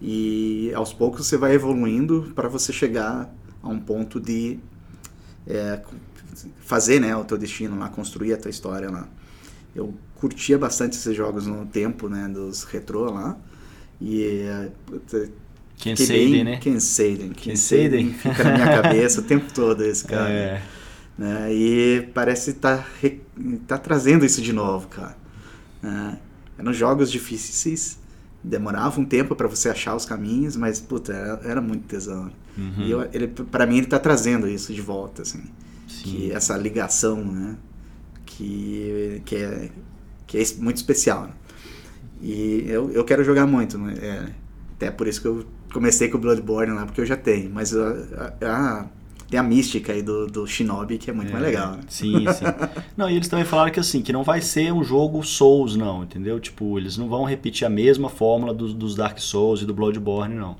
e 0.00 0.72
aos 0.74 0.92
poucos 0.92 1.26
você 1.26 1.36
vai 1.36 1.52
evoluindo 1.54 2.32
para 2.34 2.48
você 2.48 2.72
chegar 2.72 3.32
a 3.62 3.68
um 3.68 3.78
ponto 3.78 4.18
de 4.20 4.58
é, 5.46 5.80
fazer 6.60 7.00
né, 7.00 7.14
o 7.16 7.24
teu 7.24 7.36
destino 7.38 7.78
lá, 7.78 7.88
construir 7.88 8.32
a 8.32 8.36
tua 8.36 8.50
história 8.50 8.90
lá. 8.90 9.08
Eu 9.74 9.94
curtia 10.16 10.58
bastante 10.58 10.96
esses 10.96 11.16
jogos 11.16 11.46
no 11.46 11.66
tempo, 11.66 12.08
né, 12.08 12.28
dos 12.28 12.64
retrô 12.64 13.10
lá. 13.10 13.36
E 14.00 14.24
é, 14.42 14.70
puta, 14.86 15.28
Ken 15.78 15.96
Fiquei 15.96 16.06
Seiden, 16.06 16.32
bem- 16.32 16.44
né? 16.44 16.56
Ken 16.58 16.80
Seiden. 16.80 17.28
Ken 17.30 17.50
Ken 17.50 17.56
Seiden 17.56 18.12
Seiden. 18.12 18.14
fica 18.14 18.44
na 18.44 18.52
minha 18.54 18.82
cabeça 18.82 19.20
o 19.20 19.24
tempo 19.24 19.52
todo 19.52 19.82
esse 19.84 20.04
cara. 20.06 20.28
É. 20.28 20.52
Né? 20.54 20.62
E 21.50 22.08
parece 22.14 22.50
estar 22.50 22.88
tá 23.66 23.78
trazendo 23.78 24.24
isso 24.24 24.40
de 24.42 24.52
novo, 24.52 24.88
cara. 24.88 25.16
Né? 25.82 26.18
Eram 26.58 26.72
jogos 26.72 27.10
difíceis, 27.10 27.98
demorava 28.42 29.00
um 29.00 29.04
tempo 29.04 29.34
para 29.34 29.46
você 29.48 29.68
achar 29.68 29.94
os 29.94 30.04
caminhos, 30.04 30.56
mas 30.56 30.80
puta, 30.80 31.12
era, 31.12 31.40
era 31.44 31.60
muito 31.60 31.86
tesão. 31.86 32.30
Uhum. 32.56 32.72
E 32.82 32.90
eu, 32.90 33.02
ele, 33.12 33.28
para 33.28 33.66
mim 33.66 33.78
ele 33.78 33.86
tá 33.86 33.98
trazendo 33.98 34.48
isso 34.48 34.72
de 34.72 34.80
volta, 34.80 35.22
assim. 35.22 35.42
Sim. 35.88 36.02
Que 36.02 36.32
essa 36.32 36.56
ligação, 36.56 37.16
né? 37.24 37.56
Que, 38.24 39.22
que, 39.24 39.36
é, 39.36 39.70
que 40.26 40.38
é 40.38 40.44
muito 40.58 40.76
especial. 40.78 41.24
né? 41.26 41.32
E 42.20 42.64
eu, 42.68 42.90
eu 42.90 43.04
quero 43.04 43.24
jogar 43.24 43.46
muito, 43.46 43.76
né? 43.78 43.94
É, 44.00 44.28
até 44.76 44.90
por 44.90 45.06
isso 45.08 45.20
que 45.20 45.26
eu 45.28 45.44
comecei 45.72 46.08
com 46.08 46.18
o 46.18 46.20
Bloodborne 46.20 46.72
lá, 46.72 46.86
porque 46.86 47.00
eu 47.00 47.06
já 47.06 47.16
tenho. 47.16 47.50
Mas 47.50 47.74
a, 47.76 47.88
a- 47.90 48.46
a- 48.46 48.86
tem 49.32 49.40
a 49.40 49.42
mística 49.42 49.94
aí 49.94 50.02
do, 50.02 50.26
do 50.26 50.46
Shinobi, 50.46 50.98
que 50.98 51.08
é 51.08 51.12
muito 51.14 51.32
mais 51.32 51.42
É, 51.42 51.46
legal, 51.46 51.72
né? 51.72 51.80
Sim, 51.88 52.26
sim. 52.34 52.44
Não, 52.94 53.08
e 53.08 53.16
eles 53.16 53.28
também 53.28 53.46
falaram 53.46 53.72
que 53.72 53.80
assim, 53.80 54.02
que 54.02 54.12
não 54.12 54.22
vai 54.22 54.42
ser 54.42 54.70
um 54.74 54.84
jogo 54.84 55.22
Souls, 55.24 55.74
não, 55.74 56.02
entendeu? 56.04 56.38
Tipo, 56.38 56.78
eles 56.78 56.98
não 56.98 57.08
vão 57.08 57.24
repetir 57.24 57.66
a 57.66 57.70
mesma 57.70 58.10
fórmula 58.10 58.52
dos, 58.52 58.74
dos 58.74 58.94
Dark 58.94 59.18
Souls 59.18 59.62
e 59.62 59.64
do 59.64 59.72
Bloodborne, 59.72 60.34
não. 60.34 60.58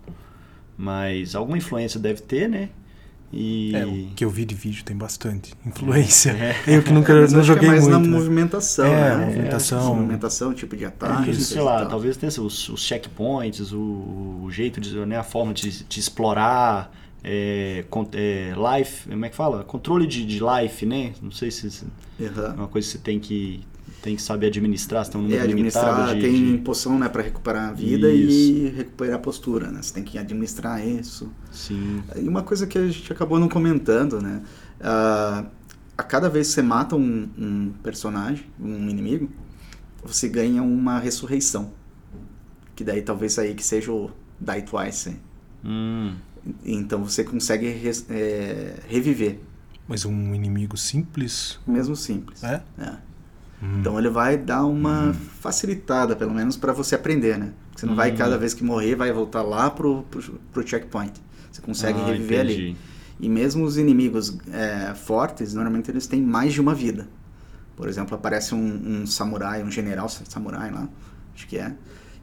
Mas 0.74 1.34
alguma 1.34 1.58
influência 1.58 2.00
deve 2.00 2.22
ter, 2.22 2.48
né? 2.48 2.70
E. 3.30 3.74
É, 3.74 3.84
o 3.84 4.08
que 4.14 4.24
eu 4.24 4.30
vi 4.30 4.46
de 4.46 4.54
vídeo 4.54 4.82
tem 4.84 4.96
bastante 4.96 5.52
influência. 5.66 6.30
É. 6.30 6.54
Eu 6.66 6.82
que 6.82 6.92
nunca 6.92 7.14
não 7.28 7.40
que 7.40 7.42
joguei 7.42 7.68
é 7.68 7.72
mais 7.72 7.86
muito. 7.86 7.92
na 7.92 7.98
né? 7.98 8.08
movimentação, 8.08 8.86
É, 8.86 9.16
né? 9.18 9.26
movimentação. 9.26 9.94
Movimentação, 9.96 10.54
tipo 10.54 10.76
de 10.76 10.86
ataque. 10.86 11.30
Isso, 11.30 11.40
coisa 11.40 11.44
sei 11.44 11.60
lá, 11.62 11.80
tal. 11.80 11.88
talvez 11.90 12.16
tenha 12.16 12.30
os, 12.30 12.68
os 12.70 12.80
checkpoints, 12.82 13.72
o, 13.72 14.40
o 14.44 14.50
jeito 14.50 14.80
de, 14.80 14.94
né, 15.06 15.18
a 15.18 15.22
forma 15.22 15.52
de, 15.52 15.84
de 15.84 16.00
explorar, 16.00 16.90
é, 17.24 17.84
é, 18.14 18.54
life, 18.78 19.08
como 19.08 19.24
é 19.24 19.28
que 19.28 19.36
fala? 19.36 19.64
Controle 19.64 20.06
de, 20.06 20.24
de 20.26 20.40
life, 20.40 20.84
né? 20.86 21.12
Não 21.22 21.30
sei 21.30 21.50
se 21.50 21.70
se 21.70 21.84
é 22.20 22.26
Aham. 22.26 22.54
uma 22.54 22.68
coisa 22.68 22.86
que 22.88 22.92
você 22.92 22.98
tem 22.98 23.20
que, 23.20 23.64
tem 24.02 24.16
que 24.16 24.22
saber 24.22 24.46
administrar, 24.48 25.04
se 25.04 25.10
tem 25.12 25.20
um 25.20 25.24
número 25.24 25.40
É, 25.40 25.44
administrar, 25.44 25.94
limitado 25.94 26.14
de... 26.16 26.20
tem 26.20 26.56
de- 26.56 26.62
poção 26.62 26.98
né, 26.98 27.08
para 27.08 27.22
recuperar 27.22 27.68
a 27.68 27.72
vida 27.72 28.10
e 28.10 28.68
recuperar 28.76 29.16
a 29.16 29.18
postura, 29.18 29.70
né? 29.70 29.80
Você 29.82 29.94
tem 29.94 30.02
que 30.02 30.18
administrar 30.18 30.84
isso. 30.86 31.30
Sim. 31.50 32.02
E 32.16 32.28
uma 32.28 32.42
coisa 32.42 32.66
que 32.66 32.76
a 32.78 32.86
gente 32.86 33.12
acabou 33.12 33.38
não 33.38 33.48
comentando, 33.48 34.20
né? 34.20 34.42
Ah, 34.80 35.44
a 35.96 36.02
cada 36.02 36.28
vez 36.28 36.48
que 36.48 36.54
você 36.54 36.62
mata 36.62 36.96
um, 36.96 37.28
um 37.38 37.72
personagem, 37.82 38.46
um 38.60 38.88
inimigo, 38.88 39.30
você 40.02 40.28
ganha 40.28 40.62
uma 40.62 40.98
ressurreição. 40.98 41.72
Que 42.74 42.82
daí 42.82 43.02
talvez 43.02 43.38
aí 43.38 43.54
que 43.54 43.62
seja 43.62 43.92
o 43.92 44.10
Die 44.40 44.62
Twice. 44.62 45.16
Hum, 45.64 46.14
Então 46.64 47.04
você 47.04 47.22
consegue 47.24 47.68
res- 47.70 48.06
é, 48.10 48.74
reviver, 48.88 49.38
Mas 49.86 50.04
um 50.04 50.34
inimigo 50.34 50.76
simples. 50.76 51.58
mesmo 51.66 51.94
simples. 51.94 52.42
É? 52.42 52.62
É. 52.78 52.90
Hum. 53.62 53.78
Então 53.80 53.98
ele 53.98 54.08
vai 54.10 54.36
dar 54.36 54.64
uma 54.64 55.12
facilitada, 55.40 56.16
pelo 56.16 56.34
menos, 56.34 56.56
para 56.56 56.72
você 56.72 56.94
aprender, 56.96 57.38
né? 57.38 57.52
Você 57.76 57.86
não 57.86 57.94
vai 57.94 58.10
Hum. 58.12 58.16
cada 58.16 58.36
vez 58.36 58.54
que 58.54 58.64
morrer, 58.64 58.96
vai 58.96 59.12
voltar 59.12 59.42
lá 59.42 59.70
pro, 59.70 60.02
pro, 60.10 60.20
pro 60.52 60.66
checkpoint. 60.66 61.12
Você 61.50 61.62
consegue 61.62 62.00
ah, 62.00 62.06
reviver 62.06 62.40
ali. 62.40 62.54
entendi. 62.54 62.76
E 63.20 63.28
mesmo 63.28 63.64
os 63.64 63.76
inimigos 63.78 64.36
é, 64.52 64.94
fortes, 64.94 65.54
normalmente 65.54 65.90
eles 65.90 66.06
têm 66.08 66.20
mais 66.20 66.52
de 66.52 66.60
uma 66.60 66.74
vida. 66.74 67.06
Por 67.76 67.88
exemplo, 67.88 68.14
aparece 68.16 68.54
um, 68.54 69.02
um 69.02 69.06
samurai, 69.06 69.62
um 69.62 69.70
general 69.70 70.08
samurai 70.08 70.70
lá, 70.72 70.88
acho 71.34 71.46
que 71.46 71.56
é, 71.56 71.72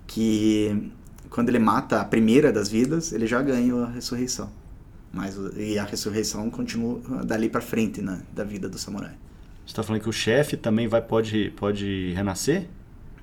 que 0.05 0.91
quando 1.29 1.49
ele 1.49 1.59
mata 1.59 2.01
a 2.01 2.05
primeira 2.05 2.51
das 2.51 2.69
vidas, 2.69 3.11
ele 3.13 3.27
já 3.27 3.41
ganha 3.41 3.75
a 3.83 3.89
ressurreição. 3.89 4.49
Mas, 5.11 5.35
e 5.57 5.77
a 5.79 5.83
ressurreição 5.85 6.49
continua 6.49 7.01
dali 7.25 7.49
pra 7.49 7.61
frente, 7.61 8.01
né, 8.01 8.21
da 8.33 8.43
vida 8.43 8.69
do 8.69 8.77
samurai. 8.77 9.13
Você 9.65 9.75
tá 9.75 9.83
falando 9.83 10.01
que 10.01 10.09
o 10.09 10.13
chefe 10.13 10.57
também 10.57 10.87
vai, 10.87 11.01
pode, 11.01 11.51
pode 11.51 12.11
renascer? 12.13 12.67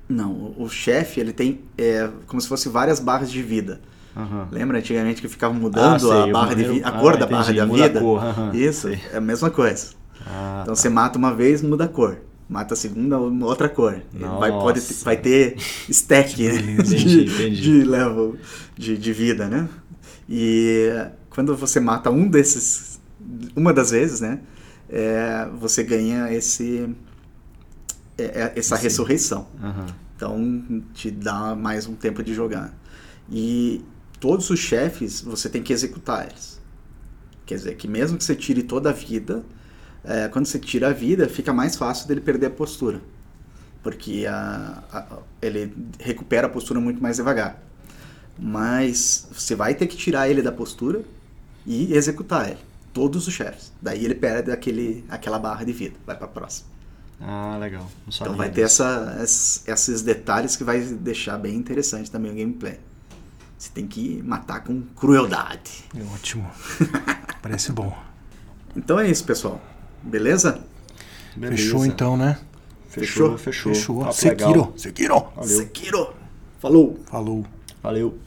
Não, 0.09 0.31
o, 0.31 0.63
o 0.63 0.69
chefe, 0.69 1.19
ele 1.19 1.33
tem 1.33 1.61
é, 1.77 2.09
como 2.27 2.41
se 2.41 2.47
fosse 2.47 2.69
várias 2.69 2.99
barras 2.99 3.29
de 3.31 3.41
vida. 3.41 3.81
Aham. 4.15 4.47
Lembra 4.51 4.79
antigamente 4.79 5.21
que 5.21 5.27
ficava 5.27 5.53
mudando 5.53 6.09
Ah, 6.09 6.23
a 6.23 6.25
sei, 6.25 6.31
barra 6.31 6.55
de 6.55 6.63
eu- 6.63 6.81
a 6.83 6.91
ah, 6.91 6.91
cor 6.91 7.17
da 7.17 7.25
barra 7.27 7.53
entendi, 7.53 7.57
da 7.57 7.65
muda 7.65 7.85
a 7.85 7.87
vida? 7.87 7.99
cor, 7.99 8.23
aham, 8.23 8.51
Isso, 8.53 8.87
sei. 8.87 8.99
é 9.11 9.17
a 9.17 9.21
mesma 9.21 9.51
coisa. 9.51 9.91
Ah, 10.25 10.61
Então 10.61 10.75
tá. 10.75 10.81
você 10.81 10.89
mata 10.89 11.17
uma 11.17 11.33
vez, 11.33 11.61
muda 11.61 11.85
a 11.85 11.87
cor. 11.87 12.17
Mata 12.49 12.73
a 12.73 12.77
segunda, 12.77 13.19
uma 13.19 13.45
outra 13.45 13.67
cor. 13.67 14.01
Vai, 14.13 14.51
pode, 14.51 14.79
vai 15.03 15.17
ter 15.17 15.57
stack 15.89 16.41
né, 16.41 16.77
de, 16.83 17.25
Entendi, 17.25 17.61
de 17.61 17.83
level 17.83 18.37
de, 18.75 18.97
de 18.97 19.13
vida, 19.13 19.47
né? 19.47 19.67
E 20.29 20.89
quando 21.29 21.55
você 21.55 21.79
mata 21.79 22.09
um 22.09 22.27
desses, 22.27 22.99
uma 23.55 23.73
das 23.73 23.91
vezes, 23.91 24.21
né? 24.21 24.39
é, 24.89 25.47
você 25.59 25.83
ganha 25.83 26.31
esse, 26.33 26.89
é, 28.17 28.23
é, 28.23 28.53
essa 28.55 28.77
Sim. 28.77 28.83
ressurreição. 28.83 29.47
Aham. 29.61 29.85
Então 30.15 30.83
te 30.93 31.11
dá 31.11 31.55
mais 31.55 31.85
um 31.85 31.93
tempo 31.93 32.23
de 32.23 32.33
jogar. 32.33 32.75
E 33.29 33.83
todos 34.19 34.49
os 34.49 34.59
chefes 34.59 35.21
você 35.21 35.47
tem 35.49 35.61
que 35.61 35.71
executar 35.71 36.27
eles. 36.27 36.59
Quer 37.45 37.55
dizer, 37.55 37.75
que 37.75 37.87
mesmo 37.87 38.17
que 38.17 38.23
você 38.23 38.35
tire 38.35 38.63
toda 38.63 38.89
a 38.89 38.93
vida, 38.93 39.45
é, 40.03 40.27
quando 40.27 40.45
você 40.45 40.59
tira 40.59 40.89
a 40.89 40.93
vida, 40.93 41.27
fica 41.29 41.53
mais 41.53 41.75
fácil 41.75 42.07
dele 42.07 42.21
perder 42.21 42.47
a 42.47 42.49
postura. 42.51 43.01
Porque 43.83 44.25
a- 44.27 44.83
a- 44.91 45.17
ele 45.41 45.73
recupera 45.99 46.47
a 46.47 46.49
postura 46.49 46.79
muito 46.79 47.01
mais 47.01 47.17
devagar. 47.17 47.61
Mas 48.37 49.27
você 49.31 49.55
vai 49.55 49.73
ter 49.73 49.87
que 49.87 49.97
tirar 49.97 50.29
ele 50.29 50.41
da 50.41 50.51
postura 50.51 51.01
e 51.65 51.93
executar 51.93 52.49
ele. 52.49 52.59
Todos 52.93 53.27
os 53.27 53.33
chefes. 53.33 53.71
Daí 53.81 54.03
ele 54.05 54.15
perde 54.15 54.51
aquele, 54.51 55.03
aquela 55.09 55.39
barra 55.39 55.63
de 55.63 55.71
vida. 55.73 55.95
Vai 56.05 56.15
pra 56.17 56.27
próxima. 56.27 56.67
Ah, 57.19 57.57
legal. 57.59 57.89
então 58.07 58.35
vai 58.35 58.49
ter 58.51 58.61
essa, 58.61 59.17
esses 59.65 60.03
detalhes 60.03 60.55
que 60.55 60.63
vai 60.63 60.79
deixar 60.81 61.37
bem 61.39 61.55
interessante 61.55 62.11
também 62.11 62.31
o 62.31 62.35
gameplay. 62.35 62.79
Você 63.57 63.71
tem 63.73 63.87
que 63.87 64.21
matar 64.21 64.63
com 64.63 64.83
crueldade. 64.95 65.83
Ótimo. 66.13 66.47
Parece 67.41 67.71
bom. 67.71 67.95
Então 68.75 68.99
é 68.99 69.09
isso, 69.09 69.23
pessoal. 69.25 69.59
Beleza? 70.07 70.61
Beleza. 71.35 71.61
Fechou 71.63 71.85
então, 71.85 72.17
né? 72.17 72.37
Fechou, 72.89 73.37
fechou. 73.37 73.73
Fechou. 73.73 74.11
Sekiro. 74.11 74.73
Sekiro. 74.75 75.27
Sekiro. 75.43 76.13
Falou. 76.59 76.99
Falou. 77.05 77.45
Valeu. 77.83 78.17